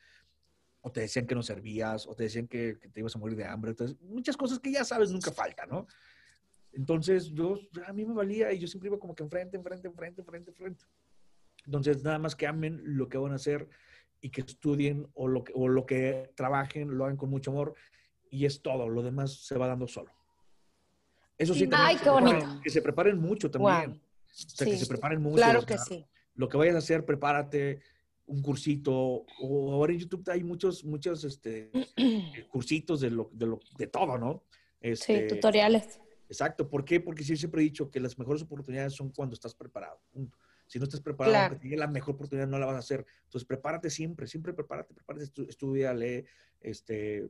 o 0.82 0.90
te 0.90 1.00
decían 1.00 1.26
que 1.26 1.34
no 1.34 1.42
servías, 1.42 2.06
o 2.06 2.14
te 2.14 2.24
decían 2.24 2.46
que, 2.48 2.78
que 2.80 2.88
te 2.88 3.00
ibas 3.00 3.14
a 3.14 3.18
morir 3.18 3.36
de 3.36 3.44
hambre. 3.44 3.70
Entonces, 3.72 3.96
muchas 4.00 4.36
cosas 4.36 4.58
que 4.58 4.72
ya 4.72 4.84
sabes 4.84 5.10
nunca 5.10 5.30
faltan, 5.30 5.68
¿no? 5.68 5.86
Entonces, 6.72 7.30
yo, 7.32 7.58
a 7.86 7.92
mí 7.92 8.04
me 8.04 8.14
valía 8.14 8.52
y 8.52 8.58
yo 8.58 8.66
siempre 8.68 8.88
iba 8.88 8.98
como 8.98 9.14
que 9.14 9.22
enfrente, 9.22 9.56
enfrente, 9.56 9.88
enfrente, 9.88 10.20
enfrente, 10.20 10.50
enfrente. 10.50 10.84
Entonces, 11.66 12.02
nada 12.02 12.18
más 12.18 12.34
que 12.34 12.46
amen 12.46 12.80
lo 12.84 13.08
que 13.08 13.18
van 13.18 13.32
a 13.32 13.36
hacer 13.36 13.68
y 14.20 14.30
que 14.30 14.40
estudien 14.42 15.06
o 15.14 15.28
lo 15.28 15.44
que, 15.44 15.52
o 15.54 15.68
lo 15.68 15.84
que 15.84 16.30
trabajen, 16.34 16.96
lo 16.96 17.04
hagan 17.04 17.16
con 17.16 17.28
mucho 17.28 17.50
amor 17.50 17.74
y 18.30 18.46
es 18.46 18.62
todo. 18.62 18.88
Lo 18.88 19.02
demás 19.02 19.44
se 19.44 19.58
va 19.58 19.66
dando 19.66 19.86
solo. 19.88 20.12
Eso 21.36 21.54
sí, 21.54 21.60
Sí. 21.60 21.66
también 21.68 21.88
Ay, 21.90 21.96
que 21.96 22.04
qué 22.04 22.10
bonito. 22.10 22.60
Que 22.62 22.70
se 22.70 22.82
preparen 22.82 23.18
mucho 23.18 23.50
también. 23.50 23.90
Wow. 23.92 24.00
O 24.00 24.32
sea, 24.32 24.66
que 24.66 24.72
Sí, 24.72 24.78
se 24.78 24.86
preparen 24.86 25.20
mucho. 25.20 25.36
Claro 25.36 25.60
o 25.60 25.66
que 25.66 25.76
sí. 25.78 26.06
Lo 26.34 26.48
que 26.48 26.56
vayas 26.56 26.76
a 26.76 26.78
hacer, 26.78 27.04
prepárate 27.04 27.82
un 28.30 28.42
cursito. 28.42 29.24
O 29.40 29.72
ahora 29.72 29.92
en 29.92 29.98
YouTube 29.98 30.28
hay 30.30 30.42
muchos, 30.44 30.84
muchos 30.84 31.24
este, 31.24 31.70
cursitos 32.50 33.00
de, 33.00 33.10
lo, 33.10 33.30
de, 33.32 33.46
lo, 33.46 33.60
de 33.76 33.86
todo, 33.86 34.16
¿no? 34.18 34.44
Sí, 34.80 34.88
Este, 34.92 35.22
tutoriales. 35.28 36.00
Exacto. 36.28 36.68
¿Por 36.68 36.84
qué? 36.84 37.00
Porque 37.00 37.24
sí 37.24 37.36
siempre 37.36 37.60
he 37.60 37.64
dicho 37.64 37.90
que 37.90 37.98
las 38.00 38.18
mejores 38.18 38.42
oportunidades 38.42 38.94
son 38.94 39.10
cuando 39.10 39.34
estás 39.34 39.54
preparado. 39.54 40.00
punto. 40.12 40.38
Si 40.66 40.78
no 40.78 40.84
estás 40.84 41.00
preparado, 41.00 41.32
Claro. 41.32 41.46
aunque 41.52 41.62
te 41.62 41.64
llegue 41.68 41.76
la 41.80 41.88
mejor 41.88 42.14
oportunidad, 42.14 42.46
no 42.46 42.58
la 42.58 42.66
vas 42.66 42.76
a 42.76 42.78
hacer. 42.78 43.04
Entonces, 43.24 43.44
prepárate 43.44 43.90
siempre, 43.90 44.28
siempre 44.28 44.52
prepárate, 44.54 44.94
prepárate, 44.94 45.24
estu- 45.26 45.48
estudia, 45.48 45.92
lee, 45.92 46.24
este, 46.60 47.28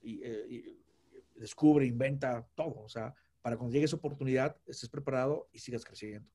y, 0.00 0.20
eh, 0.22 0.46
y 0.48 0.78
descubre, 1.40 1.84
inventa, 1.84 2.46
todo. 2.54 2.80
O 2.82 2.88
sea, 2.88 3.12
para 3.42 3.56
cuando 3.56 3.72
llegue 3.74 3.86
esa 3.86 3.96
oportunidad, 3.96 4.56
estés 4.66 4.88
preparado 4.88 5.48
y 5.52 5.58
sigas 5.58 5.84
creciendo. 5.84 6.30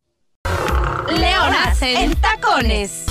Leonas 1.09 1.81
en 1.81 2.13
tacones. 2.19 3.05